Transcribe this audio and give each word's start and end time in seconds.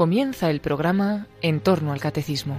comienza 0.00 0.48
el 0.48 0.62
programa 0.62 1.26
En 1.42 1.60
torno 1.60 1.92
al 1.92 2.00
Catecismo. 2.00 2.56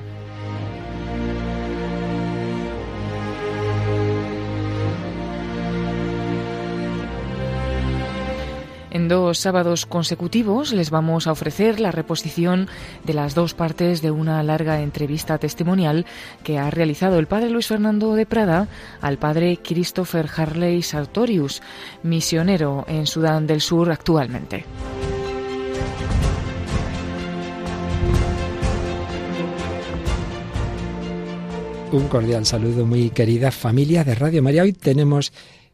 En 8.91 9.07
dos 9.07 9.39
sábados 9.39 9.87
consecutivos 9.87 10.71
les 10.71 10.91
vamos 10.91 11.25
a 11.25 11.31
ofrecer 11.31 11.79
la 11.79 11.89
reposición 11.89 12.67
de 13.05 13.15
las 13.15 13.33
dos 13.33 13.55
partes 13.55 14.03
de 14.03 14.11
una 14.11 14.43
larga 14.43 14.79
entrevista 14.81 15.39
testimonial 15.39 16.05
que 16.43 16.59
ha 16.59 16.69
realizado 16.69 17.17
el 17.17 17.25
padre 17.25 17.49
Luis 17.49 17.65
Fernando 17.65 18.13
de 18.13 18.27
Prada 18.27 18.67
al 19.01 19.17
padre 19.17 19.57
Christopher 19.63 20.29
Harley 20.37 20.83
Sartorius, 20.83 21.63
misionero 22.03 22.85
en 22.87 23.07
Sudán 23.07 23.47
del 23.47 23.61
Sur 23.61 23.91
actualmente. 23.91 24.63
Un 31.91 32.07
cordial 32.07 32.45
saludo, 32.45 32.85
muy 32.85 33.09
querida 33.09 33.51
familia 33.51 34.05
de 34.05 34.15
Radio 34.15 34.41
María. 34.41 34.63
Hoy 34.63 34.71
tenemos 34.71 35.33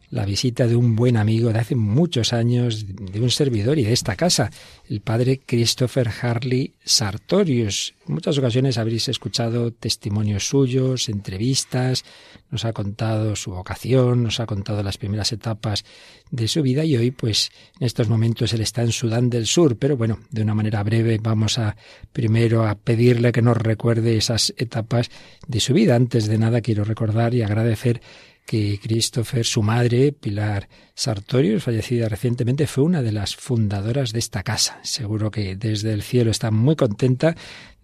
la 0.09 0.25
visita 0.25 0.65
de 0.65 0.75
un 0.75 0.95
buen 0.95 1.15
amigo 1.15 1.53
de 1.53 1.59
hace 1.59 1.75
muchos 1.75 2.33
años, 2.33 2.87
de 2.87 3.21
un 3.21 3.29
servidor 3.29 3.77
y 3.77 3.83
de 3.83 3.93
esta 3.93 4.15
casa, 4.15 4.49
el 4.89 5.01
padre 5.01 5.41
Christopher 5.45 6.09
Harley 6.21 6.73
Sartorius. 6.83 7.93
En 8.07 8.13
muchas 8.13 8.37
ocasiones 8.37 8.77
habréis 8.77 9.09
escuchado 9.09 9.71
testimonios 9.71 10.47
suyos, 10.47 11.09
entrevistas, 11.09 12.05
nos 12.49 12.63
ha 12.63 12.73
contado 12.73 13.35
su 13.35 13.51
vocación, 13.51 14.23
nos 14.23 14.39
ha 14.39 14.45
contado 14.45 14.81
las 14.83 14.97
primeras 14.97 15.31
etapas 15.33 15.83
de 16.31 16.47
su 16.47 16.61
vida 16.61 16.85
y 16.85 16.95
hoy 16.95 17.11
pues 17.11 17.51
en 17.79 17.85
estos 17.85 18.07
momentos 18.07 18.53
él 18.53 18.61
está 18.61 18.81
en 18.81 18.91
Sudán 18.91 19.29
del 19.29 19.45
Sur, 19.45 19.77
pero 19.77 19.97
bueno, 19.97 20.19
de 20.29 20.41
una 20.43 20.55
manera 20.55 20.83
breve 20.83 21.19
vamos 21.21 21.57
a 21.59 21.75
primero 22.13 22.65
a 22.65 22.75
pedirle 22.75 23.31
que 23.31 23.41
nos 23.41 23.57
recuerde 23.57 24.17
esas 24.17 24.53
etapas 24.57 25.09
de 25.47 25.59
su 25.59 25.73
vida. 25.73 25.95
Antes 25.95 26.27
de 26.27 26.37
nada 26.37 26.61
quiero 26.61 26.83
recordar 26.83 27.33
y 27.33 27.41
agradecer 27.41 28.01
que 28.47 28.79
Christopher, 28.81 29.45
su 29.45 29.61
madre, 29.61 30.13
Pilar 30.13 30.69
Sartorius, 30.95 31.63
fallecida 31.63 32.07
recientemente, 32.07 32.65
fue 32.65 32.85
una 32.85 33.01
de 33.01 33.11
las 33.11 33.35
fundadoras 33.35 34.13
de 34.13 34.19
esta 34.19 34.41
casa. 34.41 34.76
Seguro 34.83 35.31
que 35.31 35.55
desde 35.55 35.93
el 35.93 36.01
cielo 36.01 36.31
está 36.31 36.51
muy 36.51 36.75
contenta 36.75 37.35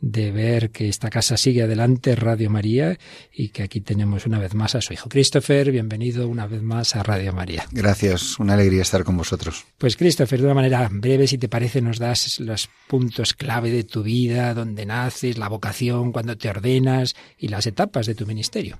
de 0.04 0.32
ver 0.32 0.72
que 0.72 0.90
esta 0.90 1.10
casa 1.10 1.38
sigue 1.38 1.64
adelante, 1.64 2.14
Radio 2.18 2.50
María, 2.50 3.00
y 3.32 3.50
que 3.50 3.64
aquí 3.64 3.80
tenemos 3.80 4.26
una 4.26 4.38
vez 4.38 4.54
más 4.54 4.76
a 4.76 4.82
su 4.82 4.92
hijo 4.92 5.08
Christopher. 5.08 5.72
Bienvenido 5.72 6.28
una 6.28 6.46
vez 6.46 6.62
más 6.62 6.98
a 6.98 7.04
Radio 7.04 7.32
María. 7.32 7.66
Gracias, 7.72 8.38
una 8.38 8.56
alegría 8.56 8.82
estar 8.82 9.06
con 9.06 9.16
vosotros. 9.16 9.64
Pues 9.78 9.96
Christopher, 9.96 10.40
de 10.42 10.46
una 10.46 10.56
manera 10.56 10.90
breve, 10.92 11.26
si 11.26 11.38
te 11.38 11.48
parece, 11.48 11.82
nos 11.82 12.00
das 12.00 12.42
los 12.42 12.70
puntos 12.88 13.34
clave 13.34 13.72
de 13.72 13.86
tu 13.86 14.04
vida, 14.04 14.54
dónde 14.54 14.86
naces, 14.86 15.38
la 15.38 15.48
vocación, 15.48 16.12
cuándo 16.12 16.38
te 16.38 16.50
ordenas 16.50 17.16
y 17.38 17.48
las 17.48 17.66
etapas 17.66 18.06
de 18.06 18.16
tu 18.16 18.26
ministerio. 18.26 18.80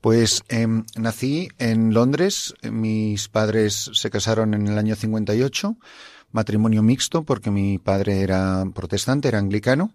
Pues 0.00 0.42
eh, 0.48 0.66
nací 0.96 1.48
en 1.58 1.94
Londres, 1.94 2.54
mis 2.62 3.28
padres 3.28 3.90
se 3.92 4.10
casaron 4.10 4.52
en 4.52 4.66
el 4.66 4.78
año 4.78 4.96
58, 4.96 5.76
matrimonio 6.30 6.82
mixto 6.82 7.24
porque 7.24 7.50
mi 7.50 7.78
padre 7.78 8.20
era 8.20 8.64
protestante, 8.74 9.28
era 9.28 9.38
anglicano, 9.38 9.92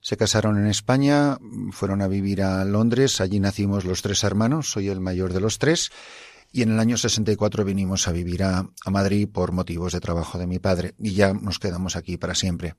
se 0.00 0.16
casaron 0.16 0.58
en 0.58 0.66
España, 0.66 1.38
fueron 1.70 2.02
a 2.02 2.08
vivir 2.08 2.42
a 2.42 2.64
Londres, 2.64 3.20
allí 3.20 3.40
nacimos 3.40 3.84
los 3.84 4.02
tres 4.02 4.24
hermanos, 4.24 4.70
soy 4.70 4.88
el 4.88 5.00
mayor 5.00 5.32
de 5.32 5.40
los 5.40 5.58
tres, 5.58 5.90
y 6.50 6.62
en 6.62 6.72
el 6.72 6.80
año 6.80 6.96
64 6.96 7.64
vinimos 7.64 8.08
a 8.08 8.12
vivir 8.12 8.42
a, 8.42 8.68
Madrid 8.90 9.28
por 9.32 9.52
motivos 9.52 9.92
de 9.92 10.00
trabajo 10.00 10.38
de 10.38 10.46
mi 10.46 10.58
padre, 10.58 10.94
y 10.98 11.12
ya 11.12 11.32
nos 11.32 11.58
quedamos 11.58 11.96
aquí 11.96 12.16
para 12.16 12.34
siempre. 12.34 12.74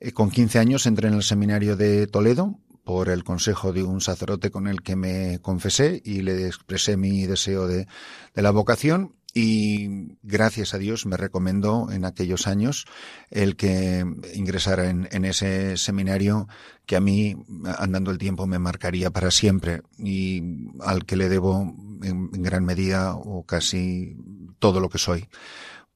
Eh, 0.00 0.12
con 0.12 0.30
15 0.30 0.58
años 0.58 0.86
entré 0.86 1.08
en 1.08 1.14
el 1.14 1.22
seminario 1.22 1.76
de 1.76 2.06
Toledo, 2.06 2.58
por 2.82 3.10
el 3.10 3.22
consejo 3.22 3.74
de 3.74 3.82
un 3.82 4.00
sacerdote 4.00 4.50
con 4.50 4.66
el 4.66 4.80
que 4.80 4.96
me 4.96 5.40
confesé 5.42 6.00
y 6.02 6.22
le 6.22 6.46
expresé 6.46 6.96
mi 6.96 7.26
deseo 7.26 7.68
de, 7.68 7.86
de, 8.34 8.42
la 8.42 8.50
vocación 8.50 9.17
y 9.34 10.16
gracias 10.22 10.74
a 10.74 10.78
Dios 10.78 11.06
me 11.06 11.16
recomendó 11.16 11.90
en 11.90 12.04
aquellos 12.04 12.46
años 12.46 12.86
el 13.30 13.56
que 13.56 14.04
ingresara 14.34 14.88
en, 14.88 15.24
ese 15.24 15.76
seminario 15.76 16.48
que 16.86 16.96
a 16.96 17.00
mí, 17.00 17.36
andando 17.78 18.10
el 18.10 18.18
tiempo, 18.18 18.46
me 18.46 18.58
marcaría 18.58 19.10
para 19.10 19.30
siempre 19.30 19.82
y 19.98 20.42
al 20.80 21.04
que 21.04 21.16
le 21.16 21.28
debo 21.28 21.74
en, 22.02 22.30
en 22.32 22.42
gran 22.42 22.64
medida 22.64 23.14
o 23.14 23.44
casi 23.44 24.16
todo 24.58 24.80
lo 24.80 24.88
que 24.88 24.98
soy 24.98 25.28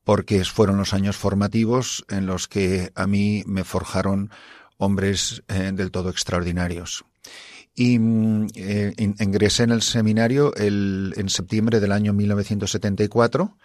porque 0.05 0.45
fueron 0.45 0.79
los 0.79 0.95
años 0.95 1.17
formativos 1.17 2.05
en 2.09 2.27
los 2.27 2.49
que 2.49 2.93
a 2.95 3.07
mí 3.07 3.45
me 3.47 3.65
forjaron 3.65 4.31
hombres 4.77 5.43
eh, 5.49 5.71
del 5.73 5.91
todo 5.91 6.11
extraordinarios. 6.11 7.05
Y 7.75 7.99
eh, 8.55 8.93
ingresé 8.99 9.63
en 9.63 9.71
el 9.71 9.83
seminario 9.83 10.55
el, 10.55 11.15
en 11.17 11.29
septiembre 11.29 11.81
del 11.81 11.93
año 11.93 12.13
1974 12.13 13.57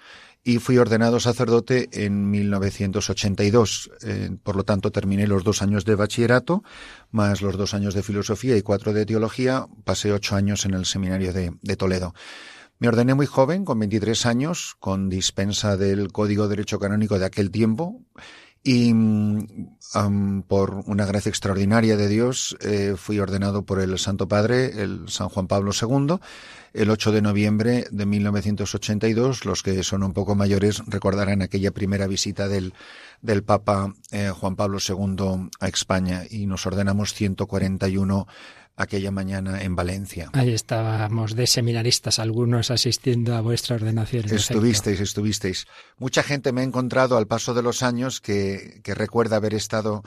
y 0.47 0.59
fui 0.59 0.77
ordenado 0.77 1.19
sacerdote 1.19 1.89
en 1.91 2.31
1982. 2.31 3.91
Eh, 4.03 4.29
por 4.43 4.55
lo 4.55 4.63
tanto, 4.63 4.91
terminé 4.91 5.27
los 5.27 5.43
dos 5.43 5.61
años 5.61 5.83
de 5.83 5.95
bachillerato, 5.95 6.63
más 7.11 7.41
los 7.41 7.57
dos 7.57 7.73
años 7.73 7.93
de 7.93 8.01
filosofía 8.03 8.55
y 8.55 8.61
cuatro 8.61 8.93
de 8.93 9.05
teología. 9.05 9.67
Pasé 9.83 10.13
ocho 10.13 10.37
años 10.37 10.65
en 10.65 10.73
el 10.73 10.85
seminario 10.85 11.33
de, 11.33 11.51
de 11.61 11.75
Toledo. 11.75 12.13
Me 12.79 12.87
ordené 12.87 13.13
muy 13.13 13.25
joven, 13.25 13.65
con 13.65 13.79
23 13.79 14.25
años, 14.25 14.77
con 14.79 15.09
dispensa 15.09 15.75
del 15.75 16.11
Código 16.13 16.43
de 16.43 16.51
Derecho 16.51 16.79
Canónico 16.79 17.17
de 17.17 17.25
aquel 17.25 17.49
tiempo, 17.49 17.99
y 18.67 18.91
um, 18.91 20.43
por 20.45 20.83
una 20.87 21.05
gracia 21.05 21.29
extraordinaria 21.29 21.95
de 21.95 22.09
Dios 22.09 22.57
eh, 22.59 22.95
fui 22.97 23.17
ordenado 23.17 23.61
por 23.61 23.79
el 23.79 23.97
Santo 23.97 24.27
Padre, 24.27 24.83
el 24.83 25.07
San 25.07 25.29
Juan 25.29 25.47
Pablo 25.47 25.71
II, 25.71 26.17
el 26.73 26.89
8 26.89 27.13
de 27.13 27.21
noviembre 27.21 27.87
de 27.91 28.05
1982. 28.05 29.45
Los 29.45 29.63
que 29.63 29.81
son 29.83 30.03
un 30.03 30.11
poco 30.11 30.35
mayores 30.35 30.83
recordarán 30.85 31.41
aquella 31.41 31.71
primera 31.71 32.07
visita 32.07 32.49
del, 32.49 32.73
del 33.21 33.41
Papa 33.41 33.93
eh, 34.11 34.31
Juan 34.35 34.57
Pablo 34.57 34.79
II 34.85 35.49
a 35.61 35.67
España 35.69 36.23
y 36.29 36.45
nos 36.45 36.65
ordenamos 36.65 37.13
141 37.13 38.27
aquella 38.77 39.11
mañana 39.11 39.61
en 39.63 39.75
Valencia. 39.75 40.29
Ahí 40.33 40.53
estábamos 40.53 41.35
de 41.35 41.47
seminaristas, 41.47 42.19
algunos 42.19 42.71
asistiendo 42.71 43.35
a 43.35 43.41
vuestra 43.41 43.75
ordenación. 43.75 44.23
Estuvisteis, 44.25 45.01
estuvisteis. 45.01 45.65
Mucha 45.97 46.23
gente 46.23 46.53
me 46.53 46.61
ha 46.61 46.63
encontrado 46.63 47.17
al 47.17 47.27
paso 47.27 47.53
de 47.53 47.63
los 47.63 47.83
años 47.83 48.21
que, 48.21 48.79
que 48.83 48.93
recuerda 48.93 49.37
haber 49.37 49.55
estado 49.55 50.03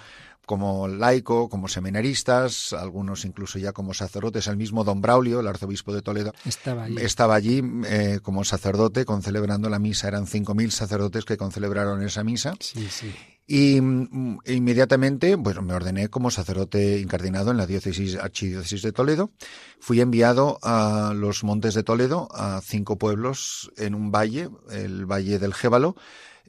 como 0.47 0.89
laico, 0.89 1.49
como 1.49 1.69
seminaristas, 1.69 2.73
algunos 2.73 3.25
incluso 3.25 3.59
ya 3.59 3.73
como 3.73 3.95
sacerdotes. 3.95 4.49
El 4.49 4.57
mismo 4.57 4.83
don 4.83 5.01
Braulio, 5.01 5.41
el 5.41 5.47
arzobispo 5.47 5.93
de 5.93 6.03
Toledo, 6.03 6.33
estaba 6.45 6.85
allí, 6.85 6.97
estaba 6.99 7.35
allí 7.37 7.63
eh, 7.87 8.19
como 8.23 8.43
sacerdote 8.45 9.05
concelebrando 9.05 9.69
la 9.69 9.79
misa. 9.79 10.09
Eran 10.09 10.27
cinco 10.27 10.55
mil 10.55 10.73
sacerdotes 10.73 11.25
que 11.25 11.37
concelebraron 11.37 12.03
esa 12.03 12.25
misa. 12.25 12.55
Sí, 12.59 12.89
sí. 12.91 13.15
Y 13.53 13.81
mm, 13.81 14.43
inmediatamente, 14.47 15.35
bueno, 15.35 15.61
me 15.61 15.75
ordené 15.75 16.07
como 16.09 16.31
sacerdote 16.31 17.01
incardinado 17.01 17.51
en 17.51 17.57
la 17.57 17.67
diócesis, 17.67 18.15
archidiócesis 18.15 18.81
de 18.83 18.93
Toledo. 18.93 19.33
Fui 19.81 20.01
enviado 20.01 20.61
a 20.63 21.13
los 21.17 21.43
montes 21.43 21.75
de 21.75 21.83
Toledo, 21.83 22.29
a 22.33 22.61
cinco 22.63 22.97
pueblos 22.97 23.73
en 23.77 23.97
un 23.97 24.13
valle, 24.13 24.51
el 24.71 25.05
valle 25.05 25.41
del 25.41 25.53
Gébalo. 25.53 25.97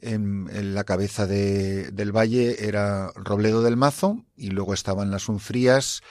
En, 0.00 0.48
en 0.52 0.76
la 0.76 0.84
cabeza 0.84 1.26
de, 1.26 1.90
del 1.90 2.16
valle 2.16 2.68
era 2.68 3.10
Robledo 3.16 3.62
del 3.62 3.76
Mazo 3.76 4.24
y 4.36 4.50
luego 4.50 4.72
estaban 4.72 5.10
las 5.10 5.28
Unfrías, 5.28 6.02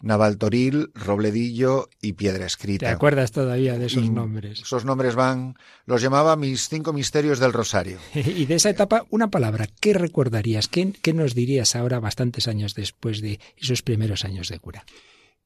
Navaltoril, 0.00 0.90
Robledillo 0.94 1.88
y 2.00 2.12
Piedra 2.12 2.46
Escrita. 2.46 2.86
¿Te 2.86 2.92
acuerdas 2.92 3.32
todavía 3.32 3.78
de 3.78 3.86
esos 3.86 4.04
y 4.04 4.10
nombres? 4.10 4.60
Esos 4.60 4.84
nombres 4.84 5.14
van, 5.14 5.56
los 5.86 6.00
llamaba 6.00 6.36
mis 6.36 6.68
cinco 6.68 6.92
misterios 6.92 7.40
del 7.40 7.52
Rosario. 7.52 7.98
y 8.14 8.46
de 8.46 8.54
esa 8.54 8.70
etapa, 8.70 9.06
una 9.10 9.28
palabra, 9.28 9.68
¿qué 9.80 9.94
recordarías? 9.94 10.68
¿Qué, 10.68 10.92
¿Qué, 10.92 11.12
nos 11.12 11.34
dirías 11.34 11.74
ahora, 11.74 11.98
bastantes 11.98 12.46
años 12.46 12.74
después 12.74 13.20
de 13.20 13.40
esos 13.56 13.82
primeros 13.82 14.24
años 14.24 14.48
de 14.48 14.60
cura? 14.60 14.84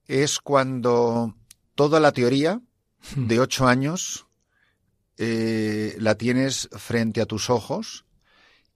Es 0.06 0.38
cuando 0.38 1.34
toda 1.74 2.00
la 2.00 2.12
teoría 2.12 2.60
de 3.16 3.40
ocho 3.40 3.66
años 3.66 4.26
eh, 5.18 5.96
la 5.98 6.16
tienes 6.16 6.68
frente 6.72 7.20
a 7.20 7.26
tus 7.26 7.50
ojos 7.50 8.04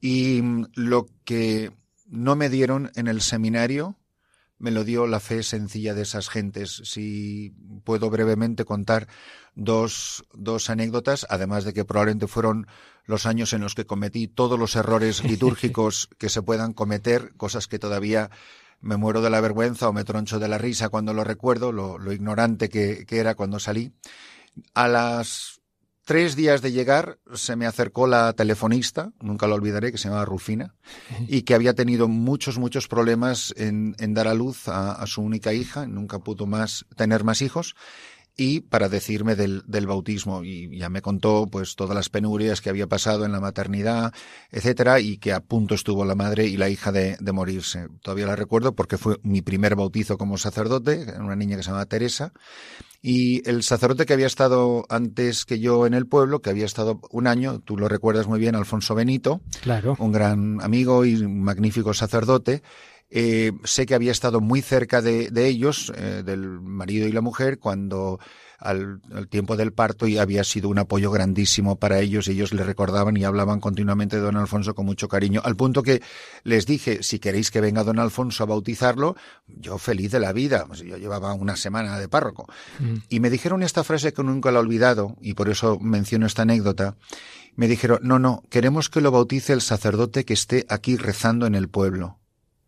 y 0.01 0.43
lo 0.75 1.07
que 1.25 1.73
no 2.07 2.37
me 2.37 2.49
dieron 2.49 2.91
en 2.95 3.09
el 3.09 3.21
seminario 3.21 3.99
me 4.59 4.71
lo 4.71 4.85
dio 4.85 5.07
la 5.07 5.21
fe 5.21 5.43
sencilla 5.43 5.95
de 5.95 6.03
esas 6.03 6.29
gentes. 6.29 6.83
Si 6.85 7.55
puedo 7.85 8.11
brevemente 8.11 8.65
contar 8.65 9.09
dos, 9.55 10.25
dos 10.33 10.71
anécdotas, 10.71 11.27
además 11.29 11.65
de 11.65 11.73
que 11.73 11.85
probablemente 11.85 12.27
fueron 12.27 12.67
los 13.05 13.27
años 13.27 13.53
en 13.53 13.61
los 13.61 13.75
que 13.75 13.87
cometí 13.87 14.29
todos 14.29 14.59
los 14.59 14.77
errores 14.77 15.23
litúrgicos 15.25 16.09
que 16.19 16.29
se 16.29 16.43
puedan 16.43 16.73
cometer, 16.73 17.35
cosas 17.37 17.69
que 17.69 17.79
todavía 17.79 18.31
me 18.81 18.97
muero 18.97 19.23
de 19.23 19.31
la 19.31 19.41
vergüenza 19.41 19.89
o 19.89 19.93
me 19.93 20.05
troncho 20.05 20.39
de 20.39 20.49
la 20.49 20.59
risa 20.59 20.89
cuando 20.89 21.15
lo 21.15 21.25
recuerdo, 21.25 21.73
lo, 21.73 21.99
lo 21.99 22.13
ignorante 22.13 22.69
que, 22.69 23.05
que 23.07 23.19
era 23.19 23.35
cuando 23.35 23.59
salí. 23.59 23.93
A 24.75 24.89
las 24.89 25.56
tres 26.07 26.37
días 26.37 26.63
de 26.63 26.71
llegar 26.71 27.19
se 27.35 27.57
me 27.57 27.67
acercó 27.67 28.07
la 28.07 28.33
telefonista, 28.33 29.13
nunca 29.21 29.49
lo 29.49 29.57
olvidaré, 29.57 29.91
que 29.91 29.99
se 29.99 30.05
llamaba 30.05 30.25
Rufina, 30.25 30.75
y 31.29 31.43
que 31.43 31.55
había 31.55 31.75
tenido 31.75 32.09
muchos, 32.09 32.59
muchos 32.59 32.87
problemas 32.87 33.53
en, 33.59 33.95
dar 34.15 34.29
a 34.29 34.35
luz 34.35 34.69
a, 34.69 34.93
a, 34.93 35.07
su 35.07 35.21
única 35.21 35.53
hija, 35.53 35.87
nunca 35.87 36.21
pudo 36.21 36.47
más 36.47 36.87
tener 36.97 37.25
más 37.25 37.43
hijos, 37.43 37.75
y 38.37 38.61
para 38.61 38.89
decirme 38.89 39.35
del, 39.35 39.63
del, 39.67 39.87
bautismo. 39.87 40.45
Y 40.45 40.77
ya 40.77 40.91
me 40.91 41.01
contó 41.01 41.47
pues 41.51 41.75
todas 41.75 41.97
las 41.97 42.11
penurias 42.11 42.61
que 42.61 42.69
había 42.69 42.87
pasado 42.87 43.25
en 43.25 43.33
la 43.33 43.41
maternidad, 43.41 44.13
etcétera, 44.51 45.01
y 45.01 45.17
que 45.17 45.33
a 45.33 45.41
punto 45.41 45.75
estuvo 45.75 46.05
la 46.05 46.15
madre 46.15 46.47
y 46.47 46.57
la 46.57 46.69
hija 46.69 46.93
de, 46.93 47.17
de 47.19 47.33
morirse. 47.33 47.89
Todavía 48.03 48.27
la 48.27 48.37
recuerdo 48.37 48.75
porque 48.75 48.99
fue 48.99 49.19
mi 49.23 49.41
primer 49.41 49.75
bautizo 49.75 50.19
como 50.19 50.37
sacerdote, 50.37 51.07
una 51.19 51.37
niña 51.37 51.57
que 51.57 51.63
se 51.63 51.69
llamaba 51.69 51.87
Teresa. 51.87 52.33
Y 53.03 53.49
el 53.49 53.63
sacerdote 53.63 54.05
que 54.05 54.15
había 54.15 54.27
estado 54.27 54.85
antes 54.89 55.45
que 55.45 55.61
yo 55.61 55.87
en 55.87 55.95
el 55.95 56.07
pueblo, 56.07 56.41
que 56.41 56.51
había 56.51 56.65
estado 56.65 57.01
un 57.11 57.27
año, 57.29 57.61
tú 57.61 57.77
lo 57.77 57.89
recuerdas 57.89 58.27
muy 58.27 58.41
bien, 58.41 58.57
Alfonso 58.57 58.95
Benito, 58.95 59.41
claro. 59.63 59.97
un 59.99 60.13
gran 60.13 60.61
amigo 60.61 61.05
y 61.05 61.17
magnífico 61.27 61.95
sacerdote, 61.95 62.63
eh, 63.11 63.53
sé 63.65 63.87
que 63.87 63.95
había 63.95 64.13
estado 64.13 64.41
muy 64.41 64.63
cerca 64.63 65.01
de, 65.01 65.31
de 65.31 65.47
ellos, 65.47 65.93
eh, 65.97 66.23
del 66.25 66.61
marido 66.61 67.07
y 67.07 67.13
la 67.13 67.21
mujer, 67.21 67.59
cuando 67.59 68.19
al, 68.59 69.01
al, 69.13 69.29
tiempo 69.29 69.57
del 69.57 69.73
parto 69.73 70.07
y 70.07 70.19
había 70.19 70.43
sido 70.43 70.69
un 70.69 70.79
apoyo 70.79 71.11
grandísimo 71.11 71.77
para 71.77 72.01
ellos. 72.01 72.29
Ellos 72.29 72.53
le 72.53 72.65
recordaban 72.65 73.17
y 73.17 73.25
hablaban 73.25 73.61
continuamente 73.61 74.17
de 74.17 74.23
don 74.23 74.37
Alfonso 74.37 74.75
con 74.75 74.87
mucho 74.87 75.09
cariño, 75.09 75.41
al 75.45 75.57
punto 75.57 75.83
que 75.83 76.03
les 76.43 76.67
dije, 76.67 77.03
si 77.03 77.19
queréis 77.19 77.51
que 77.51 77.61
venga 77.61 77.85
don 77.85 77.99
Alfonso 77.99 78.43
a 78.43 78.47
bautizarlo, 78.47 79.17
yo 79.47 79.79
feliz 79.79 80.11
de 80.11 80.21
la 80.21 80.33
vida. 80.33 80.65
Pues 80.67 80.81
yo 80.81 80.97
llevaba 80.97 81.35
una 81.35 81.57
semana 81.57 81.99
de 81.99 82.09
párroco. 82.09 82.47
Mm. 82.79 82.97
Y 83.09 83.21
me 83.21 83.31
dijeron 83.31 83.63
esta 83.63 83.85
frase 83.85 84.13
que 84.13 84.23
nunca 84.23 84.51
la 84.51 84.59
he 84.59 84.63
olvidado, 84.63 85.17
y 85.21 85.35
por 85.35 85.49
eso 85.49 85.79
menciono 85.79 86.27
esta 86.27 86.43
anécdota. 86.43 86.97
Me 87.55 87.69
dijeron, 87.69 88.01
no, 88.03 88.19
no, 88.19 88.43
queremos 88.51 88.91
que 88.91 89.01
lo 89.01 89.11
bautice 89.11 89.53
el 89.53 89.63
sacerdote 89.63 90.25
que 90.25 90.35
esté 90.35 90.67
aquí 90.69 90.97
rezando 90.97 91.47
en 91.47 91.55
el 91.55 91.69
pueblo. 91.69 92.19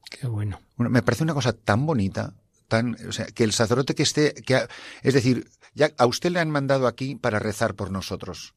Qué 0.09 0.27
bueno. 0.27 0.61
Me 0.77 1.03
parece 1.03 1.25
una 1.25 1.35
cosa 1.35 1.53
tan 1.53 1.87
bonita, 1.87 2.35
tan, 2.69 2.97
o 3.09 3.13
sea, 3.13 3.27
que 3.27 3.45
el 3.45 3.53
sacerdote 3.53 3.95
que 3.95 4.03
esté, 4.03 4.35
que, 4.35 4.67
es 5.03 5.15
decir, 5.15 5.49
ya 5.75 5.91
a 5.99 6.07
usted 6.07 6.31
le 6.31 6.41
han 6.41 6.51
mandado 6.51 6.87
aquí 6.87 7.15
para 7.15 7.39
rezar 7.39 7.75
por 7.75 7.91
nosotros. 7.91 8.55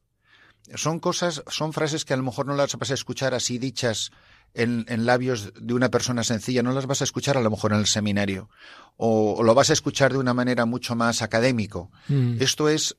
Son 0.74 1.00
cosas, 1.00 1.42
son 1.48 1.72
frases 1.72 2.04
que 2.04 2.14
a 2.14 2.16
lo 2.16 2.22
mejor 2.22 2.46
no 2.46 2.54
las 2.54 2.76
vas 2.76 2.90
a 2.90 2.94
escuchar 2.94 3.34
así 3.34 3.58
dichas 3.58 4.10
en, 4.54 4.84
en, 4.88 5.06
labios 5.06 5.52
de 5.60 5.74
una 5.74 5.90
persona 5.90 6.24
sencilla, 6.24 6.62
no 6.62 6.72
las 6.72 6.86
vas 6.86 7.00
a 7.00 7.04
escuchar 7.04 7.36
a 7.36 7.42
lo 7.42 7.50
mejor 7.50 7.72
en 7.72 7.80
el 7.80 7.86
seminario, 7.86 8.48
o, 8.96 9.34
o 9.34 9.42
lo 9.42 9.54
vas 9.54 9.70
a 9.70 9.72
escuchar 9.72 10.12
de 10.12 10.18
una 10.18 10.34
manera 10.34 10.64
mucho 10.66 10.94
más 10.94 11.20
académico. 11.20 11.90
Mm. 12.08 12.36
Esto 12.40 12.68
es 12.68 12.96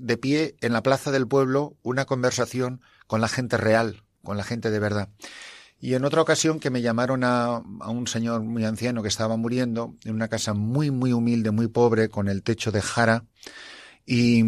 de 0.00 0.16
pie 0.16 0.56
en 0.60 0.72
la 0.72 0.82
plaza 0.82 1.10
del 1.10 1.28
pueblo 1.28 1.76
una 1.82 2.04
conversación 2.04 2.80
con 3.06 3.20
la 3.20 3.28
gente 3.28 3.56
real, 3.56 4.02
con 4.22 4.36
la 4.36 4.44
gente 4.44 4.70
de 4.70 4.78
verdad. 4.78 5.08
Y 5.80 5.94
en 5.94 6.04
otra 6.04 6.22
ocasión 6.22 6.58
que 6.58 6.70
me 6.70 6.82
llamaron 6.82 7.22
a, 7.22 7.62
a, 7.80 7.90
un 7.90 8.08
señor 8.08 8.42
muy 8.42 8.64
anciano 8.64 9.02
que 9.02 9.08
estaba 9.08 9.36
muriendo 9.36 9.94
en 10.04 10.14
una 10.14 10.28
casa 10.28 10.52
muy, 10.52 10.90
muy 10.90 11.12
humilde, 11.12 11.52
muy 11.52 11.68
pobre, 11.68 12.08
con 12.08 12.28
el 12.28 12.42
techo 12.42 12.72
de 12.72 12.82
jara, 12.82 13.24
y 14.04 14.42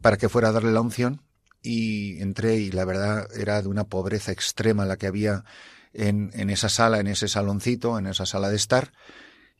para 0.00 0.16
que 0.16 0.28
fuera 0.28 0.48
a 0.48 0.52
darle 0.52 0.72
la 0.72 0.80
unción. 0.80 1.22
Y 1.62 2.20
entré 2.20 2.56
y 2.56 2.70
la 2.72 2.84
verdad 2.84 3.28
era 3.36 3.62
de 3.62 3.68
una 3.68 3.84
pobreza 3.84 4.32
extrema 4.32 4.86
la 4.86 4.96
que 4.96 5.06
había 5.06 5.44
en, 5.92 6.30
en 6.32 6.50
esa 6.50 6.68
sala, 6.68 6.98
en 6.98 7.06
ese 7.06 7.28
saloncito, 7.28 7.98
en 7.98 8.06
esa 8.06 8.26
sala 8.26 8.48
de 8.48 8.56
estar. 8.56 8.92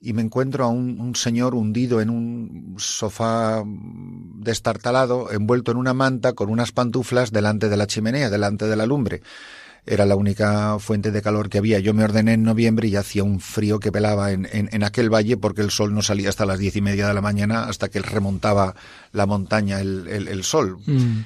Y 0.00 0.14
me 0.14 0.22
encuentro 0.22 0.64
a 0.64 0.68
un, 0.68 0.98
un 0.98 1.14
señor 1.14 1.54
hundido 1.54 2.00
en 2.00 2.08
un 2.08 2.76
sofá 2.78 3.62
destartalado, 3.66 5.30
envuelto 5.30 5.70
en 5.70 5.76
una 5.76 5.92
manta, 5.92 6.32
con 6.32 6.48
unas 6.48 6.72
pantuflas 6.72 7.30
delante 7.30 7.68
de 7.68 7.76
la 7.76 7.86
chimenea, 7.86 8.30
delante 8.30 8.66
de 8.66 8.76
la 8.76 8.86
lumbre 8.86 9.20
era 9.86 10.06
la 10.06 10.16
única 10.16 10.78
fuente 10.78 11.10
de 11.10 11.22
calor 11.22 11.48
que 11.48 11.58
había. 11.58 11.78
Yo 11.78 11.94
me 11.94 12.04
ordené 12.04 12.34
en 12.34 12.42
noviembre 12.42 12.88
y 12.88 12.96
hacía 12.96 13.24
un 13.24 13.40
frío 13.40 13.80
que 13.80 13.92
pelaba 13.92 14.32
en, 14.32 14.48
en, 14.52 14.68
en, 14.72 14.84
aquel 14.84 15.12
valle 15.12 15.36
porque 15.36 15.62
el 15.62 15.70
sol 15.70 15.94
no 15.94 16.02
salía 16.02 16.28
hasta 16.28 16.46
las 16.46 16.58
diez 16.58 16.76
y 16.76 16.80
media 16.80 17.08
de 17.08 17.14
la 17.14 17.20
mañana 17.20 17.64
hasta 17.64 17.88
que 17.88 18.00
remontaba 18.00 18.74
la 19.12 19.26
montaña 19.26 19.80
el, 19.80 20.06
el, 20.08 20.28
el 20.28 20.44
sol. 20.44 20.78
Mm. 20.86 21.20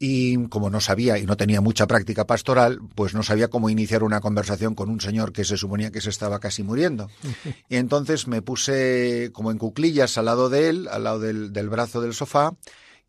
Y 0.00 0.46
como 0.48 0.70
no 0.70 0.80
sabía 0.80 1.18
y 1.18 1.26
no 1.26 1.36
tenía 1.36 1.60
mucha 1.60 1.88
práctica 1.88 2.24
pastoral, 2.24 2.78
pues 2.94 3.14
no 3.14 3.24
sabía 3.24 3.48
cómo 3.48 3.68
iniciar 3.68 4.04
una 4.04 4.20
conversación 4.20 4.76
con 4.76 4.90
un 4.90 5.00
señor 5.00 5.32
que 5.32 5.44
se 5.44 5.56
suponía 5.56 5.90
que 5.90 6.00
se 6.00 6.10
estaba 6.10 6.38
casi 6.38 6.62
muriendo. 6.62 7.10
Y 7.68 7.76
entonces 7.76 8.28
me 8.28 8.40
puse 8.40 9.30
como 9.32 9.50
en 9.50 9.58
cuclillas 9.58 10.16
al 10.16 10.26
lado 10.26 10.48
de 10.48 10.68
él, 10.68 10.88
al 10.90 11.04
lado 11.04 11.18
del, 11.18 11.52
del 11.52 11.68
brazo 11.68 12.00
del 12.00 12.14
sofá, 12.14 12.54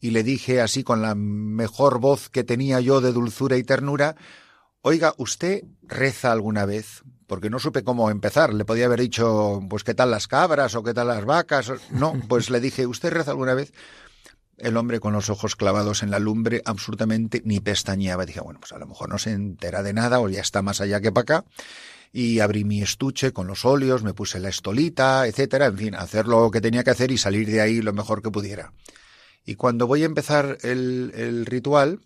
y 0.01 0.11
le 0.11 0.23
dije 0.23 0.61
así 0.61 0.83
con 0.83 1.01
la 1.01 1.13
mejor 1.13 1.99
voz 1.99 2.29
que 2.29 2.43
tenía 2.43 2.79
yo 2.79 3.01
de 3.01 3.11
dulzura 3.11 3.57
y 3.57 3.63
ternura, 3.63 4.15
Oiga, 4.81 5.13
¿usted 5.17 5.65
reza 5.83 6.31
alguna 6.31 6.65
vez? 6.65 7.03
Porque 7.27 7.49
no 7.49 7.59
supe 7.59 7.83
cómo 7.83 8.09
empezar. 8.09 8.53
Le 8.53 8.63
podía 8.63 8.85
haber 8.85 9.01
dicho, 9.01 9.59
pues, 9.69 9.83
¿qué 9.83 9.93
tal 9.93 10.09
las 10.09 10.27
cabras 10.29 10.73
o 10.73 10.83
qué 10.83 10.93
tal 10.93 11.07
las 11.07 11.25
vacas? 11.25 11.71
No, 11.91 12.13
pues 12.29 12.49
le 12.49 12.61
dije, 12.61 12.87
¿usted 12.87 13.11
reza 13.11 13.31
alguna 13.31 13.53
vez? 13.53 13.73
El 14.57 14.77
hombre 14.77 15.01
con 15.01 15.11
los 15.11 15.29
ojos 15.29 15.57
clavados 15.57 16.01
en 16.01 16.11
la 16.11 16.19
lumbre 16.19 16.61
absolutamente 16.63 17.41
ni 17.43 17.59
pestañeaba. 17.59 18.25
Dije, 18.25 18.39
bueno, 18.39 18.61
pues 18.61 18.71
a 18.71 18.79
lo 18.79 18.87
mejor 18.87 19.09
no 19.09 19.17
se 19.17 19.31
entera 19.31 19.83
de 19.83 19.91
nada 19.91 20.21
o 20.21 20.29
ya 20.29 20.41
está 20.41 20.61
más 20.61 20.79
allá 20.79 21.01
que 21.01 21.11
para 21.11 21.23
acá. 21.23 21.45
Y 22.13 22.39
abrí 22.39 22.63
mi 22.63 22.81
estuche 22.81 23.33
con 23.33 23.47
los 23.47 23.65
óleos, 23.65 24.03
me 24.03 24.13
puse 24.13 24.39
la 24.39 24.49
estolita, 24.49 25.27
etcétera. 25.27 25.65
En 25.65 25.77
fin, 25.77 25.95
hacer 25.95 26.25
lo 26.25 26.49
que 26.51 26.61
tenía 26.61 26.85
que 26.85 26.91
hacer 26.91 27.11
y 27.11 27.17
salir 27.17 27.47
de 27.47 27.59
ahí 27.59 27.81
lo 27.81 27.91
mejor 27.91 28.21
que 28.21 28.31
pudiera. 28.31 28.71
Y 29.45 29.55
cuando 29.55 29.87
voy 29.87 30.03
a 30.03 30.05
empezar 30.05 30.57
el, 30.61 31.11
el 31.15 31.45
ritual, 31.45 31.99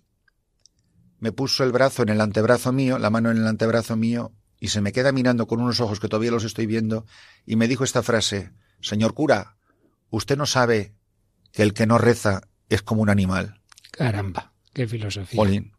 me 1.24 1.32
puso 1.32 1.64
el 1.64 1.72
brazo 1.72 2.04
en 2.04 2.10
el 2.10 2.20
antebrazo 2.20 2.74
mío, 2.74 3.00
la 3.00 3.10
mano 3.10 3.32
en 3.32 3.38
el 3.38 3.48
antebrazo 3.48 3.96
mío, 3.96 4.34
y 4.60 4.68
se 4.68 4.82
me 4.82 4.92
queda 4.92 5.14
mirando 5.14 5.48
con 5.48 5.62
unos 5.62 5.80
ojos 5.80 6.02
que 6.02 6.10
todavía 6.10 6.32
los 6.32 6.44
estoy 6.44 6.66
viendo, 6.66 7.06
y 7.46 7.56
me 7.56 7.70
dijo 7.70 7.86
esta 7.86 8.04
frase, 8.04 8.52
Señor 8.82 9.14
cura, 9.14 9.56
usted 10.10 10.36
no 10.36 10.46
sabe 10.46 10.94
que 11.54 11.64
el 11.64 11.74
que 11.74 11.88
no 11.88 11.98
reza 11.98 12.42
es 12.68 12.82
como 12.82 13.02
un 13.02 13.10
animal. 13.10 13.62
Caramba, 13.92 14.52
qué 14.74 14.86
filosofía. 14.86 15.40
Olin, 15.40 15.72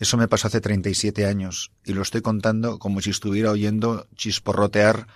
eso 0.00 0.16
me 0.16 0.26
pasó 0.26 0.48
hace 0.48 0.60
37 0.60 1.26
años, 1.26 1.70
y 1.84 1.92
lo 1.92 2.02
estoy 2.02 2.20
contando 2.20 2.80
como 2.80 3.00
si 3.00 3.10
estuviera 3.10 3.52
oyendo 3.52 4.08
chisporrotear 4.16 5.06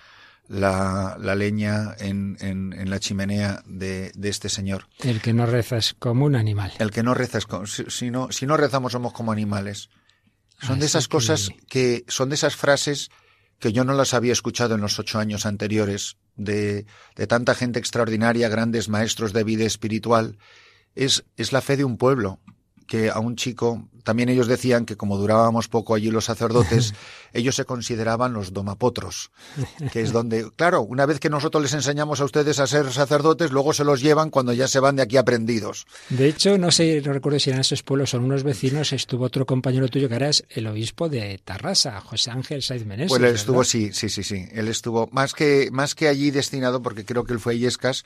la, 0.47 1.17
la 1.19 1.35
leña 1.35 1.95
en, 1.99 2.37
en, 2.39 2.73
en, 2.73 2.89
la 2.89 2.99
chimenea 2.99 3.63
de, 3.65 4.11
de, 4.13 4.29
este 4.29 4.49
señor. 4.49 4.87
El 4.99 5.21
que 5.21 5.33
no 5.33 5.45
reza 5.45 5.77
es 5.77 5.93
como 5.93 6.25
un 6.25 6.35
animal. 6.35 6.73
El 6.79 6.91
que 6.91 7.03
no 7.03 7.13
reza 7.13 7.37
es 7.37 7.45
como, 7.45 7.65
si, 7.65 7.85
si 7.89 8.11
no, 8.11 8.31
si 8.31 8.45
no 8.45 8.57
rezamos 8.57 8.91
somos 8.91 9.13
como 9.13 9.31
animales. 9.31 9.89
Son 10.59 10.71
Así 10.71 10.79
de 10.81 10.85
esas 10.85 11.07
que... 11.07 11.11
cosas 11.11 11.49
que, 11.69 12.03
son 12.07 12.29
de 12.29 12.35
esas 12.35 12.55
frases 12.55 13.09
que 13.59 13.71
yo 13.71 13.85
no 13.85 13.93
las 13.93 14.13
había 14.13 14.33
escuchado 14.33 14.75
en 14.75 14.81
los 14.81 14.99
ocho 14.99 15.19
años 15.19 15.45
anteriores, 15.45 16.17
de, 16.35 16.85
de 17.15 17.27
tanta 17.27 17.55
gente 17.55 17.79
extraordinaria, 17.79 18.49
grandes 18.49 18.89
maestros 18.89 19.31
de 19.33 19.43
vida 19.43 19.65
espiritual. 19.65 20.37
Es, 20.95 21.23
es 21.37 21.53
la 21.53 21.61
fe 21.61 21.77
de 21.77 21.85
un 21.85 21.97
pueblo, 21.97 22.39
que 22.87 23.09
a 23.09 23.19
un 23.19 23.35
chico, 23.35 23.87
también 24.03 24.29
ellos 24.29 24.47
decían 24.47 24.85
que 24.85 24.97
como 24.97 25.17
durábamos 25.17 25.67
poco 25.67 25.95
allí 25.95 26.11
los 26.11 26.25
sacerdotes, 26.25 26.93
ellos 27.33 27.55
se 27.55 27.65
consideraban 27.65 28.33
los 28.33 28.53
domapotros, 28.53 29.31
que 29.91 30.01
es 30.01 30.11
donde, 30.11 30.49
claro, 30.55 30.81
una 30.81 31.05
vez 31.05 31.19
que 31.19 31.29
nosotros 31.29 31.63
les 31.63 31.73
enseñamos 31.73 32.21
a 32.21 32.25
ustedes 32.25 32.59
a 32.59 32.67
ser 32.67 32.91
sacerdotes, 32.91 33.51
luego 33.51 33.73
se 33.73 33.83
los 33.83 34.01
llevan 34.01 34.29
cuando 34.29 34.53
ya 34.53 34.67
se 34.67 34.79
van 34.79 34.95
de 34.95 35.03
aquí 35.03 35.17
aprendidos. 35.17 35.85
De 36.09 36.27
hecho, 36.27 36.57
no 36.57 36.71
sé, 36.71 37.01
no 37.01 37.13
recuerdo 37.13 37.39
si 37.39 37.49
eran 37.49 37.61
esos 37.61 37.83
pueblos, 37.83 38.11
son 38.11 38.23
unos 38.23 38.43
vecinos, 38.43 38.93
estuvo 38.93 39.25
otro 39.25 39.45
compañero 39.45 39.87
tuyo 39.87 40.09
que 40.09 40.15
era 40.15 40.29
el 40.49 40.67
obispo 40.67 41.09
de 41.09 41.39
Tarrasa, 41.43 41.99
José 42.01 42.31
Ángel 42.31 42.61
Saiz 42.61 42.85
Meneses. 42.85 43.09
Pues 43.09 43.21
él 43.21 43.35
estuvo, 43.35 43.57
¿verdad? 43.59 43.69
sí, 43.69 43.93
sí, 43.93 44.09
sí, 44.09 44.23
sí, 44.23 44.45
él 44.51 44.67
estuvo 44.67 45.09
más 45.11 45.33
que, 45.33 45.69
más 45.71 45.95
que 45.95 46.07
allí 46.07 46.31
destinado, 46.31 46.81
porque 46.81 47.05
creo 47.05 47.23
que 47.23 47.33
él 47.33 47.39
fue 47.39 47.53
a 47.53 47.55
Illescas, 47.55 48.03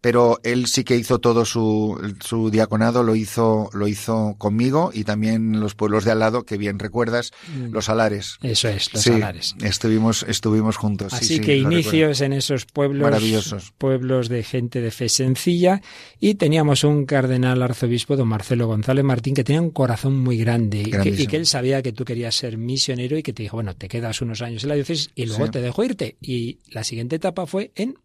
pero 0.00 0.40
él 0.42 0.66
sí 0.66 0.84
que 0.84 0.96
hizo 0.96 1.18
todo 1.18 1.44
su, 1.44 2.14
su 2.24 2.50
diaconado, 2.50 3.02
lo 3.02 3.14
hizo, 3.14 3.68
lo 3.72 3.86
hizo 3.86 4.34
conmigo 4.38 4.90
y 4.94 5.04
también 5.04 5.60
los 5.60 5.74
pueblos 5.74 6.04
de 6.04 6.12
al 6.12 6.20
lado, 6.20 6.44
que 6.44 6.56
bien 6.56 6.78
recuerdas, 6.78 7.32
mm. 7.54 7.72
los 7.72 7.88
alares. 7.88 8.38
Eso 8.42 8.68
es, 8.68 8.92
los 8.92 9.02
sí, 9.02 9.10
alares. 9.10 9.54
Estuvimos, 9.62 10.24
estuvimos 10.24 10.76
juntos. 10.76 11.12
Así 11.12 11.36
sí, 11.36 11.40
que 11.40 11.54
sí, 11.54 11.58
inicios 11.58 12.20
en 12.22 12.32
esos 12.32 12.64
pueblos, 12.66 13.02
maravillosos, 13.02 13.72
pueblos 13.76 14.28
de 14.28 14.42
gente 14.42 14.80
de 14.80 14.90
fe 14.90 15.08
sencilla, 15.08 15.82
y 16.18 16.34
teníamos 16.34 16.84
un 16.84 17.04
cardenal 17.04 17.62
arzobispo, 17.62 18.16
don 18.16 18.28
Marcelo 18.28 18.66
González 18.66 19.04
Martín, 19.04 19.34
que 19.34 19.44
tenía 19.44 19.60
un 19.60 19.70
corazón 19.70 20.18
muy 20.18 20.38
grande 20.38 20.80
y 20.80 20.90
que, 20.90 21.08
y 21.10 21.26
que, 21.26 21.36
él 21.36 21.46
sabía 21.46 21.82
que 21.82 21.92
tú 21.92 22.04
querías 22.04 22.34
ser 22.34 22.56
misionero 22.56 23.18
y 23.18 23.22
que 23.22 23.32
te 23.32 23.42
dijo, 23.42 23.56
bueno, 23.56 23.76
te 23.76 23.88
quedas 23.88 24.22
unos 24.22 24.40
años 24.40 24.62
en 24.62 24.70
la 24.70 24.74
diócesis 24.76 25.10
y 25.14 25.26
luego 25.26 25.50
te 25.50 25.60
dejó 25.60 25.84
irte. 25.84 26.16
Y 26.20 26.58
la 26.70 26.84
siguiente 26.84 27.16
etapa 27.16 27.46
fue 27.46 27.72
en 27.74 27.96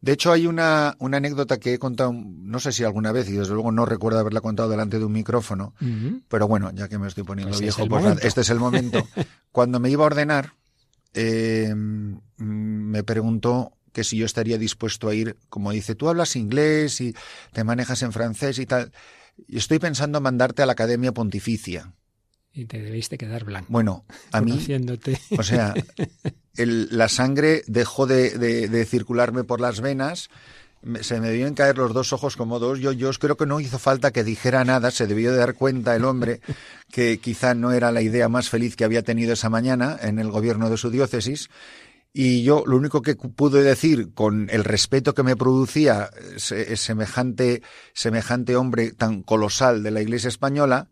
de 0.00 0.12
hecho, 0.12 0.32
hay 0.32 0.46
una, 0.46 0.96
una 0.98 1.18
anécdota 1.18 1.58
que 1.58 1.74
he 1.74 1.78
contado, 1.78 2.12
no 2.14 2.58
sé 2.58 2.72
si 2.72 2.84
alguna 2.84 3.12
vez, 3.12 3.28
y 3.28 3.32
desde 3.32 3.52
luego 3.52 3.70
no 3.70 3.84
recuerdo 3.84 4.18
haberla 4.18 4.40
contado 4.40 4.68
delante 4.70 4.98
de 4.98 5.04
un 5.04 5.12
micrófono, 5.12 5.74
uh 5.80 5.84
-huh. 5.84 6.22
pero 6.28 6.48
bueno, 6.48 6.70
ya 6.72 6.88
que 6.88 6.98
me 6.98 7.06
estoy 7.06 7.24
poniendo 7.24 7.50
pues 7.50 7.60
viejo, 7.60 7.82
es 7.82 7.88
pues 7.88 8.24
este 8.24 8.40
es 8.40 8.50
el 8.50 8.58
momento. 8.58 9.06
Cuando 9.52 9.78
me 9.78 9.90
iba 9.90 10.02
a 10.04 10.06
ordenar, 10.06 10.54
eh, 11.12 11.74
me 11.74 13.04
preguntó 13.04 13.72
que 13.92 14.04
si 14.04 14.16
yo 14.16 14.24
estaría 14.24 14.56
dispuesto 14.56 15.08
a 15.08 15.14
ir, 15.14 15.36
como 15.48 15.72
dice, 15.72 15.94
tú 15.94 16.08
hablas 16.08 16.36
inglés 16.36 17.00
y 17.00 17.14
te 17.52 17.64
manejas 17.64 18.02
en 18.02 18.12
francés 18.12 18.58
y 18.58 18.66
tal. 18.66 18.92
estoy 19.48 19.78
pensando 19.78 20.18
en 20.18 20.24
mandarte 20.24 20.62
a 20.62 20.66
la 20.66 20.72
Academia 20.72 21.12
Pontificia. 21.12 21.92
Y 22.52 22.64
te 22.64 22.80
debiste 22.80 23.16
quedar 23.16 23.44
blanco. 23.44 23.68
Bueno, 23.70 24.04
a 24.32 24.40
mí, 24.40 24.58
o 25.38 25.42
sea, 25.42 25.72
la 26.56 27.08
sangre 27.08 27.62
dejó 27.66 28.06
de, 28.06 28.30
de, 28.38 28.84
circularme 28.86 29.44
por 29.44 29.60
las 29.60 29.80
venas, 29.80 30.30
se 31.02 31.20
me 31.20 31.28
debían 31.28 31.54
caer 31.54 31.78
los 31.78 31.94
dos 31.94 32.12
ojos 32.12 32.36
como 32.36 32.58
dos. 32.58 32.80
Yo, 32.80 32.90
yo 32.92 33.12
creo 33.12 33.36
que 33.36 33.46
no 33.46 33.60
hizo 33.60 33.78
falta 33.78 34.10
que 34.10 34.24
dijera 34.24 34.64
nada, 34.64 34.90
se 34.90 35.06
debió 35.06 35.30
de 35.30 35.38
dar 35.38 35.54
cuenta 35.54 35.94
el 35.94 36.04
hombre 36.04 36.40
que 36.90 37.18
quizá 37.18 37.54
no 37.54 37.70
era 37.70 37.92
la 37.92 38.02
idea 38.02 38.28
más 38.28 38.48
feliz 38.48 38.74
que 38.74 38.84
había 38.84 39.02
tenido 39.02 39.34
esa 39.34 39.48
mañana 39.48 39.96
en 40.02 40.18
el 40.18 40.30
gobierno 40.30 40.70
de 40.70 40.76
su 40.76 40.90
diócesis. 40.90 41.50
Y 42.12 42.42
yo 42.42 42.64
lo 42.66 42.76
único 42.76 43.02
que 43.02 43.14
pude 43.14 43.62
decir 43.62 44.12
con 44.14 44.48
el 44.50 44.64
respeto 44.64 45.14
que 45.14 45.22
me 45.22 45.36
producía 45.36 46.10
semejante, 46.36 47.62
semejante 47.92 48.56
hombre 48.56 48.90
tan 48.90 49.22
colosal 49.22 49.84
de 49.84 49.92
la 49.92 50.02
Iglesia 50.02 50.26
española, 50.26 50.88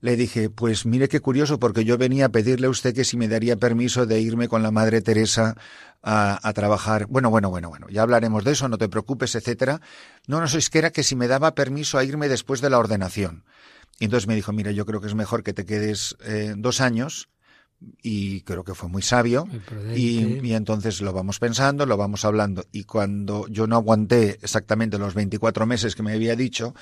le 0.00 0.16
dije, 0.16 0.50
pues 0.50 0.86
mire 0.86 1.08
qué 1.08 1.20
curioso, 1.20 1.58
porque 1.58 1.84
yo 1.84 1.98
venía 1.98 2.26
a 2.26 2.28
pedirle 2.30 2.66
a 2.66 2.70
usted 2.70 2.94
que 2.94 3.04
si 3.04 3.16
me 3.16 3.28
daría 3.28 3.56
permiso 3.56 4.06
de 4.06 4.20
irme 4.20 4.48
con 4.48 4.62
la 4.62 4.70
Madre 4.70 5.02
Teresa 5.02 5.56
a, 6.02 6.46
a, 6.46 6.52
trabajar. 6.52 7.06
Bueno, 7.06 7.30
bueno, 7.30 7.50
bueno, 7.50 7.68
bueno, 7.68 7.86
ya 7.90 8.02
hablaremos 8.02 8.44
de 8.44 8.52
eso, 8.52 8.68
no 8.68 8.78
te 8.78 8.88
preocupes, 8.88 9.34
etcétera. 9.34 9.80
No, 10.26 10.40
no, 10.40 10.46
es 10.46 10.70
que 10.70 10.78
era 10.78 10.90
que 10.90 11.02
si 11.02 11.16
me 11.16 11.28
daba 11.28 11.54
permiso 11.54 11.98
a 11.98 12.04
irme 12.04 12.28
después 12.28 12.60
de 12.60 12.70
la 12.70 12.78
ordenación. 12.78 13.44
Y 13.98 14.04
entonces 14.04 14.26
me 14.26 14.34
dijo, 14.34 14.52
mira, 14.52 14.70
yo 14.70 14.86
creo 14.86 15.00
que 15.00 15.08
es 15.08 15.14
mejor 15.14 15.42
que 15.42 15.52
te 15.52 15.66
quedes 15.66 16.16
eh, 16.24 16.54
dos 16.56 16.80
años 16.80 17.28
y 18.02 18.42
creo 18.42 18.64
que 18.64 18.74
fue 18.74 18.88
muy 18.88 19.02
sabio. 19.02 19.48
Y, 19.94 20.52
entonces 20.52 21.00
lo 21.00 21.12
vamos 21.12 21.38
pensando, 21.38 21.86
lo 21.86 21.96
vamos 21.96 22.24
hablando. 22.24 22.64
Y 22.72 22.84
cuando 22.84 23.46
yo 23.48 23.66
no 23.66 23.76
aguanté 23.76 24.38
exactamente 24.42 24.98
los 24.98 25.14
24 25.14 25.66
meses 25.66 25.94
que 25.94 26.02
me 26.02 26.12
había 26.12 26.36
dicho, 26.36 26.74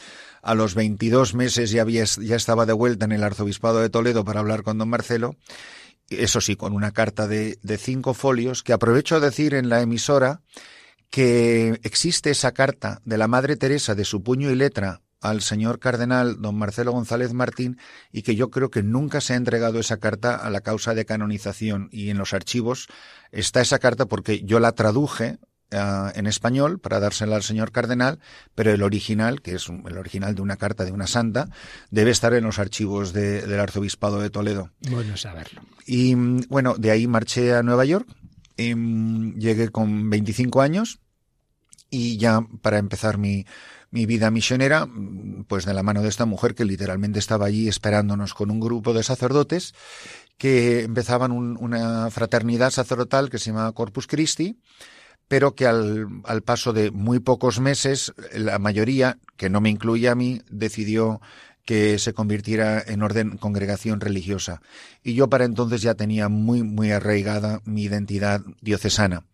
a 0.42 0.54
los 0.54 0.74
22 0.74 1.34
meses 1.34 1.70
ya, 1.70 1.82
había, 1.82 2.04
ya 2.04 2.36
estaba 2.36 2.66
de 2.66 2.72
vuelta 2.72 3.04
en 3.04 3.12
el 3.12 3.24
arzobispado 3.24 3.80
de 3.80 3.90
Toledo 3.90 4.24
para 4.24 4.40
hablar 4.40 4.62
con 4.62 4.78
don 4.78 4.88
Marcelo, 4.88 5.36
eso 6.10 6.40
sí, 6.40 6.56
con 6.56 6.72
una 6.72 6.92
carta 6.92 7.26
de, 7.26 7.58
de 7.62 7.78
cinco 7.78 8.14
folios 8.14 8.62
que 8.62 8.72
aprovecho 8.72 9.16
a 9.16 9.20
decir 9.20 9.54
en 9.54 9.68
la 9.68 9.80
emisora 9.82 10.40
que 11.10 11.80
existe 11.82 12.30
esa 12.30 12.52
carta 12.52 13.00
de 13.04 13.18
la 13.18 13.28
Madre 13.28 13.56
Teresa 13.56 13.94
de 13.94 14.04
su 14.04 14.22
puño 14.22 14.50
y 14.50 14.54
letra 14.54 15.02
al 15.20 15.42
señor 15.42 15.78
cardenal 15.78 16.40
don 16.40 16.56
Marcelo 16.56 16.92
González 16.92 17.32
Martín 17.32 17.78
y 18.12 18.22
que 18.22 18.36
yo 18.36 18.50
creo 18.50 18.70
que 18.70 18.82
nunca 18.82 19.20
se 19.20 19.34
ha 19.34 19.36
entregado 19.36 19.80
esa 19.80 19.98
carta 19.98 20.36
a 20.36 20.50
la 20.50 20.60
causa 20.60 20.94
de 20.94 21.04
canonización 21.04 21.88
y 21.90 22.10
en 22.10 22.18
los 22.18 22.34
archivos 22.34 22.88
está 23.32 23.60
esa 23.60 23.78
carta 23.78 24.06
porque 24.06 24.42
yo 24.44 24.60
la 24.60 24.72
traduje 24.72 25.38
uh, 25.72 26.10
en 26.14 26.26
español 26.26 26.78
para 26.78 27.00
dársela 27.00 27.36
al 27.36 27.42
señor 27.42 27.72
cardenal, 27.72 28.20
pero 28.54 28.72
el 28.72 28.82
original, 28.82 29.42
que 29.42 29.54
es 29.54 29.68
el 29.68 29.98
original 29.98 30.34
de 30.34 30.42
una 30.42 30.56
carta 30.56 30.84
de 30.84 30.92
una 30.92 31.06
santa, 31.06 31.48
debe 31.90 32.10
estar 32.10 32.32
en 32.34 32.44
los 32.44 32.58
archivos 32.58 33.12
de, 33.12 33.42
del 33.42 33.60
arzobispado 33.60 34.20
de 34.20 34.30
Toledo. 34.30 34.70
Bueno 34.90 35.16
saberlo. 35.16 35.62
Y 35.86 36.14
bueno, 36.48 36.74
de 36.76 36.90
ahí 36.90 37.06
marché 37.06 37.54
a 37.54 37.62
Nueva 37.62 37.84
York, 37.84 38.08
y, 38.58 38.74
mm, 38.74 39.38
llegué 39.38 39.70
con 39.70 40.10
25 40.10 40.60
años 40.60 41.00
y 41.90 42.18
ya 42.18 42.40
para 42.60 42.78
empezar 42.78 43.16
mi 43.16 43.46
mi 43.90 44.06
vida 44.06 44.30
misionera, 44.30 44.86
pues 45.46 45.64
de 45.64 45.74
la 45.74 45.82
mano 45.82 46.02
de 46.02 46.08
esta 46.08 46.26
mujer 46.26 46.54
que 46.54 46.64
literalmente 46.64 47.18
estaba 47.18 47.46
allí 47.46 47.68
esperándonos 47.68 48.34
con 48.34 48.50
un 48.50 48.60
grupo 48.60 48.92
de 48.92 49.02
sacerdotes 49.02 49.74
que 50.36 50.82
empezaban 50.82 51.32
una 51.32 52.10
fraternidad 52.10 52.70
sacerdotal 52.70 53.30
que 53.30 53.38
se 53.38 53.50
llamaba 53.50 53.72
Corpus 53.72 54.06
Christi, 54.06 54.58
pero 55.26 55.54
que 55.54 55.66
al, 55.66 56.06
al, 56.24 56.42
paso 56.42 56.72
de 56.72 56.90
muy 56.90 57.18
pocos 57.18 57.60
meses, 57.60 58.14
la 58.32 58.58
mayoría, 58.58 59.18
que 59.36 59.50
no 59.50 59.60
me 59.60 59.68
incluye 59.68 60.08
a 60.08 60.14
mí, 60.14 60.40
decidió 60.48 61.20
que 61.68 61.98
se 61.98 62.14
convirtiera 62.14 62.82
en 62.86 63.02
orden 63.02 63.36
congregación 63.36 64.00
religiosa. 64.00 64.62
Y 65.02 65.12
yo 65.12 65.28
para 65.28 65.44
entonces 65.44 65.82
ya 65.82 65.94
tenía 65.94 66.30
muy, 66.30 66.62
muy 66.62 66.92
arraigada 66.92 67.60
mi 67.66 67.82
identidad 67.82 68.40
diocesana. 68.62 69.24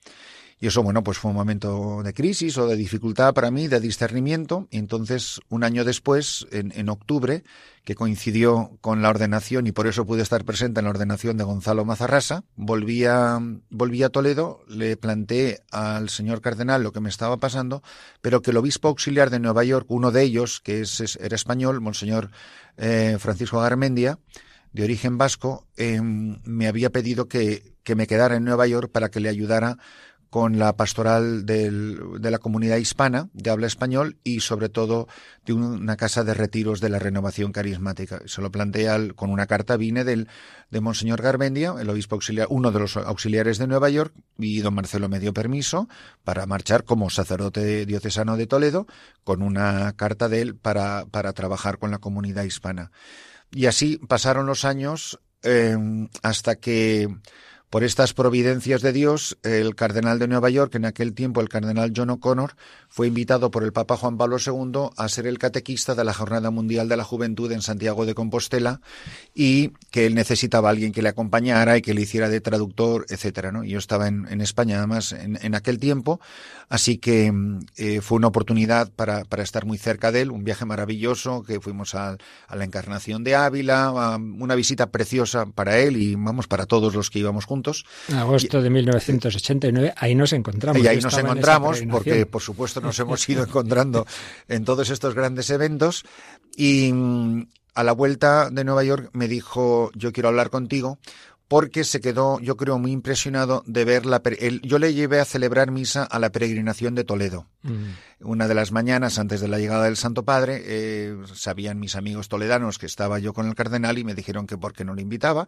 Y 0.61 0.69
eso, 0.69 0.83
bueno, 0.83 1.03
pues 1.03 1.19
fue 1.19 1.31
un 1.31 1.37
momento 1.37 2.03
de 2.03 2.15
crisis 2.15 2.57
o 2.59 2.67
de 2.67 2.77
dificultad 2.77 3.35
para 3.35 3.51
mí, 3.51 3.69
de 3.69 3.81
discernimiento. 3.81 4.69
Y 4.71 4.79
entonces, 4.79 5.41
un 5.49 5.65
año 5.65 5.85
después, 5.85 6.47
en, 6.53 6.73
en, 6.75 6.89
octubre, 6.89 7.43
que 7.85 7.95
coincidió 7.95 8.79
con 8.81 9.03
la 9.03 9.11
ordenación 9.11 9.67
y 9.67 9.73
por 9.73 9.87
eso 9.87 10.07
pude 10.07 10.23
estar 10.23 10.45
presente 10.45 10.81
en 10.81 10.85
la 10.85 10.91
ordenación 10.91 11.37
de 11.37 11.45
Gonzalo 11.45 11.85
Mazarrasa, 11.85 12.45
volví 12.57 13.05
a, 13.05 13.39
volví 13.69 14.03
a 14.03 14.09
Toledo, 14.09 14.65
le 14.69 14.97
planteé 14.97 15.63
al 15.71 16.09
señor 16.09 16.41
cardenal 16.41 16.83
lo 16.83 16.93
que 16.93 17.01
me 17.01 17.11
estaba 17.11 17.37
pasando, 17.37 17.83
pero 18.23 18.41
que 18.41 18.53
el 18.53 18.57
obispo 18.57 18.89
auxiliar 18.89 19.31
de 19.31 19.41
Nueva 19.41 19.65
York, 19.65 19.87
uno 19.89 20.13
de 20.13 20.23
ellos, 20.23 20.61
que 20.61 20.81
es, 20.81 21.19
era 21.21 21.37
español, 21.37 21.81
Monseñor 21.81 22.31
eh, 22.77 23.17
Francisco 23.19 23.61
Garmendia, 23.61 24.19
de 24.73 24.83
origen 24.83 25.19
vasco, 25.19 25.67
eh, 25.77 26.01
me 26.01 26.67
había 26.67 26.91
pedido 26.91 27.29
que, 27.29 27.75
que 27.85 27.95
me 27.95 28.07
quedara 28.07 28.37
en 28.37 28.45
Nueva 28.45 28.67
York 28.67 28.91
para 28.91 29.09
que 29.11 29.21
le 29.21 29.29
ayudara 29.29 29.79
con 30.35 30.59
la 30.59 30.77
pastoral 30.77 31.47
de 31.47 32.29
la 32.29 32.39
comunidad 32.39 32.79
hispana 32.79 33.29
de 33.35 33.51
habla 33.51 33.69
español 33.69 34.17
y 34.25 34.41
sobre 34.41 34.69
todo 34.69 35.07
de 35.47 35.53
una 35.53 35.97
casa 35.97 36.25
de 36.25 36.35
retiros 36.35 36.81
de 36.81 36.89
la 36.89 36.99
renovación 36.99 37.53
carismática. 37.53 38.21
Se 38.27 38.43
lo 38.43 38.51
plantea 38.51 38.99
con 39.15 39.31
una 39.31 39.47
carta, 39.47 39.77
vine 39.77 40.03
del, 40.03 40.27
de 40.73 40.81
Monseñor 40.81 41.23
Garbendia, 41.23 41.77
el 41.79 41.89
obispo 41.89 42.17
auxiliar, 42.17 42.49
uno 42.51 42.73
de 42.73 42.81
los 42.81 42.97
auxiliares 42.97 43.59
de 43.59 43.69
Nueva 43.69 43.91
York, 43.91 44.13
y 44.37 44.59
don 44.59 44.75
Marcelo 44.75 45.09
me 45.09 45.21
dio 45.21 45.33
permiso 45.33 45.89
para 46.25 46.47
marchar 46.47 46.83
como 46.83 47.11
sacerdote 47.11 47.87
diocesano 47.87 48.37
de 48.37 48.49
Toledo 48.49 48.89
con 49.23 49.41
una 49.41 49.93
carta 49.93 50.29
de 50.29 50.43
él 50.43 50.57
para, 50.57 51.07
para 51.13 51.33
trabajar 51.33 51.79
con 51.79 51.93
la 51.93 51.99
comunidad 51.99 52.43
hispana. 52.43 52.91
Y 53.53 53.67
así 53.67 53.99
pasaron 54.09 54.47
los 54.47 54.65
años 54.65 55.21
eh, 55.45 55.77
hasta 56.25 56.57
que 56.57 57.09
por 57.75 57.83
estas 57.83 58.15
providencias 58.15 58.83
de 58.83 58.93
Dios, 58.93 59.37
el 59.43 59.75
cardenal 59.75 60.21
de 60.21 60.29
Nueva 60.29 60.49
York, 60.49 60.77
en 60.77 60.85
aquel 60.85 61.13
tiempo 61.13 61.41
el 61.41 61.49
cardenal 61.49 61.93
John 61.93 62.09
O'Connor, 62.09 62.55
fue 62.89 63.09
invitado 63.09 63.51
por 63.51 63.65
el 63.65 63.73
Papa 63.73 63.97
Juan 63.97 64.17
Pablo 64.17 64.37
II 64.39 64.91
a 64.97 65.09
ser 65.09 65.27
el 65.27 65.41
catequista 65.41 65.97
de 65.97 66.05
la 66.05 66.15
Jornada 66.15 66.53
Mundial 66.53 66.89
de 66.89 66.97
la 66.97 67.03
Juventud 67.03 67.51
en 67.51 67.63
Santiago 67.63 68.07
de 68.07 68.15
Compostela 68.15 68.81
y 69.35 69.71
que 69.91 70.07
él 70.07 70.15
necesitaba 70.15 70.69
a 70.69 70.71
alguien 70.71 70.93
que 70.93 71.03
le 71.03 71.09
acompañara 71.09 71.77
y 71.77 71.83
que 71.83 71.95
le 71.95 72.03
hiciera 72.03 72.29
de 72.29 72.41
traductor, 72.41 73.07
etcétera. 73.09 73.51
¿no? 73.51 73.65
Yo 73.65 73.79
estaba 73.79 74.07
en, 74.07 74.41
España 74.41 74.79
además 74.79 75.11
en, 75.11 75.37
en, 75.43 75.57
aquel 75.57 75.81
tiempo, 75.81 76.21
así 76.69 76.99
que 76.99 77.33
eh, 77.77 78.01
fue 78.03 78.19
una 78.19 78.29
oportunidad 78.29 78.93
para, 78.93 79.25
para, 79.25 79.43
estar 79.43 79.67
muy 79.67 79.79
cerca 79.79 80.13
de 80.13 80.21
él, 80.21 80.31
un 80.31 80.45
viaje 80.45 80.65
maravilloso, 80.65 81.43
que 81.43 81.59
fuimos 81.59 81.97
a 81.97 82.19
la 82.55 82.65
Encarnación 82.65 83.25
de 83.25 83.35
Ávila, 83.35 84.17
una 84.17 84.55
visita 84.55 84.93
preciosa 84.93 85.47
para 85.47 85.79
él 85.79 85.97
y 85.97 86.15
vamos 86.15 86.47
para 86.47 86.67
todos 86.67 86.95
los 86.95 87.11
que 87.11 87.19
íbamos 87.19 87.47
juntos. 87.47 87.64
En 88.09 88.17
agosto 88.17 88.61
de 88.61 88.71
1989, 88.71 89.95
ahí 89.97 90.15
nos 90.15 90.33
encontramos. 90.33 90.83
Y 90.83 90.87
ahí 90.87 91.01
nos 91.01 91.17
encontramos 91.17 91.83
porque, 91.91 92.27
por 92.27 92.43
supuesto, 92.43 92.81
nos 92.81 92.99
hemos 92.99 93.29
ido 93.29 93.45
encontrando 93.49 94.07
en 94.49 94.65
todos 94.65 94.91
estos 94.91 95.15
grandes 95.15 95.51
eventos. 95.51 96.05
Y 96.57 96.93
mm, 96.93 97.47
a 97.75 97.85
la 97.85 97.93
vuelta 97.93 98.51
de 98.51 98.65
Nueva 98.65 98.85
York 98.85 99.11
me 99.13 99.29
dijo, 99.29 99.91
yo 99.95 100.13
quiero 100.13 100.29
hablar 100.29 100.51
contigo 100.51 100.99
porque 101.49 101.85
se 101.85 102.01
quedó, 102.01 102.41
yo 102.41 102.57
creo, 102.57 102.79
muy 102.79 102.91
impresionado 102.91 103.63
de 103.67 103.85
ver 103.85 104.07
la... 104.07 104.23
El, 104.39 104.63
yo 104.63 104.79
le 104.79 104.95
llevé 104.95 105.21
a 105.21 105.25
celebrar 105.25 105.71
misa 105.71 106.05
a 106.05 106.19
la 106.19 106.31
peregrinación 106.31 106.95
de 106.95 107.05
Toledo. 107.05 107.49
Mm. 107.63 107.85
Una 108.21 108.49
de 108.49 108.55
las 108.55 108.73
mañanas 108.73 109.19
antes 109.19 109.41
de 109.41 109.49
la 109.49 109.59
llegada 109.59 109.85
del 109.85 109.97
Santo 109.97 110.25
Padre, 110.25 110.63
eh, 110.65 111.17
sabían 111.35 111.79
mis 111.79 111.97
amigos 111.97 112.29
toledanos 112.29 112.79
que 112.79 112.87
estaba 112.87 113.19
yo 113.19 113.35
con 113.35 113.47
el 113.47 113.55
cardenal 113.55 113.99
y 113.99 114.05
me 114.05 114.15
dijeron 114.15 114.47
que 114.47 114.57
por 114.57 114.73
qué 114.73 114.85
no 114.85 114.95
le 114.95 115.03
invitaba. 115.03 115.47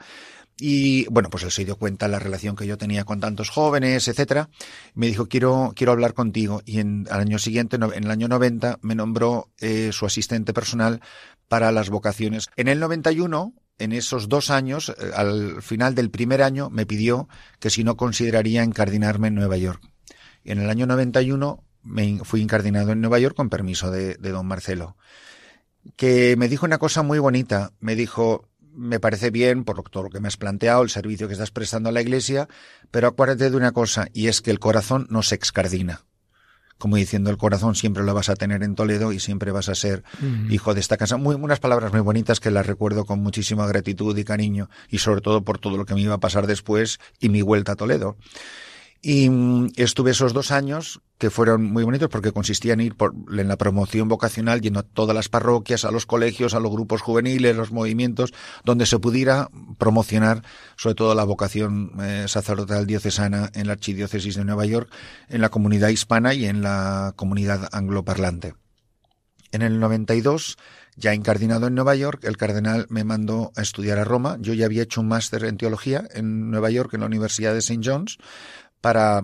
Y 0.59 1.07
bueno, 1.07 1.31
pues 1.31 1.45
él 1.45 1.51
se 1.51 1.65
dio 1.65 1.77
cuenta 1.77 2.07
de 2.07 2.13
la 2.13 2.19
relación 2.19 2.57
que 2.57 2.67
yo 2.67 2.77
tenía 2.77 3.05
con 3.05 3.21
tantos 3.21 3.49
jóvenes, 3.49 4.07
etcétera. 4.09 4.51
Me 4.95 5.07
dijo, 5.07 5.27
quiero, 5.27 5.73
quiero 5.75 5.93
hablar 5.93 6.13
contigo. 6.13 6.61
Y 6.67 6.81
en, 6.81 7.07
al 7.11 7.21
año 7.21 7.39
siguiente, 7.39 7.77
en 7.77 8.05
el 8.05 8.11
año 8.11 8.29
90, 8.29 8.79
me 8.83 8.95
nombró 8.95 9.49
eh, 9.61 9.91
su 9.93 10.05
asistente 10.05 10.53
personal 10.53 11.01
para 11.49 11.73
las 11.73 11.91
vocaciones. 11.91 12.49
En 12.57 12.69
el 12.69 12.81
91, 12.81 13.55
en 13.79 13.93
esos 13.93 14.29
dos 14.29 14.51
años, 14.51 14.91
eh, 14.91 15.11
al 15.15 15.63
final 15.63 15.95
del 15.95 16.11
primer 16.11 16.43
año, 16.43 16.71
me 16.71 16.87
pidió 16.87 17.29
que 17.59 17.71
si 17.71 17.85
no 17.85 17.97
consideraría 17.97 18.63
encardinarme 18.63 19.29
en 19.29 19.35
Nueva 19.35 19.57
York. 19.57 19.83
Y 20.45 20.53
en 20.53 20.61
el 20.61 20.71
año 20.71 20.87
91 20.87 21.63
me 21.83 22.21
fui 22.25 22.41
incardinado 22.41 22.93
en 22.93 23.01
Nueva 23.01 23.19
York 23.19 23.37
con 23.37 23.49
permiso 23.49 23.91
de, 23.91 24.15
de 24.15 24.31
don 24.31 24.47
Marcelo. 24.47 24.97
Que 25.97 26.37
me 26.37 26.49
dijo 26.49 26.67
una 26.67 26.79
cosa 26.79 27.03
muy 27.03 27.19
bonita. 27.19 27.73
Me 27.81 27.95
dijo, 27.95 28.49
me 28.73 28.99
parece 28.99 29.31
bien 29.31 29.65
por 29.65 29.89
todo 29.89 30.05
lo 30.05 30.11
que 30.11 30.21
me 30.21 30.29
has 30.29 30.37
planteado, 30.37 30.83
el 30.83 30.91
servicio 30.91 31.29
que 31.29 31.35
estás 31.35 31.51
prestando 31.51 31.89
a 31.89 31.93
la 31.93 32.01
Iglesia, 32.01 32.49
pero 32.91 33.09
acuérdate 33.09 33.51
de 33.51 33.57
una 33.57 33.73
cosa, 33.73 34.09
y 34.13 34.29
es 34.29 34.43
que 34.43 34.51
el 34.51 34.59
corazón 34.59 35.07
no 35.11 35.23
se 35.23 35.37
excardina 35.37 36.06
como 36.79 36.97
diciendo 36.97 37.31
el 37.31 37.37
corazón 37.37 37.75
siempre 37.75 38.05
lo 38.05 38.15
vas 38.15 38.29
a 38.29 38.37
tener 38.37 38.63
en 38.63 38.75
Toledo 38.75 39.13
y 39.13 39.21
siempre 39.21 39.51
vas 39.51 39.69
a 39.69 39.75
ser 39.75 40.05
hijo 40.51 40.75
de 40.75 40.81
esta 40.81 40.97
casa. 40.97 41.17
Muy, 41.17 41.35
unas 41.35 41.61
palabras 41.61 41.93
muy 41.93 42.01
bonitas 42.01 42.41
que 42.41 42.51
las 42.51 42.67
recuerdo 42.67 43.05
con 43.05 43.23
muchísima 43.23 43.67
gratitud 43.67 44.17
y 44.17 44.25
cariño 44.25 44.69
y 44.91 44.99
sobre 44.99 45.21
todo 45.21 45.43
por 45.43 45.59
todo 45.59 45.77
lo 45.77 45.87
que 45.87 45.95
me 45.95 46.03
iba 46.03 46.15
a 46.15 46.21
pasar 46.21 46.47
después 46.47 46.99
y 47.21 47.29
mi 47.29 47.43
vuelta 47.43 47.73
a 47.73 47.77
Toledo. 47.77 48.17
Y 49.01 49.31
mm, 49.31 49.73
estuve 49.77 50.11
esos 50.11 50.33
dos 50.33 50.51
años 50.51 51.01
que 51.19 51.31
fueron 51.31 51.65
muy 51.65 51.83
bonitos 51.85 52.09
porque 52.11 52.33
consistían 52.33 52.81
en 52.81 52.87
ir 52.87 52.95
por, 52.95 53.15
en 53.15 53.49
la 53.49 53.57
promoción 53.57 54.09
vocacional 54.09 54.61
yendo 54.61 54.81
a 54.81 54.83
todas 54.83 55.15
las 55.15 55.29
parroquias, 55.29 55.85
a 55.85 55.91
los 55.91 56.05
colegios, 56.05 56.55
a 56.55 56.61
los 56.61 56.71
grupos 56.71 57.01
juveniles, 57.01 57.57
los 57.57 57.73
movimientos, 57.73 58.35
donde 58.65 58.87
se 58.87 58.99
pudiera 58.99 59.49
promocionar 59.79 60.43
sobre 60.77 60.95
todo 60.95 61.15
la 61.15 61.25
vocación 61.25 61.93
eh, 62.01 62.27
sacerdotal 62.29 62.87
diocesana 62.87 63.51
en 63.55 63.67
la 63.67 63.75
archidiócesis 63.75 64.37
de 64.37 64.45
Nueva 64.45 64.67
York, 64.67 64.91
en 65.29 65.41
la 65.41 65.49
comunidad 65.49 65.89
hispana 65.89 66.35
y 66.35 66.47
en 66.47 66.63
la 66.63 67.15
comunidad 67.17 67.69
angloparlante. 67.73 68.55
En 69.53 69.63
el 69.63 69.81
92, 69.81 70.59
ya 70.97 71.15
incardinado 71.15 71.67
en 71.67 71.75
Nueva 71.75 71.95
York, 71.95 72.25
el 72.25 72.37
cardenal 72.37 72.87
me 72.91 73.05
mandó 73.05 73.53
a 73.57 73.63
estudiar 73.63 73.99
a 73.99 74.05
Roma. 74.05 74.37
Yo 74.41 74.53
ya 74.53 74.67
había 74.67 74.83
hecho 74.83 75.01
un 75.01 75.09
máster 75.09 75.45
en 75.45 75.57
teología 75.57 76.05
en 76.13 76.51
Nueva 76.51 76.71
York, 76.71 76.93
en 76.93 77.01
la 77.01 77.07
Universidad 77.07 77.53
de 77.53 77.61
St. 77.61 77.81
John's, 77.83 78.19
para 78.81 79.23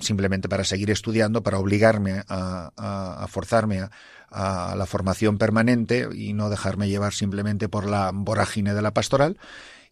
simplemente 0.00 0.48
para 0.48 0.64
seguir 0.64 0.90
estudiando, 0.90 1.42
para 1.42 1.58
obligarme 1.58 2.22
a, 2.28 3.26
forzarme 3.28 3.88
a, 4.30 4.74
la 4.76 4.86
formación 4.86 5.38
permanente 5.38 6.08
y 6.14 6.32
no 6.32 6.50
dejarme 6.50 6.88
llevar 6.88 7.12
simplemente 7.12 7.68
por 7.68 7.88
la 7.88 8.10
vorágine 8.12 8.74
de 8.74 8.82
la 8.82 8.92
pastoral. 8.92 9.38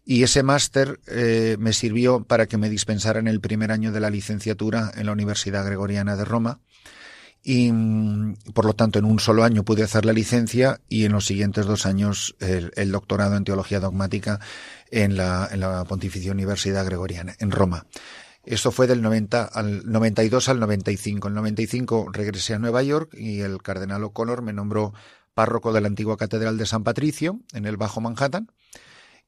Y 0.04 0.22
ese 0.22 0.42
máster 0.42 1.00
eh, 1.06 1.56
me 1.58 1.75
sirvió 1.75 2.25
para 2.25 2.46
que 2.46 2.56
me 2.56 2.70
dispensara 2.70 3.18
en 3.18 3.28
el 3.28 3.40
primer 3.40 3.70
año 3.72 3.92
de 3.92 4.00
la 4.00 4.08
licenciatura 4.08 4.90
en 4.94 5.06
la 5.06 5.12
Universidad 5.12 5.66
Gregoriana 5.66 6.16
de 6.16 6.25
Roma. 6.25 6.60
Y 7.42 7.70
por 8.52 8.64
lo 8.64 8.75
tanto, 8.75 8.98
en 8.98 9.04
un 9.04 9.20
solo 9.20 9.44
año 9.44 9.64
pude 9.64 9.82
hacer 9.82 10.04
la 10.04 10.12
licencia 10.12 10.80
y 10.88 11.04
en 11.04 11.12
los 11.12 11.26
siguientes 11.26 11.66
dos 11.66 11.87
años 11.87 12.34
el, 12.40 12.90
doctorado 12.90 13.37
en 13.37 13.44
teología 13.44 13.80
dogmática 13.80 14.40
en 14.90 15.16
la, 15.16 15.48
en 15.50 15.60
la 15.60 15.84
Pontificia 15.84 16.32
Universidad 16.32 16.84
Gregoriana, 16.84 17.34
en 17.38 17.50
Roma. 17.50 17.87
Esto 18.49 18.73
fue 18.73 18.87
del 18.87 19.02
90 19.02 19.45
al 19.45 19.90
92 19.90 20.49
al 20.49 20.59
95. 20.59 21.28
En 21.28 21.33
el 21.33 21.37
95 21.37 22.07
regresé 22.11 22.55
a 22.55 22.59
Nueva 22.59 22.83
York 22.83 23.12
y 23.12 23.40
el 23.40 23.61
cardenal 23.61 24.05
O'Connor 24.05 24.40
me 24.40 24.55
nombró 24.55 24.95
párroco 25.35 25.75
de 25.75 25.83
la 25.83 25.88
antigua 25.88 26.17
Catedral 26.17 26.57
de 26.57 26.64
San 26.64 26.83
Patricio 26.83 27.40
en 27.52 27.67
el 27.67 27.76
Bajo 27.76 28.00
Manhattan. 28.00 28.50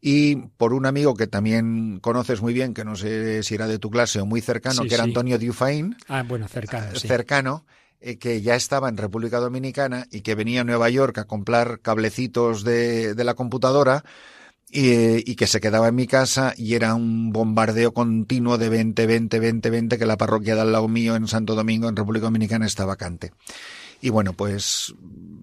Y 0.01 0.37
por 0.57 0.73
un 0.73 0.87
amigo 0.87 1.15
que 1.15 1.27
también 1.27 2.01
conoces 2.01 2.41
muy 2.41 2.55
bien, 2.55 2.73
que 2.73 2.87
no 2.87 2.97
sé 2.97 3.43
si 3.43 3.55
era 3.55 3.67
de 3.67 3.79
tu 3.79 3.91
clase 3.91 4.23
o 4.23 4.27
muy 4.27 4.41
cercano, 4.41 4.85
que 4.85 4.95
era 4.95 5.05
Antonio 5.05 5.39
Dufayne. 5.39 5.97
Ah, 6.09 6.25
bueno, 6.27 6.49
cercano. 6.49 6.87
Ah, 6.91 6.99
cercano, 6.99 7.67
eh, 8.01 8.17
que 8.17 8.41
ya 8.41 8.55
estaba 8.55 8.89
en 8.89 8.97
República 8.97 9.39
Dominicana 9.39 10.07
y 10.11 10.23
que 10.23 10.35
venía 10.35 10.63
a 10.63 10.65
Nueva 10.65 10.89
York 10.89 11.19
a 11.19 11.25
comprar 11.25 11.81
cablecitos 11.81 12.65
de, 12.65 13.15
de 13.15 13.25
la 13.25 13.35
computadora 13.35 14.03
y, 14.73 15.35
que 15.35 15.47
se 15.47 15.61
quedaba 15.61 15.89
en 15.89 15.97
mi 15.97 16.07
casa 16.07 16.55
y 16.57 16.75
era 16.75 16.95
un 16.95 17.33
bombardeo 17.33 17.93
continuo 17.93 18.57
de 18.57 18.69
20, 18.69 19.07
20, 19.07 19.41
20, 19.41 19.71
20 19.71 19.99
que 19.99 20.07
la 20.07 20.17
parroquia 20.17 20.55
de 20.55 20.61
al 20.61 20.73
lado 20.73 20.87
mío 20.87 21.17
en 21.17 21.27
Santo 21.27 21.55
Domingo, 21.55 21.89
en 21.89 21.97
República 21.97 22.27
Dominicana, 22.27 22.67
está 22.67 22.85
vacante. 22.85 23.33
Y 24.01 24.11
bueno, 24.11 24.33
pues 24.33 24.95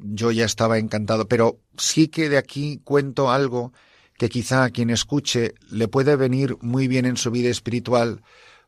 yo 0.04 0.32
ya 0.32 0.46
estaba 0.46 0.78
encantado, 0.78 1.28
pero 1.28 1.60
sí 1.78 2.08
que 2.08 2.30
de 2.30 2.38
aquí 2.38 2.80
cuento 2.84 3.30
algo 3.30 3.74
que 4.18 4.30
quizá 4.30 4.64
a 4.64 4.70
quien 4.70 4.90
escuche 4.90 5.54
le 5.70 5.88
puede 5.88 6.16
venir 6.16 6.58
muy 6.62 6.88
bien 6.88 7.06
en 7.06 7.18
su 7.18 7.30
vida 7.30 7.50
espiritual, 7.50 8.24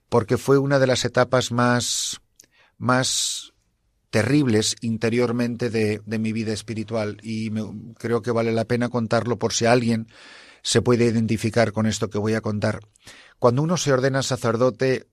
porque 0.09 0.37
fue 0.37 0.57
una 0.57 0.77
de 0.77 0.87
las 0.87 1.05
etapas 1.05 1.51
más, 1.51 2.19
más 2.77 3.53
terribles 4.09 4.75
interiormente 4.81 5.69
de, 5.69 6.01
de 6.05 6.19
mi 6.19 6.33
vida 6.33 6.51
espiritual 6.51 7.17
y 7.23 7.51
creo 7.97 8.21
que 8.21 8.31
vale 8.31 8.51
la 8.51 8.65
pena 8.65 8.89
contarlo 8.89 9.39
por 9.39 9.53
si 9.53 9.65
alguien 9.65 10.07
se 10.69 10.83
puede 10.83 11.05
identificar 11.05 11.71
con 11.71 11.87
esto 11.87 12.11
que 12.11 12.19
voy 12.19 12.35
a 12.35 12.41
contar. 12.41 12.81
Cuando 13.39 13.63
uno 13.63 13.75
se 13.75 13.91
ordena 13.91 14.21
sacerdote, 14.21 15.07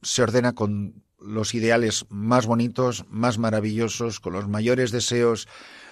se 0.00 0.22
ordena 0.22 0.54
con 0.54 1.04
los 1.20 1.54
ideales 1.54 2.06
más 2.08 2.46
bonitos, 2.46 3.04
más 3.10 3.36
maravillosos, 3.36 4.20
con 4.20 4.32
los 4.32 4.48
mayores 4.48 4.90
deseos 4.90 5.48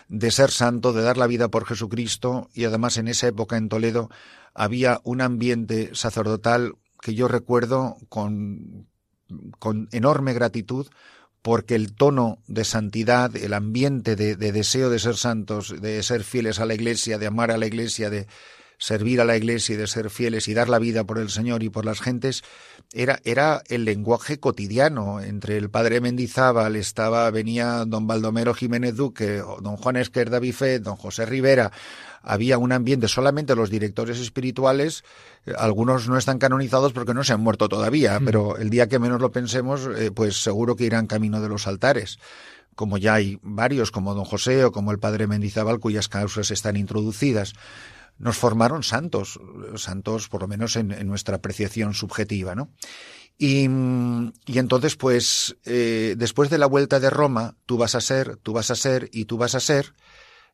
de 0.09 0.31
ser 0.31 0.51
santo, 0.51 0.95
de 0.95 1.03
dar 1.03 1.19
la 1.19 1.27
vida 1.27 1.49
por 1.49 1.67
Jesucristo, 1.67 2.49
y 2.55 2.65
además 2.65 2.97
en 2.97 3.09
esa 3.09 3.27
época 3.27 3.59
en 3.59 3.69
Toledo 3.69 4.09
había 4.55 5.03
un 5.05 5.21
ambiente 5.21 5.91
sacerdotal 5.93 6.73
que 7.03 7.13
yo 7.13 7.29
recuerdo 7.29 7.99
con, 8.09 8.89
con 9.59 9.91
enorme 9.93 10.33
gratitud, 10.33 10.87
porque 11.43 11.75
el 11.75 11.93
tono 11.93 12.39
de 12.47 12.65
santidad, 12.65 13.37
el 13.37 13.53
ambiente 13.53 14.17
de, 14.17 14.35
deseo 14.37 14.89
de 14.89 14.99
ser 14.99 15.19
santos, 15.19 15.75
de 15.79 16.03
ser 16.03 16.25
fieles 16.25 16.59
a 16.59 16.65
la 16.65 16.73
Iglesia, 16.73 17.19
de 17.19 17.27
amar 17.27 17.51
a 17.51 17.59
la 17.59 17.67
Iglesia, 17.67 18.09
de 18.09 18.29
servir 18.83 19.21
a 19.21 19.25
la 19.25 19.37
Iglesia 19.37 19.75
y 19.75 19.79
de 19.79 19.87
ser 19.87 20.11
fieles 20.11 20.49
y 20.49 20.55
dar 20.55 20.69
la 20.69 20.81
vida 20.81 21.05
por 21.05 21.19
el 21.19 21.31
Señor 21.31 21.63
y 21.63 21.69
por 21.69 21.85
las 21.85 22.01
gentes, 22.01 22.43
era, 22.93 23.21
era 23.25 23.63
el 23.69 23.85
lenguaje 23.85 24.41
cotidiano. 24.41 25.21
Entre 25.21 25.57
el 25.57 25.71
padre 25.71 26.01
Mendizábal 26.01 26.75
estaba, 26.75 27.31
venía 27.31 27.85
don 27.87 28.09
Baldomero 28.09 28.55
Jiménez 28.55 28.97
Duque, 28.97 29.41
don 29.61 29.77
Juan 29.77 29.99
Esquerda 29.99 30.41
Bifet, 30.41 30.83
don 30.83 30.97
José 30.97 31.27
Rivera, 31.27 31.71
había 32.23 32.59
un 32.59 32.73
ambiente, 32.73 33.07
solamente 33.07 33.55
los 33.55 33.71
directores 33.71 34.19
espirituales, 34.19 35.05
eh, 35.47 35.53
algunos 35.57 36.09
no 36.09 36.19
están 36.19 36.41
canonizados 36.41 36.93
porque 36.93 37.15
no 37.15 37.23
se 37.23 37.35
han 37.35 37.41
muerto 37.41 37.69
todavía, 37.69 38.19
mm. 38.19 38.25
pero 38.25 38.57
el 38.57 38.69
día 38.69 38.89
que 38.89 38.99
menos 38.99 39.21
lo 39.21 39.31
pensemos, 39.31 39.89
eh, 39.97 40.11
pues 40.11 40.43
seguro 40.43 40.75
que 40.75 40.87
irán 40.87 41.07
camino 41.07 41.41
de 41.41 41.49
los 41.49 41.69
altares 41.69 42.19
como 42.75 42.97
ya 42.97 43.15
hay 43.15 43.39
varios, 43.43 43.91
como 43.91 44.15
don 44.15 44.25
José 44.25 44.65
o 44.65 44.73
como 44.73 44.93
el 44.93 44.99
padre 44.99 45.27
Mendizábal, 45.27 45.79
cuyas 45.79 46.09
causas 46.09 46.51
están 46.51 46.77
introducidas. 46.77 47.53
Nos 48.19 48.37
formaron 48.37 48.83
santos, 48.83 49.41
santos 49.77 50.29
por 50.29 50.43
lo 50.43 50.49
menos 50.49 50.77
en, 50.77 50.89
nuestra 51.07 51.37
apreciación 51.37 51.95
subjetiva, 51.95 52.55
¿no? 52.55 52.71
Y, 53.39 53.69
y 54.47 54.59
entonces, 54.59 54.97
pues, 54.97 55.57
eh, 55.65 56.15
después 56.17 56.51
de 56.51 56.59
la 56.59 56.67
vuelta 56.67 57.01
de 57.01 57.11
Roma, 57.11 57.57
tú 57.67 57.77
vas 57.77 57.95
a 57.95 58.01
ser, 58.01 58.37
tú 58.37 58.53
vas 58.53 58.71
a 58.71 58.77
ser 58.77 59.09
y 59.13 59.25
tú 59.25 59.39
vas 59.39 59.55
a 59.55 59.61
ser, 59.61 59.95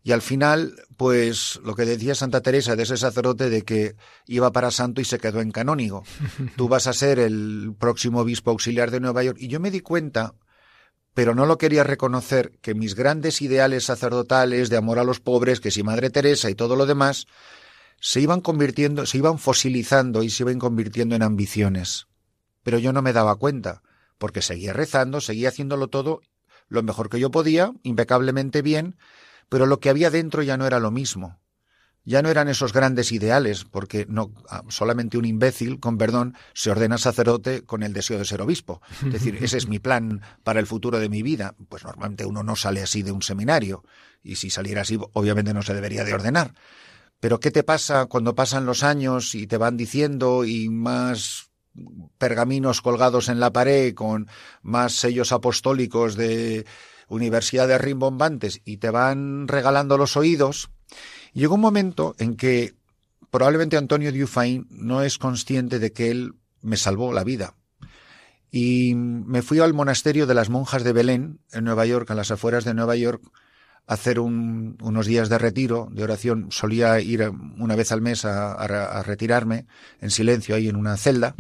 y 0.03 0.13
al 0.13 0.23
final, 0.23 0.75
pues 0.97 1.61
lo 1.65 1.75
que 1.75 1.85
decía 1.85 2.15
Santa 2.15 2.41
Teresa 2.41 2.77
de 2.77 2.85
ese 2.85 2.97
sacerdote 2.97 3.51
de 3.51 3.63
que 3.63 3.97
iba 4.27 4.51
para 4.53 4.71
santo 4.71 5.01
y 5.01 5.05
se 5.05 5.19
quedó 5.19 5.41
en 5.41 5.51
canónigo. 5.51 6.05
Tú 6.57 6.69
vas 6.69 6.87
a 6.87 6.93
ser 6.93 7.19
el 7.19 7.75
próximo 7.79 8.21
obispo 8.21 8.51
auxiliar 8.51 8.91
de 8.91 9.01
Nueva 9.01 9.23
York. 9.25 9.37
Y 9.41 9.49
yo 9.49 9.61
me 9.61 9.71
di 9.71 9.81
cuenta, 9.81 10.35
pero 11.19 11.35
no 11.35 11.47
lo 11.47 11.59
quería 11.59 11.83
reconocer, 11.83 12.53
que 12.63 12.77
mis 12.77 12.95
grandes 12.95 13.43
ideales 13.43 13.87
sacerdotales 13.87 14.71
de 14.71 14.77
amor 14.77 15.01
a 15.01 15.03
los 15.03 15.19
pobres, 15.19 15.59
que 15.59 15.73
si 15.73 15.83
Madre 15.83 16.11
Teresa 16.11 16.49
y 16.49 16.55
todo 16.55 16.77
lo 16.77 16.87
demás, 16.87 17.27
se 18.01 18.21
iban 18.21 18.41
convirtiendo, 18.41 19.05
se 19.05 19.19
iban 19.19 19.41
fosilizando 19.41 20.23
y 20.23 20.31
se 20.31 20.45
iban 20.45 20.61
convirtiendo 20.61 21.17
en 21.17 21.25
ambiciones. 21.25 22.07
Pero 22.63 22.79
yo 22.79 22.93
no 22.93 23.03
me 23.03 23.13
daba 23.13 23.35
cuenta, 23.35 23.83
porque 24.17 24.43
seguía 24.43 24.73
rezando, 24.73 25.21
seguía 25.21 25.49
haciéndolo 25.49 25.89
todo 25.89 26.21
lo 26.69 26.85
mejor 26.85 27.09
que 27.09 27.19
yo 27.19 27.33
podía, 27.33 27.73
impecablemente 27.83 28.63
bien, 28.63 28.97
pero 29.49 29.67
lo 29.67 29.81
que 29.81 29.91
había 29.91 30.11
dentro 30.11 30.45
ya 30.45 30.57
no 30.57 30.69
era 30.69 30.79
lo 30.79 30.93
mismo. 30.93 31.41
Ya 32.09 32.23
no 32.23 32.31
eran 32.31 32.49
esos 32.49 32.73
grandes 32.73 33.13
ideales, 33.13 33.67
porque 33.67 34.07
no 34.09 34.33
ah, 34.49 34.63
solamente 34.69 35.19
un 35.19 35.27
imbécil, 35.27 35.79
con 35.79 35.99
perdón, 35.99 36.35
se 36.55 36.71
ordena 36.71 36.97
sacerdote 36.97 37.67
con 37.67 37.83
el 37.83 37.93
deseo 37.93 38.17
de 38.17 38.25
ser 38.25 38.41
obispo. 38.41 38.81
Es 39.05 39.13
decir, 39.13 39.37
ese 39.43 39.59
es 39.59 39.69
mi 39.69 39.79
plan 39.79 40.23
para 40.43 40.59
el 40.59 40.67
futuro 40.67 41.01
de 41.01 41.11
mi 41.11 41.23
vida. 41.23 41.55
Pues 41.69 41.85
normalmente 41.85 42.25
uno 42.25 42.43
no 42.43 42.57
sale 42.57 42.81
así 42.81 43.03
de 43.03 43.13
un 43.13 43.21
seminario, 43.21 43.85
y 44.23 44.37
si 44.37 44.49
saliera 44.49 44.81
así, 44.81 44.99
obviamente 45.13 45.53
no 45.53 45.61
se 45.61 45.75
debería 45.75 46.03
de 46.03 46.15
ordenar. 46.15 46.55
Pero 47.21 47.41
¿qué 47.41 47.51
te 47.51 47.63
pasa 47.63 48.07
cuando 48.07 48.35
pasan 48.35 48.65
los 48.65 48.85
años 48.85 49.35
y 49.35 49.47
te 49.47 49.59
van 49.59 49.77
diciendo 49.77 50.47
y 50.47 50.71
más 50.71 51.51
pergaminos 52.17 52.81
colgados 52.81 53.29
en 53.29 53.39
la 53.39 53.53
pared 53.53 53.93
con 53.93 54.29
más 54.63 54.95
sellos 54.95 55.31
apostólicos 55.31 56.17
de 56.17 56.65
universidades 57.07 57.79
rimbombantes 57.79 58.63
y 58.65 58.79
te 58.79 58.89
van 58.89 59.47
regalando 59.47 59.99
los 59.99 60.17
oídos, 60.17 60.71
llegó 61.33 61.55
un 61.55 61.61
momento 61.61 62.15
en 62.19 62.37
que 62.37 62.75
probablemente 63.31 63.77
Antonio 63.77 64.13
Dufayne 64.13 64.67
no 64.71 65.03
es 65.03 65.19
consciente 65.19 65.79
de 65.79 65.93
que 65.93 66.11
él 66.11 66.35
me 66.61 66.77
salvó 66.77 67.13
la 67.13 67.25
vida. 67.25 67.55
Y 68.51 68.95
me 68.95 69.43
fui 69.43 69.59
al 69.59 69.75
monasterio 69.75 70.27
de 70.27 70.35
las 70.35 70.49
monjas 70.49 70.83
de 70.83 70.93
Belén, 70.93 71.41
en 71.53 71.65
Nueva 71.65 71.85
York, 71.85 72.11
a 72.11 72.15
las 72.15 72.31
afueras 72.31 72.65
de 72.65 72.73
Nueva 72.73 72.97
York, 72.97 73.23
a 73.87 73.95
hacer 73.95 74.21
unos 74.21 75.07
días 75.07 75.29
de 75.29 75.39
retiro, 75.39 75.89
de 75.93 76.03
oración. 76.03 76.49
Solía 76.51 76.99
ir 77.01 77.31
una 77.59 77.77
vez 77.77 77.93
al 77.93 78.01
mes 78.01 78.25
a 78.25 79.03
retirarme 79.03 79.67
en 80.01 80.11
silencio 80.11 80.55
ahí 80.55 80.69
en 80.69 80.77
una 80.77 80.97
celda 80.97 81.35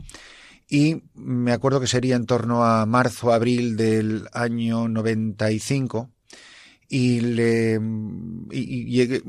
y 0.69 1.03
me 1.15 1.53
acuerdo 1.53 1.81
que 1.81 1.87
sería 1.87 2.17
en 2.17 2.27
torno 2.27 2.65
a 2.65 2.85
marzo, 2.85 3.33
abril 3.33 3.77
del 3.77 4.29
año 4.33 4.87
95 4.89 6.11
y 6.89 7.21
le 7.21 7.81
y, 8.51 9.23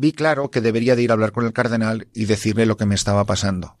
vi 0.00 0.12
claro 0.12 0.50
que 0.50 0.60
debería 0.60 0.96
de 0.96 1.02
ir 1.02 1.10
a 1.10 1.14
hablar 1.14 1.32
con 1.32 1.44
el 1.46 1.52
cardenal 1.52 2.08
y 2.14 2.26
decirle 2.26 2.66
lo 2.66 2.76
que 2.76 2.86
me 2.86 2.94
estaba 2.94 3.24
pasando. 3.24 3.76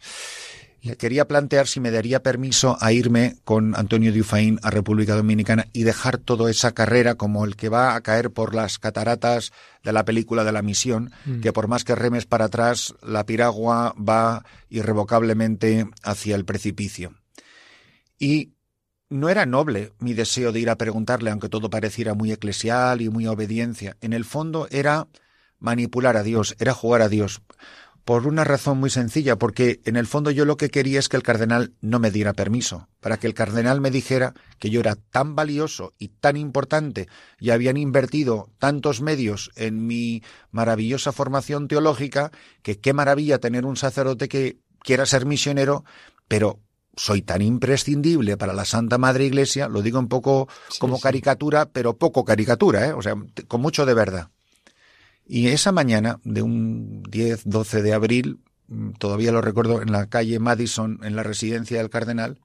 Le 0.82 0.96
quería 0.96 1.28
plantear 1.28 1.66
si 1.66 1.78
me 1.78 1.90
daría 1.90 2.22
permiso 2.22 2.78
a 2.80 2.92
irme 2.92 3.36
con 3.44 3.76
Antonio 3.76 4.12
Dufaín 4.14 4.58
a 4.62 4.70
República 4.70 5.14
Dominicana 5.14 5.66
y 5.74 5.82
dejar 5.82 6.16
toda 6.16 6.50
esa 6.50 6.72
carrera 6.72 7.16
como 7.16 7.44
el 7.44 7.54
que 7.54 7.68
va 7.68 7.94
a 7.94 8.00
caer 8.00 8.30
por 8.30 8.54
las 8.54 8.78
cataratas 8.78 9.52
de 9.84 9.92
la 9.92 10.06
película 10.06 10.42
de 10.42 10.52
la 10.52 10.62
misión, 10.62 11.12
mm. 11.26 11.40
que 11.40 11.52
por 11.52 11.68
más 11.68 11.84
que 11.84 11.94
remes 11.94 12.24
para 12.24 12.46
atrás, 12.46 12.94
la 13.02 13.26
piragua 13.26 13.94
va 13.96 14.44
irrevocablemente 14.70 15.86
hacia 16.02 16.34
el 16.34 16.46
precipicio. 16.46 17.12
Y 18.18 18.54
no 19.10 19.28
era 19.28 19.44
noble 19.44 19.92
mi 19.98 20.14
deseo 20.14 20.52
de 20.52 20.60
ir 20.60 20.70
a 20.70 20.78
preguntarle, 20.78 21.30
aunque 21.30 21.48
todo 21.48 21.68
pareciera 21.68 22.14
muy 22.14 22.32
eclesial 22.32 23.02
y 23.02 23.10
muy 23.10 23.26
obediencia. 23.26 23.96
En 24.00 24.12
el 24.12 24.24
fondo 24.24 24.68
era 24.70 25.08
manipular 25.58 26.16
a 26.16 26.22
Dios, 26.22 26.56
era 26.58 26.72
jugar 26.72 27.02
a 27.02 27.08
Dios. 27.08 27.42
Por 28.04 28.26
una 28.26 28.44
razón 28.44 28.78
muy 28.78 28.88
sencilla, 28.88 29.36
porque 29.36 29.80
en 29.84 29.96
el 29.96 30.06
fondo 30.06 30.30
yo 30.30 30.44
lo 30.44 30.56
que 30.56 30.70
quería 30.70 30.98
es 30.98 31.08
que 31.08 31.16
el 31.16 31.22
cardenal 31.22 31.74
no 31.80 31.98
me 31.98 32.10
diera 32.10 32.32
permiso, 32.32 32.88
para 33.00 33.18
que 33.18 33.26
el 33.26 33.34
cardenal 33.34 33.80
me 33.80 33.90
dijera 33.90 34.32
que 34.58 34.70
yo 34.70 34.80
era 34.80 34.94
tan 34.94 35.34
valioso 35.34 35.92
y 35.98 36.08
tan 36.08 36.36
importante 36.36 37.08
y 37.38 37.50
habían 37.50 37.76
invertido 37.76 38.48
tantos 38.58 39.02
medios 39.02 39.50
en 39.54 39.86
mi 39.86 40.22
maravillosa 40.50 41.12
formación 41.12 41.68
teológica, 41.68 42.30
que 42.62 42.78
qué 42.78 42.94
maravilla 42.94 43.38
tener 43.38 43.66
un 43.66 43.76
sacerdote 43.76 44.28
que 44.28 44.58
quiera 44.82 45.04
ser 45.04 45.26
misionero, 45.26 45.84
pero 46.26 46.58
soy 47.00 47.22
tan 47.22 47.40
imprescindible 47.40 48.36
para 48.36 48.52
la 48.52 48.66
Santa 48.66 48.98
Madre 48.98 49.24
Iglesia, 49.24 49.68
lo 49.68 49.80
digo 49.80 49.98
un 49.98 50.08
poco 50.08 50.48
como 50.78 51.00
caricatura, 51.00 51.64
pero 51.64 51.96
poco 51.96 52.26
caricatura, 52.26 52.88
¿eh? 52.88 52.92
o 52.92 53.00
sea, 53.00 53.14
con 53.48 53.62
mucho 53.62 53.86
de 53.86 53.94
verdad. 53.94 54.28
Y 55.24 55.48
esa 55.48 55.72
mañana 55.72 56.20
de 56.24 56.42
un 56.42 57.02
10, 57.04 57.44
12 57.46 57.80
de 57.80 57.94
abril, 57.94 58.40
mm, 58.68 58.90
todavía 58.98 59.32
lo 59.32 59.40
recuerdo, 59.40 59.80
en 59.80 59.92
la 59.92 60.10
calle 60.10 60.38
Madison, 60.40 61.00
en 61.02 61.16
la 61.16 61.22
residencia 61.22 61.78
del 61.78 61.88
cardenal, 61.88 62.38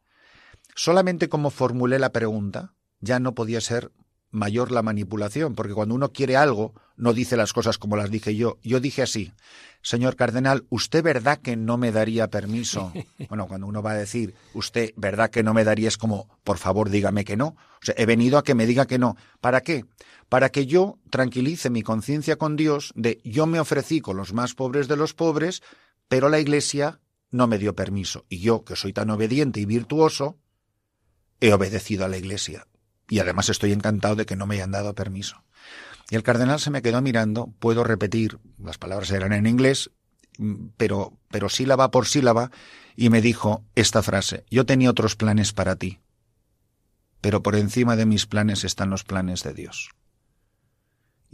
solamente 0.73 1.27
como 1.27 1.49
formulé 1.49 1.99
la 1.99 2.13
pregunta, 2.13 2.75
ya 3.01 3.19
no 3.19 3.35
podía 3.35 3.59
ser 3.59 3.91
mayor 4.31 4.71
la 4.71 4.83
manipulación, 4.83 5.55
porque 5.55 5.73
cuando 5.73 5.95
uno 5.95 6.13
quiere 6.13 6.37
algo, 6.37 6.73
no 6.97 7.13
dice 7.13 7.37
las 7.37 7.53
cosas 7.53 7.77
como 7.77 7.97
las 7.97 8.11
dije 8.11 8.35
yo. 8.35 8.57
Yo 8.63 8.79
dije 8.79 9.01
así, 9.01 9.33
señor 9.81 10.15
cardenal, 10.15 10.65
¿usted 10.69 11.03
verdad 11.03 11.39
que 11.39 11.55
no 11.55 11.77
me 11.77 11.91
daría 11.91 12.29
permiso? 12.29 12.91
Bueno, 13.29 13.47
cuando 13.47 13.67
uno 13.67 13.81
va 13.81 13.91
a 13.91 13.97
decir, 13.97 14.35
usted 14.53 14.91
verdad 14.95 15.29
que 15.29 15.41
no 15.41 15.53
me 15.53 15.63
daría, 15.63 15.87
es 15.87 15.97
como, 15.97 16.29
por 16.43 16.57
favor, 16.57 16.89
dígame 16.89 17.25
que 17.25 17.35
no. 17.35 17.47
O 17.47 17.85
sea, 17.85 17.95
he 17.97 18.05
venido 18.05 18.37
a 18.37 18.43
que 18.43 18.53
me 18.53 18.67
diga 18.67 18.85
que 18.85 18.99
no. 18.99 19.17
¿Para 19.41 19.61
qué? 19.61 19.85
para 20.29 20.49
que 20.49 20.65
yo 20.65 20.99
tranquilice 21.09 21.69
mi 21.69 21.83
conciencia 21.83 22.37
con 22.37 22.55
Dios 22.55 22.91
de 22.95 23.21
yo 23.23 23.45
me 23.45 23.59
ofrecí 23.59 24.01
con 24.01 24.17
los 24.17 24.33
más 24.33 24.53
pobres 24.53 24.87
de 24.87 24.97
los 24.97 25.13
pobres, 25.13 25.61
pero 26.07 26.29
la 26.29 26.39
Iglesia 26.39 26.99
no 27.31 27.47
me 27.47 27.57
dio 27.57 27.75
permiso. 27.75 28.25
Y 28.29 28.39
yo, 28.39 28.63
que 28.63 28.75
soy 28.75 28.93
tan 28.93 29.09
obediente 29.09 29.59
y 29.59 29.65
virtuoso, 29.65 30.37
he 31.39 31.53
obedecido 31.53 32.05
a 32.05 32.07
la 32.07 32.17
Iglesia. 32.17 32.67
Y 33.07 33.19
además 33.19 33.49
estoy 33.49 33.71
encantado 33.71 34.15
de 34.15 34.25
que 34.25 34.35
no 34.35 34.47
me 34.47 34.55
hayan 34.55 34.71
dado 34.71 34.95
permiso. 34.95 35.43
Y 36.09 36.15
el 36.15 36.23
cardenal 36.23 36.59
se 36.59 36.71
me 36.71 36.81
quedó 36.81 37.01
mirando, 37.01 37.53
puedo 37.59 37.83
repetir, 37.83 38.39
las 38.57 38.77
palabras 38.77 39.09
eran 39.11 39.33
en 39.33 39.47
inglés, 39.47 39.91
pero, 40.77 41.17
pero 41.31 41.49
sílaba 41.49 41.91
por 41.91 42.05
sílaba, 42.05 42.51
y 42.95 43.09
me 43.09 43.21
dijo 43.21 43.63
esta 43.75 44.03
frase, 44.03 44.45
yo 44.49 44.65
tenía 44.65 44.89
otros 44.89 45.15
planes 45.15 45.51
para 45.51 45.75
ti, 45.75 45.99
pero 47.21 47.41
por 47.41 47.55
encima 47.55 47.95
de 47.95 48.05
mis 48.05 48.25
planes 48.25 48.63
están 48.63 48.89
los 48.89 49.03
planes 49.03 49.43
de 49.43 49.53
Dios 49.53 49.89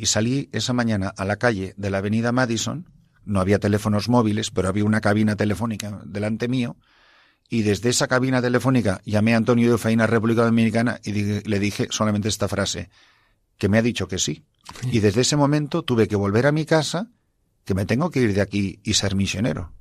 y 0.01 0.07
salí 0.07 0.49
esa 0.51 0.73
mañana 0.73 1.13
a 1.15 1.25
la 1.25 1.35
calle 1.35 1.75
de 1.77 1.91
la 1.91 1.99
avenida 1.99 2.31
Madison, 2.31 2.89
no 3.23 3.39
había 3.39 3.59
teléfonos 3.59 4.09
móviles, 4.09 4.49
pero 4.49 4.67
había 4.67 4.83
una 4.83 4.99
cabina 4.99 5.35
telefónica 5.35 6.01
delante 6.05 6.47
mío, 6.47 6.75
y 7.49 7.61
desde 7.61 7.89
esa 7.89 8.07
cabina 8.07 8.41
telefónica 8.41 9.01
llamé 9.05 9.35
a 9.35 9.37
Antonio 9.37 9.71
de 9.71 9.77
Faina, 9.77 10.07
República 10.07 10.43
Dominicana, 10.43 10.99
y 11.03 11.11
le 11.11 11.59
dije 11.59 11.87
solamente 11.91 12.29
esta 12.29 12.47
frase, 12.47 12.89
que 13.59 13.69
me 13.69 13.77
ha 13.77 13.83
dicho 13.83 14.07
que 14.07 14.17
sí. 14.17 14.43
Y 14.91 14.99
desde 14.99 15.21
ese 15.21 15.35
momento 15.35 15.83
tuve 15.83 16.07
que 16.07 16.15
volver 16.15 16.45
a 16.47 16.51
mi 16.51 16.65
casa, 16.65 17.09
que 17.65 17.73
me 17.73 17.85
tengo 17.85 18.09
que 18.09 18.21
ir 18.21 18.33
de 18.33 18.41
aquí 18.41 18.79
y 18.83 18.93
ser 18.93 19.15
misionero. 19.15 19.73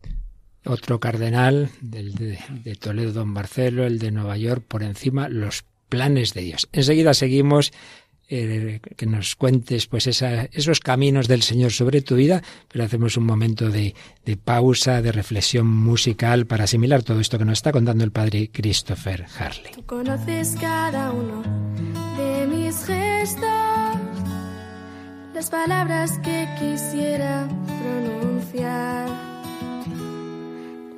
Otro 0.65 1.01
cardenal 1.01 1.71
del 1.81 2.15
de, 2.15 2.39
de 2.65 2.75
Toledo, 2.75 3.13
don 3.13 3.29
Marcelo, 3.29 3.87
el 3.87 3.99
de 3.99 4.11
Nueva 4.11 4.37
York, 4.37 4.65
por 4.67 4.83
encima, 4.83 5.29
los 5.29 5.65
planes 5.89 6.35
de 6.35 6.43
Dios. 6.43 6.69
Enseguida 6.73 7.15
seguimos 7.15 7.73
eh, 8.33 8.81
que 8.97 9.07
nos 9.07 9.35
cuentes 9.35 9.89
pues 9.89 10.07
esos 10.07 10.79
caminos 10.79 11.27
del 11.27 11.43
Señor 11.43 11.73
sobre 11.73 12.01
tu 12.01 12.15
vida, 12.15 12.43
pero 12.69 12.85
hacemos 12.85 13.17
un 13.17 13.25
momento 13.25 13.71
de, 13.71 13.97
de 14.25 14.37
pausa, 14.37 15.03
de 15.03 15.11
reflexión 15.11 15.67
musical 15.67 16.47
para 16.47 16.63
asimilar 16.63 17.03
todo 17.03 17.19
esto 17.19 17.39
que 17.39 17.45
nos 17.45 17.59
está 17.59 17.73
contando 17.73 18.05
el 18.05 18.13
padre 18.13 18.49
Christopher 18.53 19.27
Harley. 19.37 19.73
Tú 19.75 19.85
conoces 19.85 20.55
cada 20.61 21.11
uno 21.11 21.43
de 22.17 22.47
mis 22.47 22.85
gestos, 22.85 23.49
las 25.41 25.49
palabras 25.49 26.19
que 26.19 26.47
quisiera 26.59 27.49
pronunciar. 27.81 29.09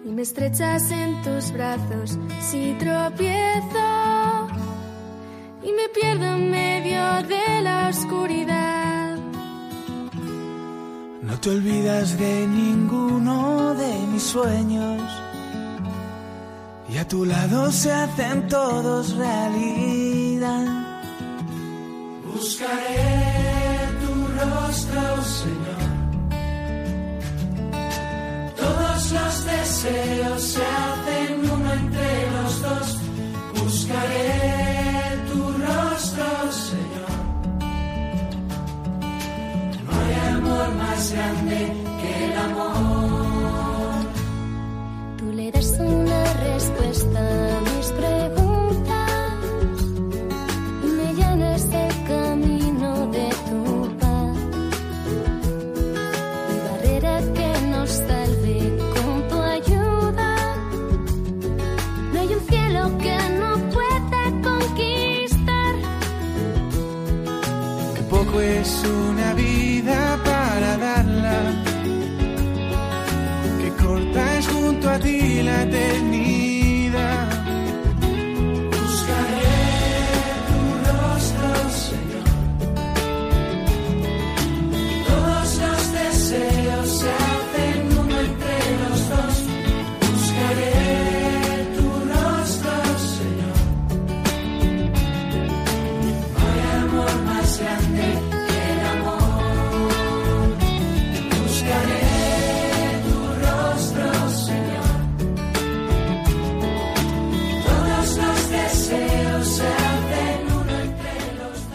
Y 0.05 0.09
me 0.09 0.23
estrechas 0.23 0.91
en 0.91 1.23
tus 1.23 1.53
brazos 1.53 2.19
si 2.41 2.75
tropiezo 2.77 4.49
y 5.63 5.71
me 5.79 5.87
pierdo 5.95 6.27
en 6.35 6.51
medio 6.51 7.05
de 7.35 7.63
la 7.63 7.89
oscuridad. 7.89 9.17
No 11.23 11.39
te 11.41 11.51
olvidas 11.51 12.19
de 12.19 12.47
ninguno 12.49 13.75
de 13.75 13.93
mis 14.13 14.25
sueños 14.25 15.03
y 16.89 16.99
a 16.99 17.07
tu 17.07 17.25
lado 17.25 17.71
se 17.71 17.93
hacen 17.93 18.49
todos 18.49 19.15
realidad. 19.15 20.67
Buscaré 22.25 23.12
Señor. 25.25 25.83
Todos 28.57 29.13
los 29.13 29.45
deseos 29.45 30.43
se 30.43 30.63
hacen 30.63 31.51
uno 31.51 31.73
entre 31.73 32.31
los 32.33 32.63
dos. 32.63 32.99
Buscaré 33.63 34.73
más 40.71 41.13
grande 41.13 41.73
que 42.01 42.25
el 42.25 42.37
amor. 42.37 44.07
Tú 45.19 45.33
le 45.33 45.51
das 45.51 45.79
una 45.79 46.35
respuesta 46.35 47.52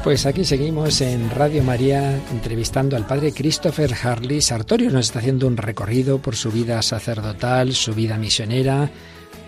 Pues 0.07 0.25
aquí 0.25 0.45
seguimos 0.45 1.01
en 1.01 1.29
Radio 1.31 1.61
María 1.63 2.15
entrevistando 2.31 2.95
al 2.95 3.05
padre 3.05 3.33
Christopher 3.33 3.93
Harley. 3.93 4.41
Sartorio 4.41 4.89
nos 4.89 5.07
está 5.07 5.19
haciendo 5.19 5.47
un 5.47 5.57
recorrido 5.57 6.19
por 6.19 6.37
su 6.37 6.49
vida 6.49 6.81
sacerdotal, 6.81 7.73
su 7.73 7.93
vida 7.93 8.15
misionera, 8.15 8.89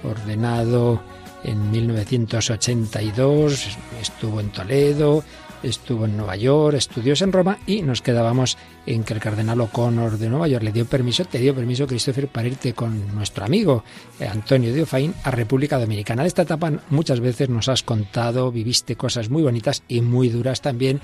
ordenado 0.04 1.02
en 1.46 1.72
1982, 1.72 3.78
estuvo 4.02 4.42
en 4.42 4.50
Toledo, 4.50 5.24
estuvo 5.64 6.06
en 6.06 6.18
Nueva 6.18 6.36
York, 6.36 6.78
estudió 6.78 7.14
en 7.20 7.32
Roma 7.32 7.60
y 7.66 7.82
nos 7.82 8.02
quedábamos 8.02 8.58
en 8.86 9.04
que 9.04 9.14
el 9.14 9.20
cardenal 9.20 9.62
O'Connor 9.62 10.18
de 10.18 10.30
Nueva 10.30 10.48
York 10.48 10.64
le 10.64 10.72
dio 10.72 10.86
permiso, 10.86 11.26
te 11.26 11.40
dio 11.40 11.56
permiso, 11.56 11.88
Christopher, 11.88 12.28
para 12.28 12.48
irte 12.48 12.74
con 12.74 13.16
nuestro 13.16 13.46
amigo 13.46 13.84
eh, 14.20 14.28
Antonio 14.28 14.74
de 14.74 14.84
Ofaín 14.84 15.14
a 15.24 15.32
República 15.32 15.80
Dominicana. 15.80 16.24
De 16.24 16.28
esta 16.28 16.44
etapa 16.44 16.72
muchas 16.90 17.20
veces 17.20 17.50
nos 17.50 17.70
has 17.70 17.84
contado, 17.84 18.52
viviste 18.52 18.96
cosas 18.96 19.30
muy 19.30 19.44
bonitas 19.44 19.84
y 19.88 20.02
muy 20.02 20.30
duras 20.30 20.62
también. 20.62 21.02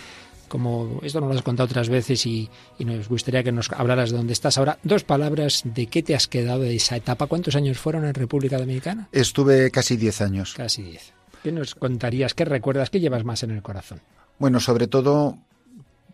Como 0.48 1.00
esto 1.02 1.20
nos 1.20 1.30
lo 1.30 1.36
has 1.36 1.42
contado 1.42 1.66
otras 1.66 1.90
veces 1.90 2.26
y, 2.28 2.50
y 2.78 2.86
nos 2.86 3.10
gustaría 3.10 3.44
que 3.44 3.52
nos 3.52 3.72
hablaras 3.72 4.12
de 4.12 4.18
dónde 4.18 4.34
estás 4.34 4.58
ahora. 4.58 4.78
Dos 4.84 5.04
palabras 5.04 5.64
de 5.66 5.88
qué 5.88 6.04
te 6.04 6.14
has 6.14 6.28
quedado 6.28 6.62
de 6.62 6.76
esa 6.76 6.96
etapa. 6.96 7.26
¿Cuántos 7.26 7.56
años 7.56 7.80
fueron 7.80 8.06
en 8.06 8.14
República 8.14 8.60
Dominicana? 8.60 9.10
Estuve 9.12 9.72
casi 9.72 9.98
diez 9.98 10.22
años. 10.22 10.54
Casi 10.54 10.84
diez. 10.84 11.14
¿Qué 11.44 11.52
nos 11.52 11.74
contarías? 11.74 12.36
¿Qué 12.36 12.46
recuerdas? 12.46 12.90
¿Qué 12.92 13.00
llevas 13.00 13.24
más 13.24 13.42
en 13.44 13.52
el 13.52 13.64
corazón? 13.64 14.02
Bueno, 14.40 14.60
sobre 14.60 14.88
todo, 14.88 15.38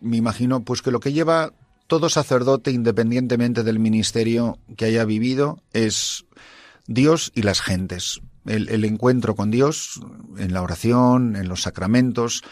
me 0.00 0.16
imagino 0.16 0.62
pues 0.62 0.82
que 0.82 0.90
lo 0.90 1.00
que 1.00 1.12
lleva 1.12 1.52
todo 1.86 2.08
sacerdote, 2.08 2.70
independientemente 2.70 3.62
del 3.64 3.78
ministerio 3.78 4.58
que 4.76 4.86
haya 4.86 5.04
vivido, 5.04 5.60
es 5.72 6.24
Dios 6.86 7.32
y 7.34 7.42
las 7.42 7.60
gentes. 7.60 8.20
El, 8.46 8.84
encuentro 8.84 9.36
con 9.36 9.50
Dios 9.50 10.00
en 10.36 10.52
la 10.52 10.62
oración, 10.62 11.36
en 11.36 11.48
los 11.48 11.62
sacramentos, 11.62 12.42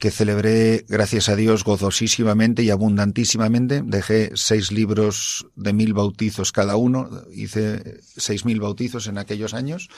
que 0.00 0.10
celebré, 0.10 0.86
gracias 0.88 1.28
a 1.28 1.36
Dios, 1.36 1.62
gozosísimamente 1.62 2.62
y 2.62 2.70
abundantísimamente. 2.70 3.82
Dejé 3.84 4.30
seis 4.34 4.72
libros 4.72 5.46
de 5.56 5.74
mil 5.74 5.92
bautizos 5.92 6.52
cada 6.52 6.76
uno. 6.76 7.10
Hice 7.30 8.00
seis 8.16 8.46
mil 8.46 8.60
bautizos 8.60 9.08
en 9.08 9.18
aquellos 9.18 9.52
años, 9.52 9.90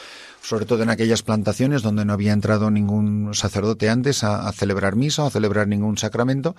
sobre 0.42 0.66
todo 0.66 0.82
en 0.82 0.90
aquellas 0.90 1.22
plantaciones 1.22 1.82
donde 1.82 2.04
no 2.04 2.12
había 2.14 2.32
entrado 2.32 2.68
ningún 2.72 3.32
sacerdote 3.32 3.88
antes 3.88 4.24
a, 4.24 4.48
a 4.48 4.52
celebrar 4.52 4.96
misa 4.96 5.22
o 5.22 5.26
a 5.28 5.30
celebrar 5.30 5.68
ningún 5.68 5.96
sacramento. 5.96 6.56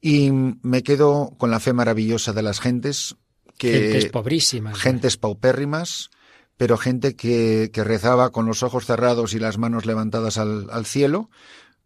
Y 0.00 0.30
me 0.30 0.84
quedo 0.84 1.34
con 1.36 1.50
la 1.50 1.58
fe 1.58 1.72
maravillosa 1.72 2.32
de 2.32 2.42
las 2.42 2.60
gentes. 2.60 3.16
Que, 3.58 3.72
gentes 3.72 4.06
pobrísimas. 4.12 4.78
Gentes 4.78 5.16
paupérrimas, 5.16 6.10
pero 6.56 6.76
gente 6.76 7.16
que, 7.16 7.70
que 7.72 7.82
rezaba 7.82 8.30
con 8.30 8.46
los 8.46 8.62
ojos 8.62 8.86
cerrados 8.86 9.34
y 9.34 9.40
las 9.40 9.58
manos 9.58 9.84
levantadas 9.84 10.38
al, 10.38 10.68
al 10.70 10.86
cielo 10.86 11.28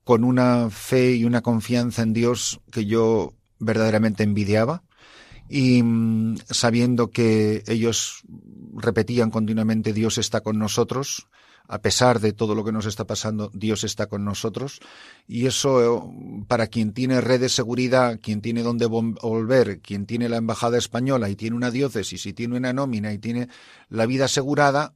con 0.05 0.25
una 0.25 0.71
fe 0.71 1.15
y 1.15 1.25
una 1.25 1.43
confianza 1.43 2.03
en 2.03 2.13
Dios 2.13 2.61
que 2.71 2.87
yo 2.87 3.35
verdaderamente 3.59 4.23
envidiaba 4.23 4.83
y 5.49 5.83
mm, 5.83 6.39
sabiendo 6.49 7.11
que 7.11 7.63
ellos 7.67 8.23
repetían 8.75 9.31
continuamente 9.31 9.93
Dios 9.93 10.19
está 10.19 10.41
con 10.41 10.59
nosotros, 10.59 11.29
a 11.69 11.81
pesar 11.81 12.21
de 12.21 12.33
todo 12.33 12.55
lo 12.55 12.65
que 12.65 12.73
nos 12.73 12.87
está 12.87 13.07
pasando, 13.07 13.51
Dios 13.53 13.85
está 13.85 14.07
con 14.07 14.25
nosotros. 14.25 14.81
Y 15.29 15.47
eso, 15.47 16.13
para 16.49 16.67
quien 16.67 16.93
tiene 16.93 17.21
red 17.21 17.41
de 17.41 17.49
seguridad, 17.49 18.19
quien 18.21 18.41
tiene 18.41 18.63
donde 18.63 18.87
volver, 18.87 19.81
quien 19.81 20.07
tiene 20.07 20.29
la 20.29 20.39
embajada 20.39 20.79
española 20.79 21.29
y 21.29 21.37
tiene 21.37 21.57
una 21.57 21.71
diócesis 21.71 22.27
y 22.27 22.33
tiene 22.33 22.57
una 22.57 22.73
nómina 22.73 23.13
y 23.13 23.19
tiene 23.19 23.49
la 23.89 24.07
vida 24.07 24.25
asegurada, 24.25 24.95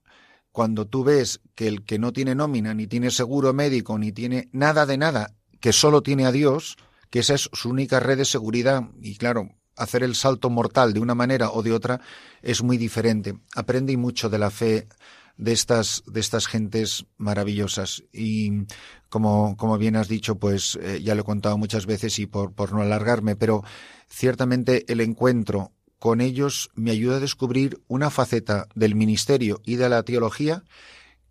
cuando 0.57 0.87
tú 0.87 1.05
ves 1.05 1.43
que 1.55 1.69
el 1.69 1.85
que 1.85 1.99
no 1.99 2.15
tiene 2.15 2.35
nómina, 2.35 2.73
ni 2.73 2.87
tiene 2.87 3.11
seguro 3.11 3.53
médico, 3.53 3.99
ni 3.99 4.11
tiene 4.11 4.49
nada 4.53 4.87
de 4.87 4.97
nada, 4.97 5.35
que 5.61 5.75
solo 5.75 6.03
tiene 6.03 6.25
a 6.25 6.33
Dios, 6.33 6.79
que 7.11 7.19
esa 7.19 7.35
es 7.35 7.51
su 7.53 7.69
única 7.69 8.01
red 8.01 8.17
de 8.17 8.25
seguridad, 8.25 8.85
y 9.03 9.17
claro, 9.17 9.51
hacer 9.77 10.03
el 10.03 10.15
salto 10.15 10.49
mortal 10.49 10.95
de 10.95 11.01
una 11.01 11.15
manera 11.15 11.51
o 11.51 11.63
de 11.63 11.75
otra 11.75 12.01
es 12.41 12.63
muy 12.63 12.79
diferente. 12.79 13.39
Aprendí 13.55 13.99
mucho 13.99 14.31
de 14.31 14.39
la 14.39 14.49
fe 14.49 14.89
de 15.37 15.53
estas, 15.53 16.03
de 16.07 16.21
estas 16.21 16.47
gentes 16.47 17.05
maravillosas. 17.19 18.05
Y 18.11 18.65
como, 19.11 19.59
como 19.59 19.77
bien 19.77 19.95
has 19.97 20.09
dicho, 20.09 20.37
pues 20.39 20.79
eh, 20.81 21.03
ya 21.03 21.15
lo 21.15 21.21
he 21.21 21.25
contado 21.25 21.59
muchas 21.59 21.85
veces 21.85 22.19
y 22.19 22.25
por, 22.25 22.55
por 22.55 22.73
no 22.73 22.81
alargarme, 22.81 23.37
pero 23.37 23.63
ciertamente 24.09 24.91
el 24.91 25.03
encuentro 25.03 25.73
con 25.99 26.21
ellos 26.21 26.71
me 26.75 26.91
ayuda 26.91 27.17
a 27.17 27.21
descubrir 27.21 27.81
una 27.89 28.11
faceta 28.11 28.69
del 28.75 28.95
ministerio 28.95 29.61
y 29.65 29.77
de 29.77 29.89
la 29.89 30.03
teología 30.03 30.63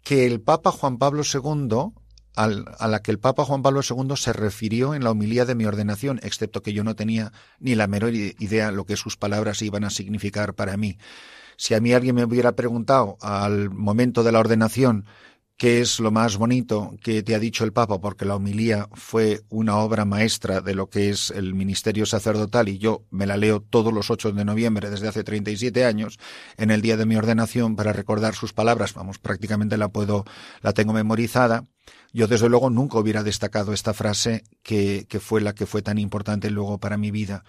que 0.04 0.26
el 0.26 0.42
Papa 0.42 0.72
Juan 0.72 0.98
Pablo 0.98 1.24
II, 1.24 1.94
a 2.36 2.88
la 2.88 3.02
que 3.02 3.12
el 3.12 3.20
Papa 3.20 3.46
Juan 3.46 3.62
Pablo 3.62 3.82
II 3.88 4.16
se 4.16 4.34
refirió 4.34 4.94
en 4.94 5.04
la 5.04 5.12
homilía 5.12 5.46
de 5.46 5.56
mi 5.56 5.66
ordenación, 5.66 6.20
excepto 6.22 6.62
que 6.62 6.74
yo 6.74 6.84
no 6.84 6.96
tenía 6.96 7.32
ni 7.60 7.76
la 7.76 7.88
menor 7.88 8.14
idea 8.14 8.72
lo 8.72 8.86
que 8.86 8.98
sus 8.98 9.18
palabras 9.18 9.62
iban 9.62 9.84
a 9.84 9.90
significar 9.90 10.54
para 10.54 10.78
mí. 10.78 10.98
Si 11.58 11.74
a 11.74 11.80
mí 11.80 11.94
alguien 11.94 12.16
me 12.16 12.26
hubiera 12.26 12.56
preguntado 12.56 13.18
al 13.22 13.70
momento 13.70 14.24
de 14.24 14.32
la 14.32 14.40
ordenación 14.40 15.06
qué 15.58 15.80
es 15.80 16.00
lo 16.00 16.12
más 16.12 16.38
bonito 16.38 16.96
que 17.02 17.24
te 17.24 17.34
ha 17.34 17.40
dicho 17.40 17.64
el 17.64 17.72
Papa, 17.72 18.00
porque 18.00 18.26
la 18.26 18.36
homilía 18.36 18.90
fue 18.94 19.42
una 19.50 19.78
obra 19.78 20.04
maestra 20.04 20.60
de 20.62 20.76
lo 20.76 20.90
que 20.90 21.10
es 21.10 21.32
el 21.32 21.54
ministerio 21.54 22.06
sacerdotal 22.06 22.68
y 22.68 22.78
yo 22.78 23.06
me 23.10 23.26
la 23.26 23.38
leo 23.38 23.62
todos 23.62 23.94
los 23.94 24.12
8 24.12 24.34
de 24.34 24.46
noviembre 24.46 24.90
desde 24.90 25.08
hace 25.08 25.24
37 25.24 25.86
años 25.86 26.20
en 26.58 26.72
el 26.72 26.82
día 26.82 26.98
de 26.98 27.06
mi 27.06 27.16
ordenación 27.16 27.76
para 27.76 27.94
recordar 27.94 28.36
sus 28.36 28.52
palabras, 28.54 28.94
vamos, 28.94 29.18
prácticamente 29.18 29.78
la 29.78 29.90
puedo, 29.90 30.26
la 30.62 30.74
tengo 30.74 30.94
memorizada. 30.94 31.66
Yo 32.12 32.28
desde 32.28 32.50
luego 32.50 32.70
nunca 32.70 32.98
hubiera 32.98 33.24
destacado 33.24 33.74
esta 33.74 33.94
frase 33.94 34.44
que, 34.64 35.06
que 35.08 35.20
fue 35.20 35.42
la 35.42 35.54
que 35.54 35.66
fue 35.66 35.82
tan 35.82 35.98
importante 35.98 36.50
luego 36.50 36.80
para 36.80 36.98
mi 36.98 37.12
vida. 37.12 37.44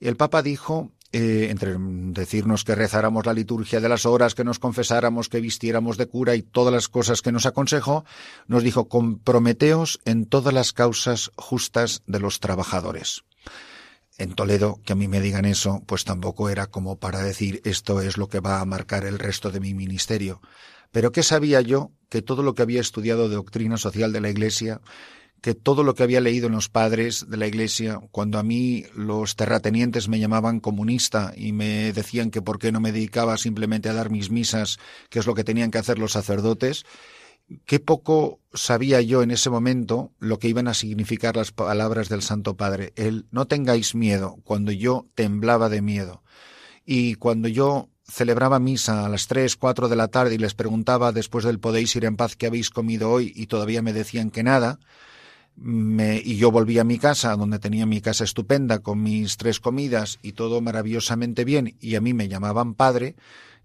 El 0.00 0.16
Papa 0.16 0.42
dijo 0.42 0.92
eh, 1.12 1.48
entre 1.50 1.74
decirnos 1.78 2.62
que 2.62 2.76
rezáramos 2.76 3.26
la 3.26 3.32
liturgia 3.32 3.80
de 3.80 3.88
las 3.88 4.06
horas, 4.06 4.36
que 4.36 4.44
nos 4.44 4.60
confesáramos, 4.60 5.28
que 5.28 5.40
vistiéramos 5.40 5.96
de 5.96 6.06
cura 6.06 6.36
y 6.36 6.42
todas 6.42 6.72
las 6.72 6.88
cosas 6.88 7.20
que 7.20 7.32
nos 7.32 7.46
aconsejó, 7.46 8.04
nos 8.46 8.62
dijo 8.62 8.88
comprometeos 8.88 10.00
en 10.04 10.26
todas 10.26 10.54
las 10.54 10.72
causas 10.72 11.32
justas 11.36 12.02
de 12.06 12.20
los 12.20 12.38
trabajadores. 12.38 13.24
En 14.18 14.34
Toledo, 14.34 14.80
que 14.84 14.92
a 14.92 14.96
mí 14.96 15.08
me 15.08 15.20
digan 15.20 15.46
eso, 15.46 15.82
pues 15.86 16.04
tampoco 16.04 16.48
era 16.48 16.66
como 16.66 16.98
para 16.98 17.22
decir 17.24 17.60
esto 17.64 18.00
es 18.00 18.16
lo 18.16 18.28
que 18.28 18.38
va 18.38 18.60
a 18.60 18.64
marcar 18.64 19.04
el 19.04 19.18
resto 19.18 19.50
de 19.50 19.60
mi 19.60 19.74
ministerio. 19.74 20.40
Pero 20.92 21.10
¿qué 21.10 21.22
sabía 21.22 21.60
yo? 21.60 21.90
Que 22.08 22.22
todo 22.22 22.42
lo 22.42 22.54
que 22.54 22.62
había 22.62 22.80
estudiado 22.80 23.28
de 23.28 23.36
doctrina 23.36 23.78
social 23.78 24.12
de 24.12 24.20
la 24.20 24.30
Iglesia 24.30 24.80
que 25.40 25.54
todo 25.54 25.82
lo 25.82 25.94
que 25.94 26.02
había 26.02 26.20
leído 26.20 26.48
en 26.48 26.54
los 26.54 26.68
padres 26.68 27.26
de 27.28 27.36
la 27.36 27.46
Iglesia, 27.46 28.00
cuando 28.10 28.38
a 28.38 28.42
mí 28.42 28.84
los 28.94 29.36
terratenientes 29.36 30.08
me 30.08 30.18
llamaban 30.18 30.60
comunista 30.60 31.32
y 31.36 31.52
me 31.52 31.92
decían 31.92 32.30
que 32.30 32.42
por 32.42 32.58
qué 32.58 32.72
no 32.72 32.80
me 32.80 32.92
dedicaba 32.92 33.36
simplemente 33.38 33.88
a 33.88 33.94
dar 33.94 34.10
mis 34.10 34.30
misas, 34.30 34.78
que 35.08 35.18
es 35.18 35.26
lo 35.26 35.34
que 35.34 35.44
tenían 35.44 35.70
que 35.70 35.78
hacer 35.78 35.98
los 35.98 36.12
sacerdotes, 36.12 36.84
qué 37.64 37.80
poco 37.80 38.40
sabía 38.52 39.00
yo 39.00 39.22
en 39.22 39.30
ese 39.30 39.50
momento 39.50 40.12
lo 40.18 40.38
que 40.38 40.48
iban 40.48 40.68
a 40.68 40.74
significar 40.74 41.36
las 41.36 41.52
palabras 41.52 42.08
del 42.08 42.22
Santo 42.22 42.56
Padre. 42.56 42.92
El 42.96 43.26
no 43.30 43.46
tengáis 43.46 43.94
miedo, 43.94 44.38
cuando 44.44 44.72
yo 44.72 45.06
temblaba 45.14 45.68
de 45.68 45.82
miedo. 45.82 46.22
Y 46.84 47.14
cuando 47.14 47.48
yo 47.48 47.88
celebraba 48.10 48.58
misa 48.58 49.06
a 49.06 49.08
las 49.08 49.26
tres, 49.26 49.56
cuatro 49.56 49.88
de 49.88 49.96
la 49.96 50.08
tarde 50.08 50.34
y 50.34 50.38
les 50.38 50.54
preguntaba 50.54 51.12
después 51.12 51.44
del 51.44 51.60
podéis 51.60 51.94
ir 51.96 52.04
en 52.04 52.16
paz 52.16 52.36
qué 52.36 52.46
habéis 52.46 52.70
comido 52.70 53.10
hoy 53.10 53.32
y 53.36 53.46
todavía 53.46 53.82
me 53.82 53.92
decían 53.92 54.30
que 54.30 54.42
nada, 54.42 54.80
me, 55.60 56.16
y 56.16 56.36
yo 56.36 56.50
volví 56.50 56.78
a 56.78 56.84
mi 56.84 56.98
casa, 56.98 57.36
donde 57.36 57.58
tenía 57.58 57.86
mi 57.86 58.00
casa 58.00 58.24
estupenda, 58.24 58.80
con 58.80 59.02
mis 59.02 59.36
tres 59.36 59.60
comidas 59.60 60.18
y 60.22 60.32
todo 60.32 60.60
maravillosamente 60.60 61.44
bien, 61.44 61.76
y 61.80 61.94
a 61.94 62.00
mí 62.00 62.14
me 62.14 62.28
llamaban 62.28 62.74
padre, 62.74 63.14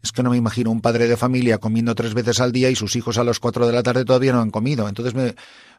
es 0.03 0.11
que 0.11 0.21
no 0.21 0.29
me 0.29 0.37
imagino 0.37 0.69
un 0.71 0.81
padre 0.81 1.07
de 1.07 1.17
familia 1.17 1.57
comiendo 1.57 1.95
tres 1.95 2.13
veces 2.13 2.39
al 2.39 2.51
día 2.51 2.69
y 2.69 2.75
sus 2.75 2.95
hijos 2.95 3.17
a 3.17 3.23
las 3.23 3.39
cuatro 3.39 3.65
de 3.65 3.73
la 3.73 3.81
tarde 3.81 4.05
todavía 4.05 4.33
no 4.33 4.41
han 4.41 4.51
comido. 4.51 4.87
Entonces 4.87 5.15
me 5.15 5.35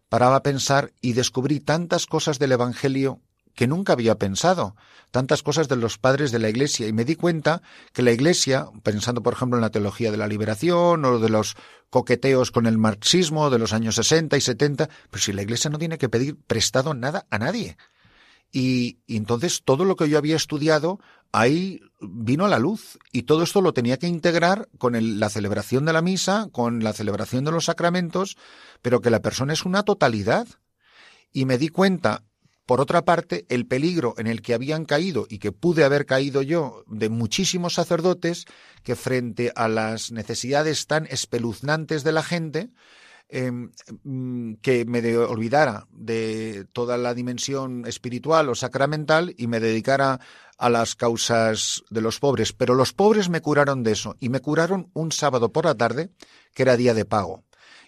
paraba 0.08 0.36
a 0.36 0.42
pensar 0.42 0.92
y 1.00 1.12
descubrí 1.12 1.60
tantas 1.60 2.06
cosas 2.06 2.38
del 2.38 2.52
Evangelio 2.52 3.20
que 3.56 3.66
nunca 3.66 3.94
había 3.94 4.18
pensado, 4.18 4.76
tantas 5.10 5.42
cosas 5.42 5.66
de 5.66 5.76
los 5.76 5.98
padres 5.98 6.30
de 6.30 6.38
la 6.38 6.48
Iglesia, 6.48 6.86
y 6.86 6.92
me 6.92 7.04
di 7.04 7.16
cuenta 7.16 7.62
que 7.92 8.02
la 8.02 8.12
Iglesia, 8.12 8.68
pensando 8.84 9.22
por 9.22 9.32
ejemplo 9.32 9.56
en 9.56 9.62
la 9.62 9.70
teología 9.70 10.12
de 10.12 10.18
la 10.18 10.28
liberación 10.28 11.04
o 11.04 11.18
de 11.18 11.30
los 11.30 11.56
coqueteos 11.90 12.50
con 12.52 12.66
el 12.66 12.78
marxismo 12.78 13.50
de 13.50 13.58
los 13.58 13.72
años 13.72 13.96
60 13.96 14.36
y 14.36 14.40
70, 14.40 14.88
pero 15.10 15.22
si 15.22 15.32
la 15.32 15.42
Iglesia 15.42 15.70
no 15.70 15.78
tiene 15.78 15.98
que 15.98 16.10
pedir 16.10 16.36
prestado 16.46 16.94
nada 16.94 17.26
a 17.30 17.38
nadie. 17.38 17.76
Y, 18.52 18.98
entonces 19.08 19.62
todo 19.64 19.84
lo 19.84 19.96
que 19.96 20.08
yo 20.08 20.18
había 20.18 20.36
estudiado 20.36 21.00
ahí 21.32 21.80
vino 22.00 22.44
a 22.44 22.48
la 22.48 22.58
luz 22.58 22.98
y 23.10 23.22
todo 23.22 23.42
esto 23.42 23.60
lo 23.60 23.72
tenía 23.72 23.98
que 23.98 24.06
integrar 24.06 24.68
con 24.78 25.18
la 25.18 25.30
celebración 25.30 25.84
de 25.84 25.92
la 25.92 26.02
misa, 26.02 26.48
con 26.52 26.84
la 26.84 26.92
celebración 26.92 27.44
de 27.44 27.52
los 27.52 27.64
sacramentos, 27.64 28.36
pero 28.82 29.00
que 29.00 29.10
la 29.10 29.20
persona 29.20 29.54
es 29.54 29.64
una 29.64 29.82
totalidad. 29.82 30.46
Y 31.32 31.44
me 31.44 31.58
di 31.58 31.68
cuenta 31.68 32.22
por 32.66 32.80
otra 32.80 33.04
parte, 33.04 33.46
el 33.48 33.66
peligro 33.66 34.14
en 34.18 34.26
el 34.26 34.42
que 34.42 34.52
habían 34.52 34.84
caído 34.84 35.26
y 35.30 35.38
que 35.38 35.52
pude 35.52 35.84
haber 35.84 36.04
caído 36.04 36.42
yo 36.42 36.84
de 36.88 37.08
muchísimos 37.08 37.74
sacerdotes 37.74 38.44
que 38.82 38.96
frente 38.96 39.52
a 39.54 39.68
las 39.68 40.10
necesidades 40.10 40.88
tan 40.88 41.06
espeluznantes 41.06 42.02
de 42.02 42.12
la 42.12 42.24
gente, 42.24 42.70
eh, 43.28 43.50
que 44.62 44.84
me 44.84 45.16
olvidara 45.16 45.86
de 45.90 46.66
toda 46.72 46.96
la 46.96 47.14
dimensión 47.14 47.84
espiritual 47.86 48.48
o 48.48 48.54
sacramental 48.54 49.34
y 49.36 49.46
me 49.46 49.58
dedicara 49.58 50.20
a 50.58 50.70
las 50.70 50.94
causas 50.94 51.82
de 51.90 52.00
los 52.00 52.20
pobres. 52.20 52.52
Pero 52.52 52.74
los 52.74 52.92
pobres 52.92 53.28
me 53.28 53.40
curaron 53.40 53.82
de 53.82 53.92
eso 53.92 54.16
y 54.20 54.28
me 54.28 54.40
curaron 54.40 54.90
un 54.92 55.12
sábado 55.12 55.52
por 55.52 55.64
la 55.64 55.74
tarde, 55.74 56.10
que 56.54 56.62
era 56.62 56.76
día 56.76 56.94
de 56.94 57.04
pago. 57.04 57.45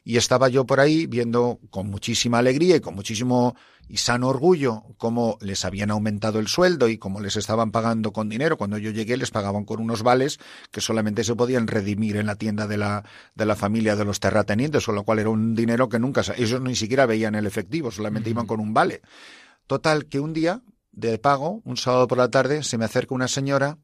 Y 0.09 0.17
estaba 0.17 0.49
yo 0.49 0.65
por 0.65 0.81
ahí 0.81 1.07
viendo 1.07 1.61
con 1.69 1.91
muchísima 1.91 2.39
alegría 2.39 2.77
y 2.77 2.81
con 2.81 2.95
muchísimo 2.95 3.55
y 3.91 3.99
sano 3.99 4.29
orgullo 4.29 4.85
cómo 4.97 5.37
les 5.43 5.67
habían 5.67 5.91
aumentado 5.91 6.39
el 6.39 6.49
sueldo 6.49 6.89
y 6.89 6.97
cómo 6.97 7.21
les 7.21 7.37
estaban 7.37 7.73
pagando 7.73 8.11
con 8.11 8.31
dinero. 8.31 8.57
Cuando 8.57 8.79
yo 8.79 8.91
llegué 8.91 9.19
les 9.19 9.31
pagaban 9.31 9.67
con 9.67 9.83
unos 9.83 10.03
vales 10.03 10.39
que 10.71 10.81
solamente 10.81 11.25
se 11.25 11.35
podían 11.35 11.67
redimir 11.67 12.17
en 12.17 12.25
la 12.25 12.37
tienda 12.37 12.67
de 12.67 12.79
la, 12.79 13.05
de 13.35 13.45
la 13.45 13.55
familia 13.55 13.97
de 13.97 14.07
los 14.07 14.19
terratenientes, 14.19 14.87
con 14.87 14.95
lo 14.95 15.05
cual 15.05 15.19
era 15.19 15.29
un 15.29 15.55
dinero 15.55 15.91
que 15.91 15.99
nunca, 15.99 16.23
ellos 16.39 16.63
ni 16.63 16.75
siquiera 16.75 17.05
veían 17.05 17.35
el 17.35 17.45
efectivo, 17.45 17.91
solamente 17.91 18.31
iban 18.31 18.47
con 18.47 18.61
un 18.61 18.73
vale. 18.73 19.03
Total, 19.67 20.07
que 20.07 20.21
un 20.21 20.33
día 20.33 20.63
de 20.91 21.19
pago, 21.19 21.61
un 21.67 21.77
sábado 21.77 22.09
por 22.09 22.17
la 22.17 22.31
tarde, 22.31 22.63
se 22.63 22.79
me 22.79 22.87
acerca 22.87 23.15
una 23.15 23.29
señora 23.29 23.77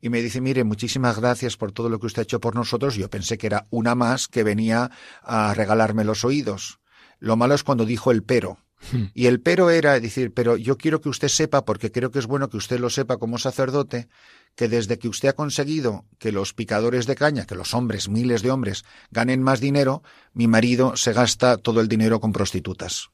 y 0.00 0.10
me 0.10 0.22
dice, 0.22 0.40
mire, 0.40 0.64
muchísimas 0.64 1.18
gracias 1.18 1.56
por 1.56 1.72
todo 1.72 1.88
lo 1.88 1.98
que 1.98 2.06
usted 2.06 2.20
ha 2.20 2.22
hecho 2.22 2.40
por 2.40 2.54
nosotros. 2.54 2.94
Yo 2.94 3.10
pensé 3.10 3.38
que 3.38 3.48
era 3.48 3.66
una 3.70 3.94
más 3.94 4.28
que 4.28 4.44
venía 4.44 4.90
a 5.22 5.54
regalarme 5.54 6.04
los 6.04 6.24
oídos. 6.24 6.78
Lo 7.18 7.36
malo 7.36 7.54
es 7.54 7.64
cuando 7.64 7.84
dijo 7.84 8.10
el 8.10 8.22
pero. 8.22 8.58
Y 9.12 9.26
el 9.26 9.40
pero 9.40 9.70
era 9.70 9.98
decir, 9.98 10.32
pero 10.32 10.56
yo 10.56 10.76
quiero 10.78 11.00
que 11.00 11.08
usted 11.08 11.26
sepa, 11.26 11.64
porque 11.64 11.90
creo 11.90 12.12
que 12.12 12.20
es 12.20 12.26
bueno 12.26 12.48
que 12.48 12.56
usted 12.56 12.78
lo 12.78 12.90
sepa 12.90 13.16
como 13.16 13.38
sacerdote, 13.38 14.08
que 14.54 14.68
desde 14.68 14.98
que 15.00 15.08
usted 15.08 15.30
ha 15.30 15.32
conseguido 15.32 16.04
que 16.18 16.30
los 16.30 16.54
picadores 16.54 17.06
de 17.06 17.16
caña, 17.16 17.44
que 17.44 17.56
los 17.56 17.74
hombres, 17.74 18.08
miles 18.08 18.42
de 18.42 18.52
hombres, 18.52 18.84
ganen 19.10 19.42
más 19.42 19.60
dinero, 19.60 20.02
mi 20.32 20.46
marido 20.46 20.96
se 20.96 21.12
gasta 21.12 21.56
todo 21.56 21.80
el 21.80 21.88
dinero 21.88 22.20
con 22.20 22.32
prostitutas. 22.32 23.10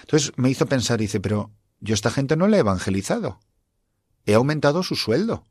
Entonces 0.00 0.32
me 0.36 0.50
hizo 0.50 0.66
pensar, 0.66 0.98
dice, 0.98 1.20
pero 1.20 1.52
yo 1.80 1.94
a 1.94 1.96
esta 1.96 2.10
gente 2.10 2.36
no 2.36 2.48
le 2.48 2.56
he 2.56 2.60
evangelizado. 2.60 3.38
He 4.26 4.34
aumentado 4.34 4.82
su 4.82 4.96
sueldo. 4.96 5.46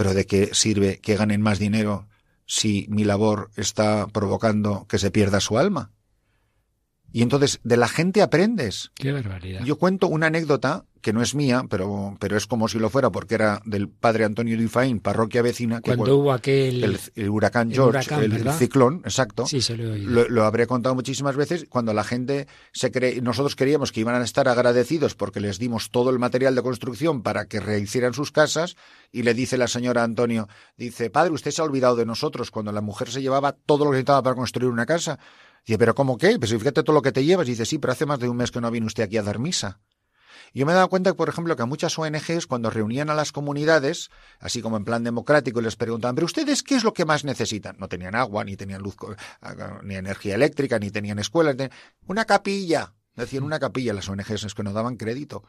Pero 0.00 0.14
¿de 0.14 0.24
qué 0.24 0.48
sirve 0.54 0.98
que 0.98 1.14
ganen 1.14 1.42
más 1.42 1.58
dinero 1.58 2.08
si 2.46 2.86
mi 2.88 3.04
labor 3.04 3.50
está 3.56 4.06
provocando 4.06 4.86
que 4.88 4.98
se 4.98 5.10
pierda 5.10 5.40
su 5.40 5.58
alma? 5.58 5.92
Y 7.12 7.20
entonces 7.20 7.60
de 7.64 7.76
la 7.76 7.86
gente 7.86 8.22
aprendes. 8.22 8.92
Qué 8.94 9.12
barbaridad. 9.12 9.62
Yo 9.62 9.76
cuento 9.76 10.08
una 10.08 10.28
anécdota 10.28 10.86
que 11.00 11.12
no 11.12 11.22
es 11.22 11.34
mía, 11.34 11.64
pero, 11.68 12.16
pero 12.20 12.36
es 12.36 12.46
como 12.46 12.68
si 12.68 12.78
lo 12.78 12.90
fuera 12.90 13.10
porque 13.10 13.34
era 13.34 13.60
del 13.64 13.88
padre 13.88 14.24
Antonio 14.24 14.60
Dufaín, 14.60 15.00
parroquia 15.00 15.42
vecina. 15.42 15.80
Que 15.80 15.96
Cuando 15.96 16.16
hubo 16.16 16.32
aquel... 16.32 16.84
el, 16.84 17.00
el 17.14 17.28
huracán 17.30 17.68
el 17.68 17.74
George, 17.74 17.98
huracán, 17.98 18.22
el, 18.24 18.52
ciclón, 18.52 19.02
exacto. 19.04 19.46
Sí, 19.46 19.60
se 19.60 19.76
lo 19.76 19.84
he 19.84 19.92
oído. 19.92 20.10
Lo, 20.10 20.28
lo 20.28 20.44
habré 20.44 20.66
contado 20.66 20.94
muchísimas 20.94 21.36
veces 21.36 21.66
cuando 21.68 21.94
la 21.94 22.04
gente 22.04 22.46
se 22.72 22.90
cree, 22.90 23.20
nosotros 23.20 23.56
queríamos 23.56 23.92
que 23.92 24.00
iban 24.00 24.20
a 24.20 24.24
estar 24.24 24.48
agradecidos 24.48 25.14
porque 25.14 25.40
les 25.40 25.58
dimos 25.58 25.90
todo 25.90 26.10
el 26.10 26.18
material 26.18 26.54
de 26.54 26.62
construcción 26.62 27.22
para 27.22 27.46
que 27.46 27.60
rehicieran 27.60 28.14
sus 28.14 28.32
casas 28.32 28.76
y 29.12 29.22
le 29.22 29.34
dice 29.34 29.56
la 29.56 29.68
señora 29.68 30.04
Antonio, 30.04 30.48
dice, 30.76 31.10
padre, 31.10 31.32
usted 31.32 31.50
se 31.50 31.62
ha 31.62 31.64
olvidado 31.64 31.96
de 31.96 32.06
nosotros 32.06 32.50
cuando 32.50 32.72
la 32.72 32.80
mujer 32.80 33.10
se 33.10 33.22
llevaba 33.22 33.52
todo 33.52 33.84
lo 33.84 33.90
que 33.90 33.96
necesitaba 33.96 34.22
para 34.22 34.36
construir 34.36 34.70
una 34.70 34.86
casa. 34.86 35.18
Dice, 35.66 35.78
pero 35.78 35.94
¿cómo 35.94 36.16
qué? 36.16 36.38
Pues 36.38 36.50
fíjate 36.52 36.82
todo 36.82 36.94
lo 36.94 37.02
que 37.02 37.12
te 37.12 37.24
llevas. 37.24 37.46
Dice, 37.46 37.66
sí, 37.66 37.78
pero 37.78 37.92
hace 37.92 38.06
más 38.06 38.18
de 38.18 38.28
un 38.28 38.36
mes 38.36 38.50
que 38.50 38.60
no 38.60 38.70
viene 38.70 38.86
usted 38.86 39.04
aquí 39.04 39.16
a 39.16 39.22
dar 39.22 39.38
misa. 39.38 39.78
Yo 40.54 40.66
me 40.66 40.72
he 40.72 40.74
dado 40.74 40.88
cuenta, 40.88 41.14
por 41.14 41.28
ejemplo, 41.28 41.56
que 41.56 41.62
a 41.62 41.66
muchas 41.66 41.98
ONGs, 41.98 42.46
cuando 42.46 42.70
reunían 42.70 43.10
a 43.10 43.14
las 43.14 43.32
comunidades, 43.32 44.10
así 44.38 44.62
como 44.62 44.76
en 44.76 44.84
plan 44.84 45.04
democrático, 45.04 45.60
les 45.60 45.76
preguntaban, 45.76 46.14
¿pero 46.14 46.26
ustedes 46.26 46.62
qué 46.62 46.76
es 46.76 46.84
lo 46.84 46.92
que 46.92 47.04
más 47.04 47.24
necesitan? 47.24 47.76
No 47.78 47.88
tenían 47.88 48.14
agua, 48.14 48.44
ni 48.44 48.56
tenían 48.56 48.82
luz, 48.82 48.96
ni 49.82 49.94
energía 49.94 50.34
eléctrica, 50.34 50.78
ni 50.78 50.90
tenían 50.90 51.18
escuelas. 51.18 51.56
Una 52.06 52.24
capilla. 52.24 52.94
Decían 53.16 53.42
una 53.42 53.58
capilla 53.58 53.92
las 53.92 54.08
ONGs, 54.08 54.44
es 54.44 54.54
que 54.54 54.62
no 54.62 54.72
daban 54.72 54.96
crédito. 54.96 55.44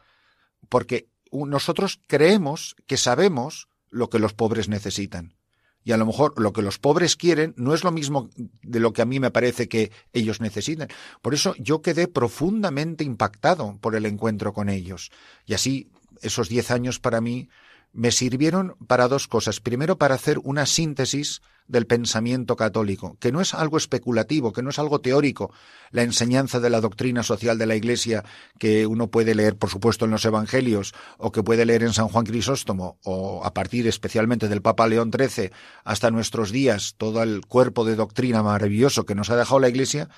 Porque 0.68 1.08
nosotros 1.30 2.00
creemos 2.06 2.76
que 2.86 2.96
sabemos 2.96 3.68
lo 3.88 4.10
que 4.10 4.18
los 4.18 4.34
pobres 4.34 4.68
necesitan. 4.68 5.34
Y 5.84 5.92
a 5.92 5.96
lo 5.96 6.06
mejor 6.06 6.40
lo 6.40 6.52
que 6.52 6.62
los 6.62 6.78
pobres 6.78 7.16
quieren 7.16 7.54
no 7.56 7.74
es 7.74 7.84
lo 7.84 7.90
mismo 7.92 8.30
de 8.62 8.80
lo 8.80 8.92
que 8.92 9.02
a 9.02 9.06
mí 9.06 9.20
me 9.20 9.30
parece 9.30 9.68
que 9.68 9.90
ellos 10.12 10.40
necesitan. 10.40 10.88
Por 11.20 11.34
eso 11.34 11.54
yo 11.58 11.82
quedé 11.82 12.08
profundamente 12.08 13.04
impactado 13.04 13.78
por 13.80 13.96
el 13.96 14.06
encuentro 14.06 14.52
con 14.52 14.68
ellos. 14.68 15.10
Y 15.44 15.54
así, 15.54 15.90
esos 16.20 16.48
diez 16.48 16.70
años 16.70 17.00
para 17.00 17.20
mí 17.20 17.48
me 17.92 18.12
sirvieron 18.12 18.76
para 18.86 19.08
dos 19.08 19.28
cosas. 19.28 19.60
Primero, 19.60 19.98
para 19.98 20.14
hacer 20.14 20.38
una 20.38 20.66
síntesis 20.66 21.42
del 21.66 21.86
pensamiento 21.86 22.56
católico, 22.56 23.16
que 23.20 23.32
no 23.32 23.40
es 23.40 23.54
algo 23.54 23.76
especulativo, 23.76 24.52
que 24.52 24.62
no 24.62 24.70
es 24.70 24.78
algo 24.78 25.00
teórico, 25.00 25.52
la 25.90 26.02
enseñanza 26.02 26.60
de 26.60 26.70
la 26.70 26.80
doctrina 26.80 27.22
social 27.22 27.58
de 27.58 27.66
la 27.66 27.76
Iglesia 27.76 28.24
que 28.58 28.86
uno 28.86 29.08
puede 29.08 29.34
leer, 29.34 29.56
por 29.56 29.70
supuesto, 29.70 30.04
en 30.04 30.10
los 30.10 30.24
Evangelios, 30.24 30.94
o 31.18 31.32
que 31.32 31.42
puede 31.42 31.64
leer 31.64 31.82
en 31.82 31.92
San 31.92 32.08
Juan 32.08 32.26
Crisóstomo, 32.26 32.98
o 33.04 33.44
a 33.44 33.54
partir 33.54 33.86
especialmente 33.86 34.48
del 34.48 34.62
Papa 34.62 34.86
León 34.86 35.10
XIII 35.16 35.50
hasta 35.84 36.10
nuestros 36.10 36.50
días, 36.50 36.94
todo 36.98 37.22
el 37.22 37.46
cuerpo 37.46 37.84
de 37.84 37.96
doctrina 37.96 38.42
maravilloso 38.42 39.04
que 39.06 39.14
nos 39.14 39.30
ha 39.30 39.36
dejado 39.36 39.60
la 39.60 39.68
Iglesia, 39.68 40.08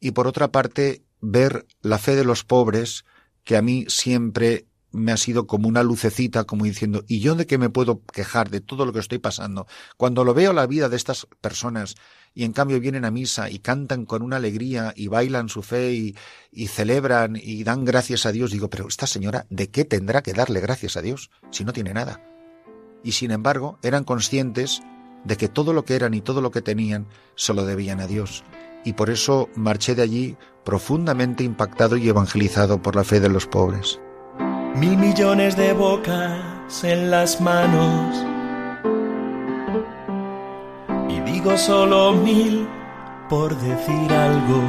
y 0.00 0.12
por 0.12 0.26
otra 0.26 0.48
parte, 0.48 1.02
ver 1.20 1.66
la 1.82 1.98
fe 1.98 2.16
de 2.16 2.24
los 2.24 2.44
pobres, 2.44 3.04
que 3.44 3.56
a 3.56 3.62
mí 3.62 3.84
siempre 3.88 4.66
me 4.92 5.12
ha 5.12 5.16
sido 5.16 5.46
como 5.46 5.68
una 5.68 5.82
lucecita, 5.82 6.44
como 6.44 6.64
diciendo, 6.64 7.04
¿y 7.06 7.20
yo 7.20 7.34
de 7.34 7.46
qué 7.46 7.58
me 7.58 7.70
puedo 7.70 8.02
quejar 8.04 8.50
de 8.50 8.60
todo 8.60 8.84
lo 8.84 8.92
que 8.92 8.98
estoy 8.98 9.18
pasando? 9.18 9.66
Cuando 9.96 10.24
lo 10.24 10.34
veo 10.34 10.52
la 10.52 10.66
vida 10.66 10.88
de 10.88 10.96
estas 10.96 11.26
personas 11.40 11.94
y 12.34 12.44
en 12.44 12.52
cambio 12.52 12.80
vienen 12.80 13.04
a 13.04 13.10
misa 13.10 13.50
y 13.50 13.58
cantan 13.58 14.04
con 14.04 14.22
una 14.22 14.36
alegría 14.36 14.92
y 14.96 15.08
bailan 15.08 15.48
su 15.48 15.62
fe 15.62 15.92
y, 15.92 16.16
y 16.52 16.68
celebran 16.68 17.36
y 17.36 17.64
dan 17.64 17.84
gracias 17.84 18.26
a 18.26 18.32
Dios, 18.32 18.50
digo, 18.50 18.70
pero 18.70 18.88
esta 18.88 19.06
señora, 19.06 19.46
¿de 19.50 19.70
qué 19.70 19.84
tendrá 19.84 20.22
que 20.22 20.32
darle 20.32 20.60
gracias 20.60 20.96
a 20.96 21.02
Dios 21.02 21.30
si 21.50 21.64
no 21.64 21.72
tiene 21.72 21.94
nada? 21.94 22.22
Y 23.02 23.12
sin 23.12 23.30
embargo, 23.30 23.78
eran 23.82 24.04
conscientes 24.04 24.82
de 25.24 25.36
que 25.36 25.48
todo 25.48 25.72
lo 25.72 25.84
que 25.84 25.94
eran 25.94 26.14
y 26.14 26.20
todo 26.20 26.40
lo 26.40 26.50
que 26.50 26.62
tenían 26.62 27.06
se 27.34 27.54
lo 27.54 27.64
debían 27.64 28.00
a 28.00 28.06
Dios. 28.06 28.44
Y 28.84 28.94
por 28.94 29.10
eso 29.10 29.48
marché 29.54 29.94
de 29.94 30.02
allí 30.02 30.36
profundamente 30.64 31.44
impactado 31.44 31.96
y 31.96 32.08
evangelizado 32.08 32.80
por 32.80 32.96
la 32.96 33.04
fe 33.04 33.20
de 33.20 33.28
los 33.28 33.46
pobres. 33.46 34.00
Mil 34.74 34.96
millones 34.96 35.56
de 35.56 35.72
bocas 35.72 36.84
en 36.84 37.10
las 37.10 37.40
manos. 37.40 38.24
Y 41.08 41.20
digo 41.20 41.56
solo 41.58 42.12
mil 42.12 42.66
por 43.28 43.56
decir 43.56 44.12
algo. 44.12 44.62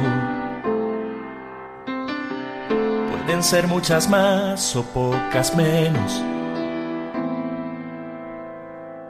Pueden 3.10 3.42
ser 3.42 3.68
muchas 3.68 4.08
más 4.08 4.76
o 4.76 4.82
pocas 4.82 5.56
menos. 5.56 6.22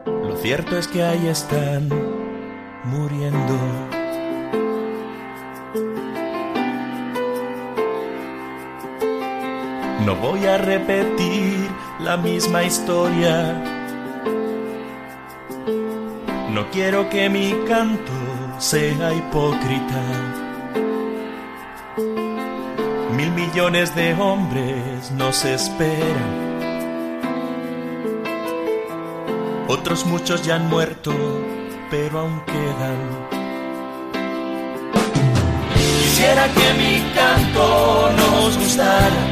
Lo 0.06 0.36
cierto 0.36 0.76
es 0.76 0.86
que 0.88 1.02
ahí 1.02 1.26
están 1.26 1.88
muriendo. 2.84 3.58
No 10.04 10.16
voy 10.16 10.46
a 10.46 10.58
repetir 10.58 11.70
la 12.00 12.16
misma 12.16 12.64
historia. 12.64 13.62
No 16.50 16.68
quiero 16.72 17.08
que 17.08 17.28
mi 17.28 17.52
canto 17.68 18.12
sea 18.58 19.14
hipócrita. 19.14 20.02
Mil 23.16 23.30
millones 23.30 23.94
de 23.94 24.14
hombres 24.14 25.12
nos 25.12 25.44
esperan. 25.44 26.52
Otros 29.68 30.04
muchos 30.04 30.42
ya 30.42 30.56
han 30.56 30.68
muerto, 30.68 31.12
pero 31.90 32.20
aún 32.20 32.42
quedan. 32.46 32.98
Quisiera 35.74 36.48
que 36.48 36.74
mi 36.74 37.14
canto 37.14 38.10
nos 38.16 38.58
gustara. 38.58 39.31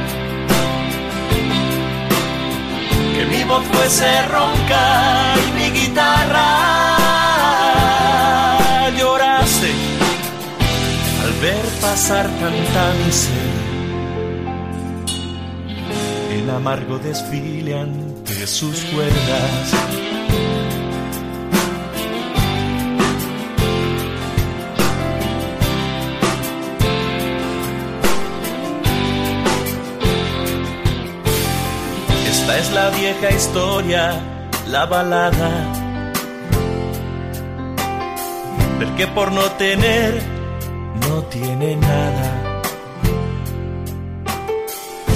Fuese 3.73 4.23
ronca 4.29 5.35
y 5.37 5.53
mi 5.53 5.71
guitarra 5.79 6.47
llorase 8.99 9.73
al 11.25 11.33
ver 11.41 11.65
pasar 11.81 12.27
tanta 12.27 12.93
miseria. 13.05 13.61
El 16.33 16.51
amargo 16.51 16.99
desfile 16.99 17.79
ante 17.79 18.47
sus 18.47 18.85
cuerdas. 18.85 20.10
Es 32.59 32.73
la 32.73 32.91
vieja 32.91 33.31
historia, 33.31 34.21
la 34.67 34.85
balada 34.85 35.51
del 38.79 38.95
que 38.97 39.07
por 39.07 39.31
no 39.31 39.43
tener 39.53 40.21
no 41.09 41.23
tiene 41.25 41.77
nada. 41.77 42.63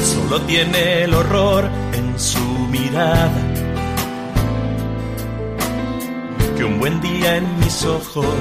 Solo 0.02 0.40
tiene 0.42 1.02
el 1.02 1.14
horror 1.14 1.68
en 1.92 2.18
su 2.18 2.38
mirada. 2.70 3.30
Que 6.56 6.64
un 6.64 6.78
buen 6.78 7.00
día 7.00 7.36
en 7.36 7.58
mis 7.60 7.84
ojos 7.84 8.36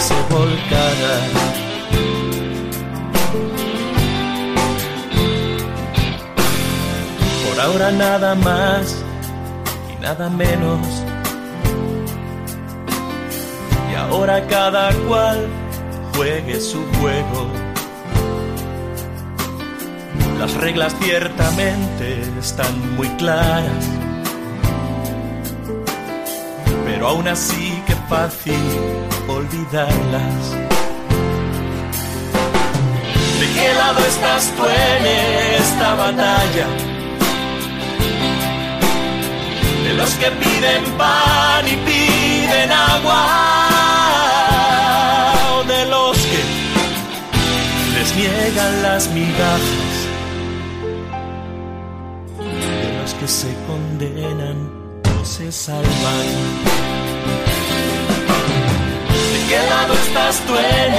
se 0.00 0.34
volcara. 0.34 1.61
Ahora 7.62 7.92
nada 7.92 8.34
más 8.34 8.96
y 9.92 10.02
nada 10.02 10.28
menos. 10.28 10.86
Y 13.90 13.94
ahora 13.94 14.46
cada 14.48 14.92
cual 15.06 15.46
juegue 16.16 16.60
su 16.60 16.84
juego. 16.98 17.46
Las 20.40 20.54
reglas 20.54 20.94
ciertamente 21.00 22.20
están 22.40 22.96
muy 22.96 23.08
claras. 23.10 23.84
Pero 26.84 27.08
aún 27.08 27.28
así 27.28 27.80
que 27.86 27.94
fácil 28.08 28.58
olvidarlas. 29.28 30.50
¿De 33.38 33.46
qué 33.54 33.74
lado 33.74 33.98
estás 34.00 34.52
tú 34.56 34.64
en 34.64 35.06
esta 35.62 35.94
batalla? 35.94 36.91
Los 40.02 40.14
que 40.14 40.30
piden 40.32 40.84
pan 40.98 41.64
y 41.74 41.76
piden 41.88 42.72
agua, 42.72 43.22
de 45.68 45.86
los 45.86 46.16
que 46.30 46.42
les 47.94 48.16
niegan 48.16 48.82
las 48.82 49.08
migajas, 49.10 49.94
de 52.82 53.00
los 53.00 53.14
que 53.14 53.28
se 53.28 53.50
condenan 53.68 54.58
o 55.20 55.24
se 55.24 55.52
salvan. 55.52 56.26
¿De 59.32 59.40
qué 59.48 59.60
lado 59.70 59.92
estás 59.94 60.34
tú 60.46 60.52
en 60.56 60.94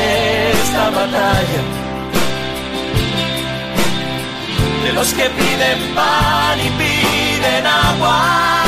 esta 0.56 0.90
batalla? 0.92 1.64
De 4.86 4.94
los 4.94 5.14
que 5.14 5.26
piden 5.40 5.80
pan 5.94 6.58
y 6.68 6.70
piden 6.82 7.66
agua, 7.68 8.63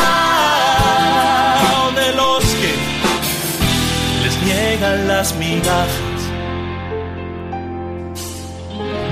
las 5.07 5.35
migajas, 5.37 6.21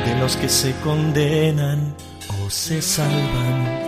de 0.05 0.19
los 0.19 0.35
que 0.37 0.49
se 0.49 0.73
condenan 0.83 1.95
o 2.43 2.49
se 2.49 2.81
salvan. 2.81 3.83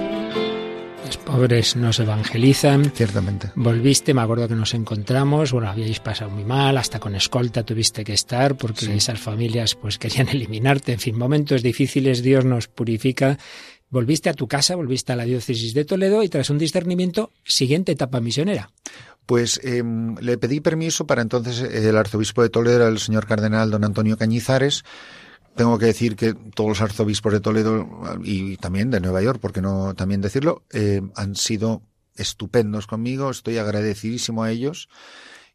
Los 1.06 1.18
pobres 1.18 1.76
nos 1.76 2.00
evangelizan. 2.00 2.92
Ciertamente. 2.96 3.52
Volviste, 3.56 4.14
me 4.14 4.22
acuerdo 4.22 4.48
que 4.48 4.56
nos 4.56 4.74
encontramos, 4.74 5.52
bueno, 5.52 5.70
habíais 5.70 6.00
pasado 6.00 6.32
muy 6.32 6.44
mal, 6.44 6.78
hasta 6.78 7.00
con 7.00 7.16
escolta 7.16 7.64
tuviste 7.64 8.04
que 8.04 8.14
estar 8.14 8.56
porque 8.56 8.86
Sí. 8.88 8.92
esas 8.92 9.20
familias 9.20 9.76
pues 9.76 9.98
querían 10.00 10.30
eliminarte, 10.34 10.94
en 10.94 11.00
fin, 11.00 11.18
momentos 11.18 11.62
difíciles, 11.62 12.24
Dios 12.24 12.44
nos 12.46 12.68
purifica. 12.68 13.38
Volviste 13.92 14.30
a 14.30 14.34
tu 14.34 14.48
casa, 14.48 14.76
volviste 14.76 15.14
a 15.14 15.16
la 15.16 15.26
diócesis 15.26 15.74
de 15.76 15.86
Toledo 15.86 16.24
y 16.24 16.28
tras 16.30 16.50
un 16.50 16.58
discernimiento, 16.58 17.32
siguiente 17.46 17.92
etapa 17.92 18.20
misionera. 18.20 18.72
Pues 19.26 19.60
em, 19.64 20.16
le 20.20 20.38
pedí 20.38 20.60
permiso 20.60 21.08
para 21.08 21.22
entonces 21.22 21.62
eh, 21.62 21.90
el 21.90 21.98
arzobispo 21.98 22.44
de 22.44 22.50
Toledo, 22.50 22.88
el 22.88 23.00
señor 23.00 23.26
cardenal 23.26 23.72
don 23.72 23.84
Antonio 23.84 24.18
Cañizares. 24.18 24.84
Tengo 25.56 25.80
que 25.80 25.86
decir 25.86 26.16
que 26.16 26.34
todos 26.34 26.70
los 26.70 26.82
arzobispos 26.82 27.32
de 27.32 27.40
Toledo 27.40 27.88
y 28.24 28.58
también 28.58 28.92
de 28.92 29.00
Nueva 29.00 29.22
York, 29.22 29.40
porque 29.42 29.62
no 29.62 29.94
también 29.96 30.22
decirlo, 30.22 30.64
eh, 30.72 31.02
han 31.16 31.36
sido 31.36 31.82
estupendos 32.16 32.88
conmigo. 32.88 33.30
Estoy 33.30 33.58
agradecidísimo 33.58 34.44
a 34.44 34.52
ellos 34.52 34.90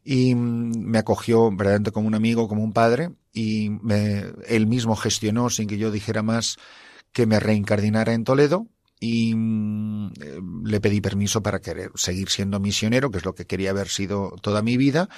y 0.03 0.35
mm, 0.35 0.71
me 0.77 0.97
acogió 0.97 1.51
verdaderamente 1.51 1.91
como 1.91 2.07
un 2.07 2.15
amigo, 2.15 2.47
como 2.47 2.63
un 2.63 2.73
padre 2.73 3.11
y 3.31 3.69
me, 3.69 4.25
él 4.47 4.67
mismo 4.67 4.95
gestionó 4.95 5.49
sin 5.49 5.67
que 5.67 5.77
yo 5.77 5.91
dijera 5.91 6.23
más 6.23 6.57
que 7.11 7.25
me 7.25 7.39
reincardinara 7.39 8.13
en 8.13 8.23
Toledo 8.23 8.67
y 9.03 9.33
mm, 9.35 10.13
eh, 10.21 10.39
le 10.63 10.79
pedí 10.79 11.01
permiso 11.01 11.41
para 11.41 11.59
querer 11.59 11.91
seguir 11.95 12.29
siendo 12.29 12.59
misionero, 12.59 13.09
que 13.09 13.17
es 13.17 13.25
lo 13.25 13.33
que 13.33 13.47
quería 13.47 13.71
haber 13.71 13.89
sido 13.89 14.35
toda 14.41 14.61
mi 14.61 14.77
vida, 14.77 15.09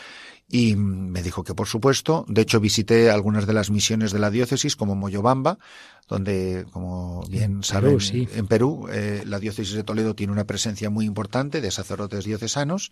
y 0.50 0.76
mm, 0.76 1.12
me 1.12 1.22
dijo 1.22 1.44
que 1.44 1.54
por 1.54 1.68
supuesto. 1.68 2.26
De 2.30 2.42
hecho, 2.42 2.62
visité 2.62 3.12
algunas 3.12 3.46
de 3.46 3.52
las 3.52 3.70
misiones 3.70 4.14
de 4.14 4.20
la 4.20 4.32
diócesis, 4.32 4.78
como 4.78 4.96
Moyobamba, 4.96 5.60
donde, 6.08 6.66
como 6.72 7.24
bien 7.30 7.52
En 7.52 7.64
saben, 7.64 7.90
Perú, 7.90 8.00
sí. 8.00 8.28
en 8.34 8.48
Perú, 8.48 8.88
eh, 8.90 9.24
la 9.26 9.40
diócesis 9.40 9.76
de 9.76 9.84
Toledo 9.84 10.16
tiene 10.16 10.32
una 10.32 10.46
presencia 10.46 10.90
muy 10.90 11.06
importante 11.06 11.60
de 11.60 11.70
sacerdotes 11.70 12.24
diocesanos 12.24 12.90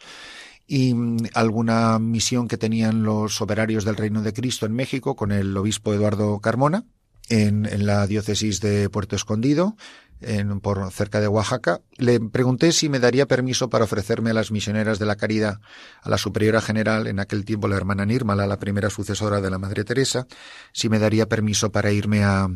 y 0.67 0.93
mm, 0.93 1.29
alguna 1.33 1.99
misión 1.99 2.49
que 2.49 2.57
tenían 2.57 3.03
los 3.03 3.41
operarios 3.41 3.85
del 3.85 3.95
Reino 3.95 4.23
de 4.23 4.33
Cristo 4.33 4.65
en 4.65 4.73
México 4.73 5.15
con 5.15 5.31
el 5.31 5.55
obispo 5.55 5.93
Eduardo 5.93 6.39
Carmona 6.39 6.83
en, 7.29 7.65
en 7.65 7.85
la 7.85 8.05
diócesis 8.07 8.59
de 8.61 8.89
Puerto 8.89 9.15
Escondido, 9.15 9.75
en, 10.21 10.59
por 10.59 10.91
cerca 10.91 11.19
de 11.19 11.27
Oaxaca. 11.27 11.81
Le 11.97 12.19
pregunté 12.19 12.71
si 12.71 12.89
me 12.89 12.99
daría 12.99 13.27
permiso 13.27 13.69
para 13.69 13.85
ofrecerme 13.85 14.29
a 14.29 14.33
las 14.33 14.51
misioneras 14.51 14.99
de 14.99 15.05
la 15.05 15.15
caridad, 15.15 15.59
a 16.01 16.09
la 16.09 16.17
superiora 16.17 16.61
general, 16.61 17.07
en 17.07 17.19
aquel 17.19 17.45
tiempo 17.45 17.67
la 17.67 17.77
hermana 17.77 18.05
Nírmala, 18.05 18.47
la 18.47 18.59
primera 18.59 18.89
sucesora 18.89 19.41
de 19.41 19.49
la 19.49 19.57
Madre 19.57 19.83
Teresa, 19.83 20.27
si 20.73 20.89
me 20.89 20.99
daría 20.99 21.27
permiso 21.27 21.71
para 21.71 21.91
irme 21.91 22.23
a, 22.23 22.49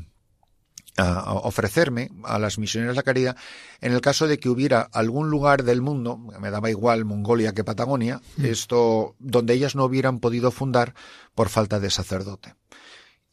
a 0.97 1.33
ofrecerme 1.33 2.09
a 2.23 2.39
las 2.39 2.57
misioneras 2.57 2.95
de 2.95 2.99
la 2.99 3.03
caridad 3.03 3.37
en 3.81 3.93
el 3.93 4.01
caso 4.01 4.27
de 4.27 4.39
que 4.39 4.49
hubiera 4.49 4.81
algún 4.81 5.29
lugar 5.29 5.63
del 5.63 5.81
mundo, 5.81 6.17
me 6.17 6.51
daba 6.51 6.69
igual 6.69 7.05
Mongolia 7.05 7.53
que 7.53 7.63
Patagonia, 7.63 8.21
esto 8.41 9.15
donde 9.19 9.53
ellas 9.53 9.75
no 9.75 9.85
hubieran 9.85 10.19
podido 10.19 10.51
fundar 10.51 10.93
por 11.33 11.49
falta 11.49 11.79
de 11.79 11.89
sacerdote. 11.89 12.55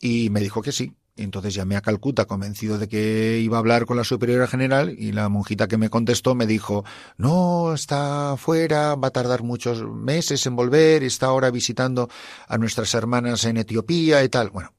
Y 0.01 0.30
me 0.30 0.41
dijo 0.41 0.62
que 0.62 0.72
sí. 0.72 0.95
Entonces 1.17 1.53
llamé 1.53 1.77
a 1.77 1.83
Calcuta 1.83 2.25
convencido 2.25 2.79
de 2.79 2.89
que 2.89 3.39
iba 3.43 3.59
a 3.59 3.61
hablar 3.61 3.85
con 3.85 3.99
la 3.99 4.05
superiora 4.05 4.47
general 4.47 4.95
y 4.99 5.13
la 5.13 5.29
monjita 5.29 5.69
que 5.69 5.77
me 5.77 5.91
contestó 5.91 6.35
me 6.35 6.47
dijo, 6.47 6.85
no, 7.19 7.75
está 7.75 8.37
fuera, 8.39 8.95
va 8.95 9.09
a 9.09 9.13
tardar 9.13 9.43
muchos 9.43 9.85
meses 9.85 10.47
en 10.47 10.57
volver, 10.57 11.03
está 11.03 11.27
ahora 11.27 11.51
visitando 11.51 12.09
a 12.49 12.57
nuestras 12.57 12.95
hermanas 12.95 13.45
en 13.45 13.59
Etiopía 13.59 14.25
y 14.25 14.31
tal. 14.31 14.49
Bueno, 14.49 14.73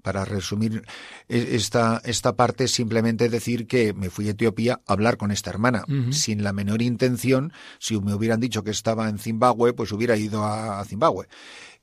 para 0.00 0.24
resumir 0.24 0.82
e- 1.28 1.56
esta, 1.56 2.00
esta 2.04 2.36
parte, 2.36 2.68
simplemente 2.68 3.28
decir 3.28 3.66
que 3.66 3.92
me 3.92 4.08
fui 4.08 4.28
a 4.28 4.30
Etiopía 4.30 4.80
a 4.86 4.92
hablar 4.94 5.18
con 5.18 5.30
esta 5.30 5.50
hermana, 5.50 5.84
sin 6.12 6.42
la 6.42 6.54
menor 6.54 6.80
intención. 6.80 7.52
Si 7.80 8.00
me 8.00 8.14
hubieran 8.14 8.40
dicho 8.40 8.62
que 8.64 8.70
estaba 8.70 9.08
en 9.10 9.18
Zimbabue, 9.18 9.74
pues 9.74 9.92
hubiera 9.92 10.16
ido 10.16 10.42
a, 10.44 10.80
a 10.80 10.84
Zimbabue. 10.84 11.26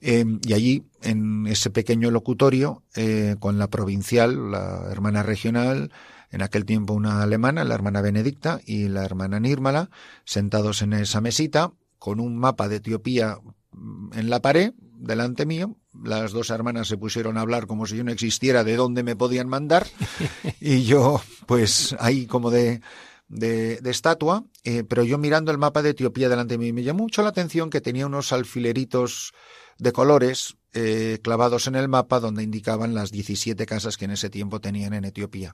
Eh, 0.06 0.26
y 0.46 0.54
allí, 0.54 0.84
en 1.02 1.48
ese 1.48 1.70
pequeño 1.70 2.12
locutorio, 2.12 2.84
eh, 2.94 3.38
con 3.40 3.58
la 3.58 3.70
provincial, 3.70 4.52
la 4.52 4.90
hermana 4.92 5.24
regional, 5.24 5.94
en 6.30 6.42
aquel 6.42 6.66
tiempo 6.66 6.92
una 6.94 7.24
alemana, 7.24 7.64
la 7.64 7.74
hermana 7.74 8.02
Benedicta, 8.02 8.60
y 8.66 8.90
la 8.90 9.06
hermana 9.06 9.40
Nírmala, 9.40 9.90
sentados 10.26 10.82
en 10.82 10.92
esa 10.92 11.22
mesita, 11.22 11.72
con 12.00 12.20
un 12.20 12.38
mapa 12.38 12.68
de 12.68 12.78
Etiopía 12.78 13.38
mm, 13.72 14.10
en 14.20 14.30
la 14.30 14.42
pared, 14.42 14.74
delante 14.98 15.46
mío. 15.46 15.78
Las 16.04 16.34
dos 16.34 16.50
hermanas 16.50 16.90
se 16.90 16.98
pusieron 16.98 17.38
a 17.38 17.42
hablar 17.42 17.66
como 17.66 17.86
si 17.86 17.96
yo 17.96 18.04
no 18.04 18.12
existiera, 18.12 18.66
de 18.66 18.76
dónde 18.76 19.04
me 19.04 19.16
podían 19.16 19.48
mandar. 19.48 19.88
y 20.60 20.84
yo, 20.84 21.22
pues, 21.48 21.96
ahí 21.98 22.26
como 22.26 22.52
de, 22.52 22.82
de, 23.30 23.78
de 23.78 23.90
estatua, 23.90 24.44
eh, 24.66 24.84
pero 24.84 25.06
yo 25.06 25.18
mirando 25.18 25.50
el 25.50 25.58
mapa 25.58 25.82
de 25.82 25.92
Etiopía 25.92 26.28
delante 26.28 26.56
de 26.56 26.58
mí, 26.58 26.74
me 26.74 26.84
llamó 26.84 27.04
mucho 27.04 27.22
la 27.22 27.30
atención 27.30 27.70
que 27.70 27.80
tenía 27.80 28.06
unos 28.06 28.34
alfileritos 28.34 29.34
de 29.78 29.92
colores 29.92 30.56
eh, 30.74 31.20
clavados 31.24 31.68
en 31.68 31.76
el 31.76 31.88
mapa 31.88 32.20
donde 32.20 32.44
indicaban 32.44 32.96
las 32.96 33.12
17 33.12 33.66
casas 33.66 33.98
que 33.98 34.06
en 34.06 34.12
ese 34.12 34.30
tiempo 34.30 34.60
tenían 34.60 34.94
en 34.94 35.06
Etiopía. 35.06 35.54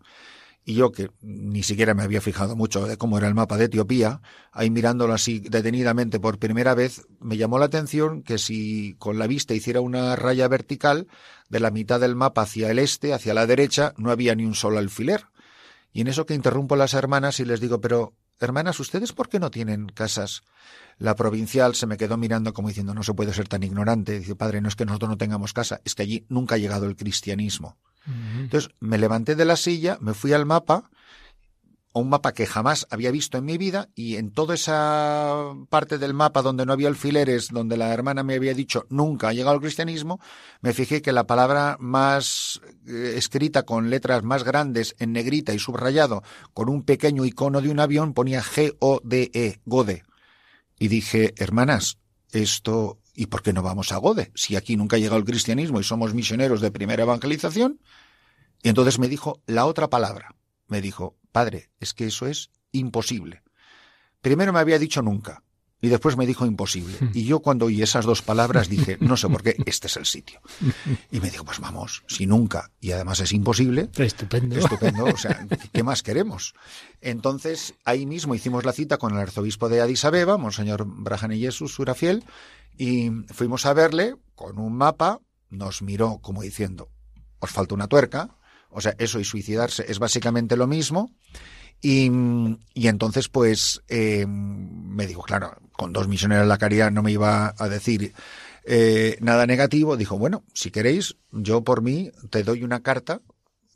Y 0.65 0.75
yo, 0.75 0.91
que 0.91 1.09
ni 1.21 1.63
siquiera 1.63 1.93
me 1.93 2.03
había 2.03 2.21
fijado 2.21 2.55
mucho 2.55 2.85
de 2.85 2.97
cómo 2.97 3.17
era 3.17 3.27
el 3.27 3.33
mapa 3.33 3.57
de 3.57 3.65
Etiopía, 3.65 4.21
ahí 4.51 4.69
mirándolo 4.69 5.13
así 5.13 5.39
detenidamente 5.39 6.19
por 6.19 6.37
primera 6.37 6.75
vez, 6.75 7.07
me 7.19 7.37
llamó 7.37 7.59
la 7.59 7.65
atención 7.65 8.23
que 8.23 8.37
si 8.37 8.95
con 8.99 9.17
la 9.17 9.27
vista 9.27 9.53
hiciera 9.53 9.81
una 9.81 10.15
raya 10.15 10.47
vertical, 10.47 11.07
de 11.49 11.59
la 11.59 11.71
mitad 11.71 11.99
del 11.99 12.15
mapa 12.15 12.43
hacia 12.43 12.69
el 12.69 12.79
este, 12.79 13.13
hacia 13.13 13.33
la 13.33 13.47
derecha, 13.47 13.93
no 13.97 14.11
había 14.11 14.35
ni 14.35 14.45
un 14.45 14.55
solo 14.55 14.77
alfiler. 14.77 15.25
Y 15.91 16.01
en 16.01 16.07
eso 16.07 16.25
que 16.25 16.35
interrumpo 16.35 16.75
a 16.75 16.77
las 16.77 16.93
hermanas 16.93 17.39
y 17.39 17.45
les 17.45 17.59
digo, 17.59 17.81
pero, 17.81 18.13
hermanas, 18.39 18.79
¿ustedes 18.79 19.11
por 19.11 19.27
qué 19.27 19.39
no 19.39 19.49
tienen 19.49 19.87
casas? 19.87 20.43
La 20.99 21.15
provincial 21.15 21.75
se 21.75 21.87
me 21.87 21.97
quedó 21.97 22.17
mirando 22.17 22.53
como 22.53 22.67
diciendo, 22.67 22.93
no 22.93 23.03
se 23.03 23.13
puede 23.13 23.33
ser 23.33 23.47
tan 23.47 23.63
ignorante. 23.63 24.19
Dice, 24.19 24.35
padre, 24.35 24.61
no 24.61 24.67
es 24.67 24.75
que 24.75 24.85
nosotros 24.85 25.09
no 25.09 25.17
tengamos 25.17 25.53
casa, 25.53 25.79
es 25.85 25.95
que 25.95 26.03
allí 26.03 26.25
nunca 26.29 26.55
ha 26.55 26.57
llegado 26.59 26.85
el 26.85 26.95
cristianismo. 26.97 27.77
Entonces 28.37 28.71
me 28.79 28.97
levanté 28.97 29.35
de 29.35 29.45
la 29.45 29.55
silla, 29.55 29.97
me 30.01 30.13
fui 30.13 30.33
al 30.33 30.45
mapa, 30.45 30.89
un 31.93 32.09
mapa 32.09 32.33
que 32.33 32.45
jamás 32.45 32.87
había 32.89 33.11
visto 33.11 33.37
en 33.37 33.45
mi 33.45 33.57
vida, 33.57 33.89
y 33.95 34.15
en 34.15 34.31
toda 34.31 34.55
esa 34.55 35.53
parte 35.69 35.97
del 35.97 36.13
mapa 36.13 36.41
donde 36.41 36.65
no 36.65 36.73
había 36.73 36.87
alfileres, 36.87 37.49
donde 37.49 37.77
la 37.77 37.93
hermana 37.93 38.23
me 38.23 38.35
había 38.35 38.53
dicho 38.53 38.85
nunca 38.89 39.29
ha 39.29 39.33
llegado 39.33 39.55
el 39.55 39.61
cristianismo, 39.61 40.19
me 40.61 40.73
fijé 40.73 41.01
que 41.01 41.11
la 41.11 41.25
palabra 41.27 41.77
más 41.79 42.61
eh, 42.87 43.13
escrita 43.15 43.63
con 43.63 43.89
letras 43.89 44.23
más 44.23 44.43
grandes 44.43 44.95
en 44.99 45.13
negrita 45.13 45.53
y 45.53 45.59
subrayado 45.59 46.23
con 46.53 46.69
un 46.69 46.83
pequeño 46.83 47.25
icono 47.25 47.61
de 47.61 47.69
un 47.69 47.79
avión 47.79 48.13
ponía 48.13 48.41
G-O-D-E, 48.41 49.61
Gode. 49.65 50.08
Y 50.79 50.87
dije, 50.87 51.33
hermanas, 51.37 51.99
esto, 52.31 52.99
¿y 53.13 53.27
por 53.27 53.43
qué 53.43 53.53
no 53.53 53.61
vamos 53.61 53.91
a 53.91 53.97
Gode? 53.97 54.31
Si 54.33 54.55
aquí 54.55 54.77
nunca 54.77 54.95
ha 54.95 54.99
llegado 54.99 55.17
el 55.17 55.25
cristianismo 55.25 55.79
y 55.79 55.83
somos 55.83 56.13
misioneros 56.13 56.61
de 56.61 56.71
primera 56.71 57.03
evangelización. 57.03 57.79
Y 58.63 58.69
entonces 58.69 58.97
me 58.97 59.09
dijo 59.09 59.41
la 59.45 59.65
otra 59.65 59.89
palabra. 59.89 60.35
Me 60.67 60.81
dijo, 60.81 61.17
padre, 61.31 61.69
es 61.79 61.93
que 61.93 62.07
eso 62.07 62.25
es 62.27 62.49
imposible. 62.71 63.43
Primero 64.21 64.53
me 64.53 64.59
había 64.59 64.79
dicho 64.79 65.01
nunca 65.01 65.43
y 65.81 65.87
después 65.87 66.17
me 66.17 66.25
dijo 66.25 66.45
imposible. 66.45 66.97
Y 67.13 67.23
yo 67.23 67.39
cuando 67.39 67.65
oí 67.65 67.81
esas 67.81 68.05
dos 68.05 68.21
palabras 68.21 68.69
dije, 68.69 68.97
no 68.99 69.15
sé 69.17 69.29
por 69.29 69.43
qué, 69.43 69.55
este 69.65 69.87
es 69.87 69.97
el 69.97 70.05
sitio. 70.05 70.41
Y 71.11 71.19
me 71.19 71.29
dijo, 71.29 71.45
pues 71.45 71.59
vamos, 71.59 72.03
si 72.07 72.25
nunca 72.25 72.71
y 72.81 72.91
además 72.91 73.19
es 73.21 73.31
imposible, 73.31 73.89
Estupendo. 73.95 74.57
Estupendo, 74.57 75.05
o 75.05 75.17
sea, 75.17 75.47
¿qué 75.71 75.83
más 75.83 76.03
queremos? 76.03 76.53
Entonces, 77.01 77.75
ahí 77.85 78.05
mismo 78.05 78.35
hicimos 78.35 78.65
la 78.65 78.73
cita 78.73 78.97
con 78.97 79.13
el 79.13 79.19
arzobispo 79.19 79.69
de 79.69 79.81
Addis 79.81 80.03
Abeba, 80.05 80.37
Monseñor 80.37 80.85
Brahane 80.85 81.37
Jesús 81.37 81.73
Surafiel, 81.73 82.23
y 82.77 83.09
fuimos 83.33 83.65
a 83.65 83.73
verle 83.73 84.15
con 84.35 84.57
un 84.59 84.75
mapa, 84.75 85.19
nos 85.49 85.81
miró 85.81 86.19
como 86.21 86.41
diciendo, 86.41 86.89
os 87.39 87.51
falta 87.51 87.73
una 87.75 87.87
tuerca, 87.87 88.35
O 88.71 88.81
sea, 88.81 88.95
eso 88.99 89.19
y 89.19 89.23
suicidarse 89.23 89.85
es 89.87 89.99
básicamente 89.99 90.55
lo 90.55 90.67
mismo. 90.67 91.11
Y, 91.81 92.11
entonces, 92.75 93.29
pues, 93.29 93.81
eh, 93.87 94.25
me 94.27 95.07
dijo, 95.07 95.21
claro, 95.21 95.57
con 95.71 95.93
dos 95.93 96.07
misioneros 96.07 96.43
de 96.43 96.49
la 96.49 96.57
caridad 96.57 96.91
no 96.91 97.03
me 97.03 97.11
iba 97.11 97.53
a 97.57 97.69
decir 97.69 98.13
eh, 98.65 99.17
nada 99.21 99.45
negativo. 99.45 99.95
Dijo, 99.95 100.17
bueno, 100.17 100.43
si 100.53 100.71
queréis, 100.71 101.15
yo 101.31 101.63
por 101.63 101.81
mí 101.81 102.11
te 102.29 102.43
doy 102.43 102.63
una 102.63 102.81
carta 102.81 103.21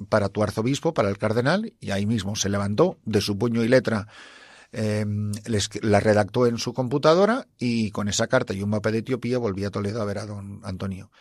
para 0.09 0.29
tu 0.29 0.43
arzobispo, 0.43 0.93
para 0.93 1.09
el 1.09 1.17
cardenal, 1.17 1.73
y 1.79 1.91
ahí 1.91 2.05
mismo 2.05 2.35
se 2.35 2.49
levantó 2.49 2.97
de 3.05 3.21
su 3.21 3.37
puño 3.37 3.63
y 3.63 3.69
letra 3.69 4.07
eh, 4.75 5.05
la 5.83 5.99
redactó 5.99 6.47
en 6.47 6.57
su 6.57 6.73
computadora 6.73 7.47
y 7.59 7.91
con 7.91 8.07
esa 8.07 8.25
carta 8.25 8.55
y 8.55 8.63
un 8.63 8.71
mapa 8.71 8.89
de 8.89 8.97
Etiopía 8.97 9.37
volví 9.37 9.63
a 9.63 9.69
Toledo 9.69 10.01
a 10.01 10.05
ver 10.05 10.17
a 10.17 10.25
don 10.25 10.61
Antonio. 10.63 11.11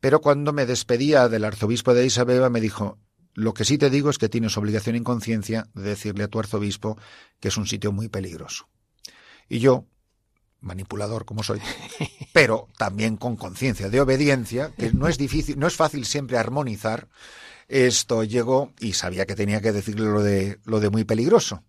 Pero 0.00 0.20
cuando 0.20 0.52
me 0.52 0.66
despedía 0.66 1.28
del 1.28 1.44
arzobispo 1.44 1.94
de 1.94 2.04
Isabeba 2.04 2.50
me 2.50 2.60
dijo, 2.60 2.98
lo 3.36 3.52
que 3.52 3.66
sí 3.66 3.76
te 3.76 3.90
digo 3.90 4.08
es 4.08 4.16
que 4.16 4.30
tienes 4.30 4.56
obligación 4.56 4.96
en 4.96 5.04
conciencia 5.04 5.68
de 5.74 5.82
decirle 5.82 6.24
a 6.24 6.28
tu 6.28 6.38
arzobispo 6.38 6.98
que 7.38 7.48
es 7.48 7.56
un 7.58 7.66
sitio 7.66 7.92
muy 7.92 8.08
peligroso. 8.08 8.66
Y 9.46 9.58
yo, 9.58 9.84
manipulador 10.62 11.26
como 11.26 11.42
soy, 11.42 11.60
pero 12.32 12.68
también 12.78 13.18
con 13.18 13.36
conciencia 13.36 13.90
de 13.90 14.00
obediencia, 14.00 14.72
que 14.76 14.90
no 14.90 15.06
es 15.06 15.18
difícil, 15.18 15.58
no 15.58 15.66
es 15.66 15.76
fácil 15.76 16.06
siempre 16.06 16.38
armonizar, 16.38 17.08
esto 17.68 18.24
llegó 18.24 18.72
y 18.80 18.94
sabía 18.94 19.26
que 19.26 19.36
tenía 19.36 19.60
que 19.60 19.72
decirle 19.72 20.06
lo 20.06 20.22
de, 20.22 20.58
lo 20.64 20.80
de 20.80 20.88
muy 20.88 21.04
peligroso. 21.04 21.62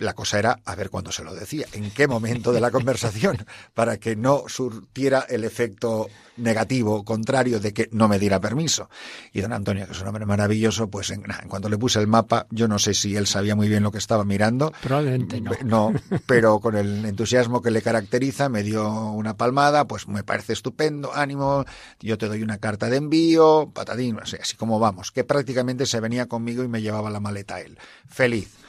La 0.00 0.14
cosa 0.14 0.38
era 0.38 0.60
a 0.64 0.74
ver 0.74 0.90
cuándo 0.90 1.12
se 1.12 1.22
lo 1.22 1.34
decía, 1.34 1.66
en 1.72 1.90
qué 1.90 2.08
momento 2.08 2.52
de 2.52 2.60
la 2.60 2.70
conversación, 2.70 3.38
para 3.74 3.98
que 3.98 4.16
no 4.16 4.44
surtiera 4.48 5.26
el 5.28 5.44
efecto 5.44 6.08
negativo, 6.36 7.04
contrario, 7.04 7.60
de 7.60 7.72
que 7.72 7.88
no 7.92 8.08
me 8.08 8.18
diera 8.18 8.40
permiso. 8.40 8.88
Y 9.32 9.40
don 9.40 9.52
Antonio, 9.52 9.86
que 9.86 9.92
es 9.92 10.00
un 10.00 10.08
hombre 10.08 10.26
maravilloso, 10.26 10.88
pues 10.88 11.10
en, 11.10 11.22
en 11.30 11.48
cuanto 11.48 11.68
le 11.68 11.78
puse 11.78 12.00
el 12.00 12.06
mapa, 12.06 12.46
yo 12.50 12.66
no 12.66 12.78
sé 12.78 12.94
si 12.94 13.14
él 13.16 13.26
sabía 13.26 13.54
muy 13.54 13.68
bien 13.68 13.82
lo 13.82 13.92
que 13.92 13.98
estaba 13.98 14.24
mirando. 14.24 14.72
Probablemente 14.82 15.40
no. 15.40 15.50
No, 15.64 15.92
pero 16.26 16.60
con 16.60 16.76
el 16.76 17.04
entusiasmo 17.04 17.62
que 17.62 17.70
le 17.70 17.82
caracteriza, 17.82 18.48
me 18.48 18.62
dio 18.62 18.88
una 19.10 19.36
palmada, 19.36 19.86
pues 19.86 20.08
me 20.08 20.24
parece 20.24 20.54
estupendo, 20.54 21.14
ánimo, 21.14 21.64
yo 22.00 22.18
te 22.18 22.26
doy 22.26 22.42
una 22.42 22.58
carta 22.58 22.88
de 22.88 22.96
envío, 22.96 23.70
patadín, 23.74 24.18
sé, 24.24 24.38
así 24.40 24.56
como 24.56 24.78
vamos, 24.78 25.10
que 25.10 25.24
prácticamente 25.24 25.86
se 25.86 26.00
venía 26.00 26.26
conmigo 26.26 26.64
y 26.64 26.68
me 26.68 26.82
llevaba 26.82 27.10
la 27.10 27.20
maleta 27.20 27.60
él. 27.60 27.78
Feliz. 28.08 28.59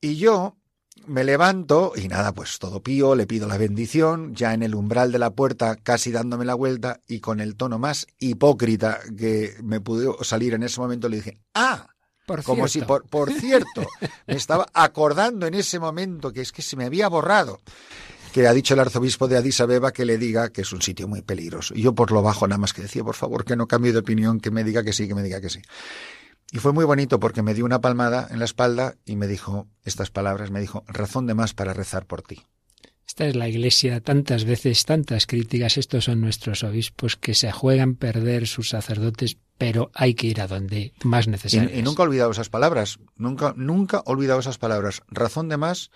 Y 0.00 0.16
yo 0.16 0.56
me 1.06 1.24
levanto 1.24 1.92
y 1.96 2.08
nada, 2.08 2.32
pues 2.32 2.58
todo 2.58 2.82
pío, 2.82 3.14
le 3.14 3.26
pido 3.26 3.48
la 3.48 3.58
bendición, 3.58 4.34
ya 4.34 4.54
en 4.54 4.62
el 4.62 4.74
umbral 4.74 5.12
de 5.12 5.18
la 5.18 5.30
puerta, 5.30 5.76
casi 5.76 6.12
dándome 6.12 6.44
la 6.44 6.54
vuelta 6.54 7.00
y 7.06 7.20
con 7.20 7.40
el 7.40 7.56
tono 7.56 7.78
más 7.78 8.06
hipócrita 8.18 9.00
que 9.18 9.54
me 9.62 9.80
pudo 9.80 10.22
salir 10.22 10.54
en 10.54 10.62
ese 10.62 10.80
momento, 10.80 11.08
le 11.08 11.16
dije, 11.16 11.40
ah, 11.54 11.88
Por 12.26 12.42
como 12.42 12.68
cierto. 12.68 12.86
si, 12.86 12.86
por, 12.86 13.08
por 13.08 13.32
cierto, 13.32 13.86
me 14.26 14.34
estaba 14.34 14.66
acordando 14.72 15.46
en 15.46 15.54
ese 15.54 15.78
momento 15.78 16.32
que 16.32 16.42
es 16.42 16.52
que 16.52 16.62
se 16.62 16.76
me 16.76 16.84
había 16.84 17.08
borrado 17.08 17.60
que 18.32 18.46
ha 18.46 18.52
dicho 18.52 18.74
el 18.74 18.80
arzobispo 18.80 19.26
de 19.26 19.36
Addis 19.36 19.60
Abeba 19.60 19.92
que 19.92 20.04
le 20.04 20.16
diga 20.16 20.50
que 20.50 20.60
es 20.62 20.72
un 20.72 20.80
sitio 20.80 21.08
muy 21.08 21.20
peligroso. 21.22 21.74
Y 21.74 21.82
yo 21.82 21.94
por 21.94 22.12
lo 22.12 22.22
bajo 22.22 22.46
nada 22.46 22.58
más 22.58 22.72
que 22.72 22.82
decía, 22.82 23.02
por 23.02 23.16
favor, 23.16 23.44
que 23.44 23.56
no 23.56 23.66
cambie 23.66 23.92
de 23.92 23.98
opinión, 23.98 24.38
que 24.38 24.52
me 24.52 24.62
diga 24.62 24.84
que 24.84 24.92
sí, 24.92 25.08
que 25.08 25.16
me 25.16 25.22
diga 25.24 25.40
que 25.40 25.50
sí. 25.50 25.60
Y 26.52 26.58
fue 26.58 26.72
muy 26.72 26.84
bonito 26.84 27.20
porque 27.20 27.42
me 27.42 27.54
dio 27.54 27.64
una 27.64 27.80
palmada 27.80 28.26
en 28.30 28.38
la 28.40 28.44
espalda 28.44 28.96
y 29.04 29.16
me 29.16 29.26
dijo 29.28 29.68
estas 29.84 30.10
palabras, 30.10 30.50
me 30.50 30.60
dijo, 30.60 30.84
razón 30.88 31.26
de 31.26 31.34
más 31.34 31.54
para 31.54 31.72
rezar 31.74 32.06
por 32.06 32.22
ti. 32.22 32.42
Esta 33.06 33.26
es 33.26 33.34
la 33.34 33.48
Iglesia, 33.48 34.00
tantas 34.00 34.44
veces, 34.44 34.84
tantas 34.84 35.26
críticas. 35.26 35.78
Estos 35.78 36.04
son 36.04 36.20
nuestros 36.20 36.62
obispos 36.62 37.16
que 37.16 37.34
se 37.34 37.50
juegan 37.50 37.96
perder 37.96 38.46
sus 38.46 38.68
sacerdotes, 38.70 39.36
pero 39.58 39.90
hay 39.94 40.14
que 40.14 40.28
ir 40.28 40.40
a 40.40 40.46
donde 40.46 40.92
más 41.02 41.26
Y, 41.26 41.30
necesario. 41.30 41.76
y 41.76 41.82
nunca 41.82 42.02
he 42.02 42.06
olvidado 42.06 42.30
esas 42.30 42.48
palabras, 42.50 42.98
nunca, 43.16 43.52
nunca 43.56 43.98
he 44.06 44.10
olvidado 44.10 44.38
esas 44.40 44.58
palabras. 44.58 45.02
Razón 45.08 45.48
de 45.48 45.56
más, 45.56 45.90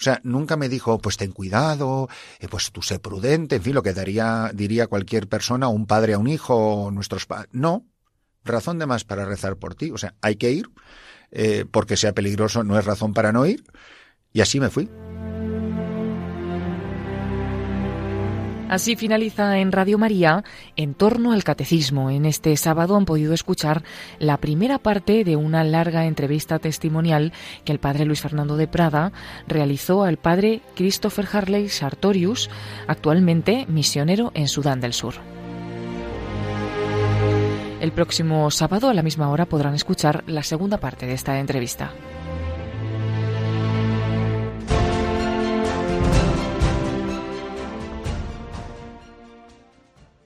o 0.00 0.02
sea, 0.02 0.20
nunca 0.24 0.56
me 0.56 0.70
dijo, 0.70 0.98
pues 0.98 1.16
ten 1.18 1.32
cuidado, 1.32 2.08
eh, 2.40 2.48
pues 2.48 2.72
tú 2.72 2.80
sé 2.82 2.98
prudente, 2.98 3.56
en 3.56 3.62
fin, 3.62 3.74
lo 3.74 3.82
que 3.82 3.92
daría, 3.92 4.50
diría 4.54 4.86
cualquier 4.86 5.28
persona, 5.28 5.68
un 5.68 5.86
padre 5.86 6.14
a 6.14 6.18
un 6.18 6.28
hijo, 6.28 6.56
o 6.56 6.90
nuestros 6.90 7.26
padres. 7.26 7.50
No, 7.52 7.84
razón 8.44 8.78
de 8.78 8.86
más 8.86 9.04
para 9.04 9.24
rezar 9.24 9.56
por 9.56 9.74
ti. 9.74 9.90
O 9.90 9.98
sea, 9.98 10.14
hay 10.20 10.36
que 10.36 10.52
ir, 10.52 10.66
eh, 11.30 11.64
porque 11.70 11.96
sea 11.96 12.12
peligroso, 12.12 12.62
no 12.64 12.78
es 12.78 12.84
razón 12.84 13.14
para 13.14 13.32
no 13.32 13.46
ir. 13.46 13.64
Y 14.32 14.40
así 14.40 14.60
me 14.60 14.70
fui. 14.70 14.88
Así 18.68 18.96
finaliza 18.96 19.58
en 19.58 19.70
Radio 19.70 19.98
María 19.98 20.42
en 20.74 20.94
torno 20.94 21.32
al 21.32 21.44
catecismo. 21.44 22.10
En 22.10 22.24
este 22.24 22.56
sábado 22.56 22.96
han 22.96 23.04
podido 23.04 23.32
escuchar 23.34 23.84
la 24.18 24.38
primera 24.38 24.78
parte 24.78 25.22
de 25.22 25.36
una 25.36 25.62
larga 25.62 26.06
entrevista 26.06 26.58
testimonial 26.58 27.32
que 27.64 27.72
el 27.72 27.78
padre 27.78 28.04
Luis 28.04 28.22
Fernando 28.22 28.56
de 28.56 28.66
Prada 28.66 29.12
realizó 29.46 30.02
al 30.02 30.16
padre 30.16 30.60
Christopher 30.74 31.28
Harley 31.30 31.68
Sartorius, 31.68 32.50
actualmente 32.88 33.66
misionero 33.68 34.32
en 34.34 34.48
Sudán 34.48 34.80
del 34.80 34.94
Sur. 34.94 35.14
El 37.84 37.92
próximo 37.92 38.50
sábado 38.50 38.88
a 38.88 38.94
la 38.94 39.02
misma 39.02 39.28
hora 39.28 39.44
podrán 39.44 39.74
escuchar 39.74 40.24
la 40.26 40.42
segunda 40.42 40.78
parte 40.78 41.04
de 41.04 41.12
esta 41.12 41.38
entrevista. 41.38 41.92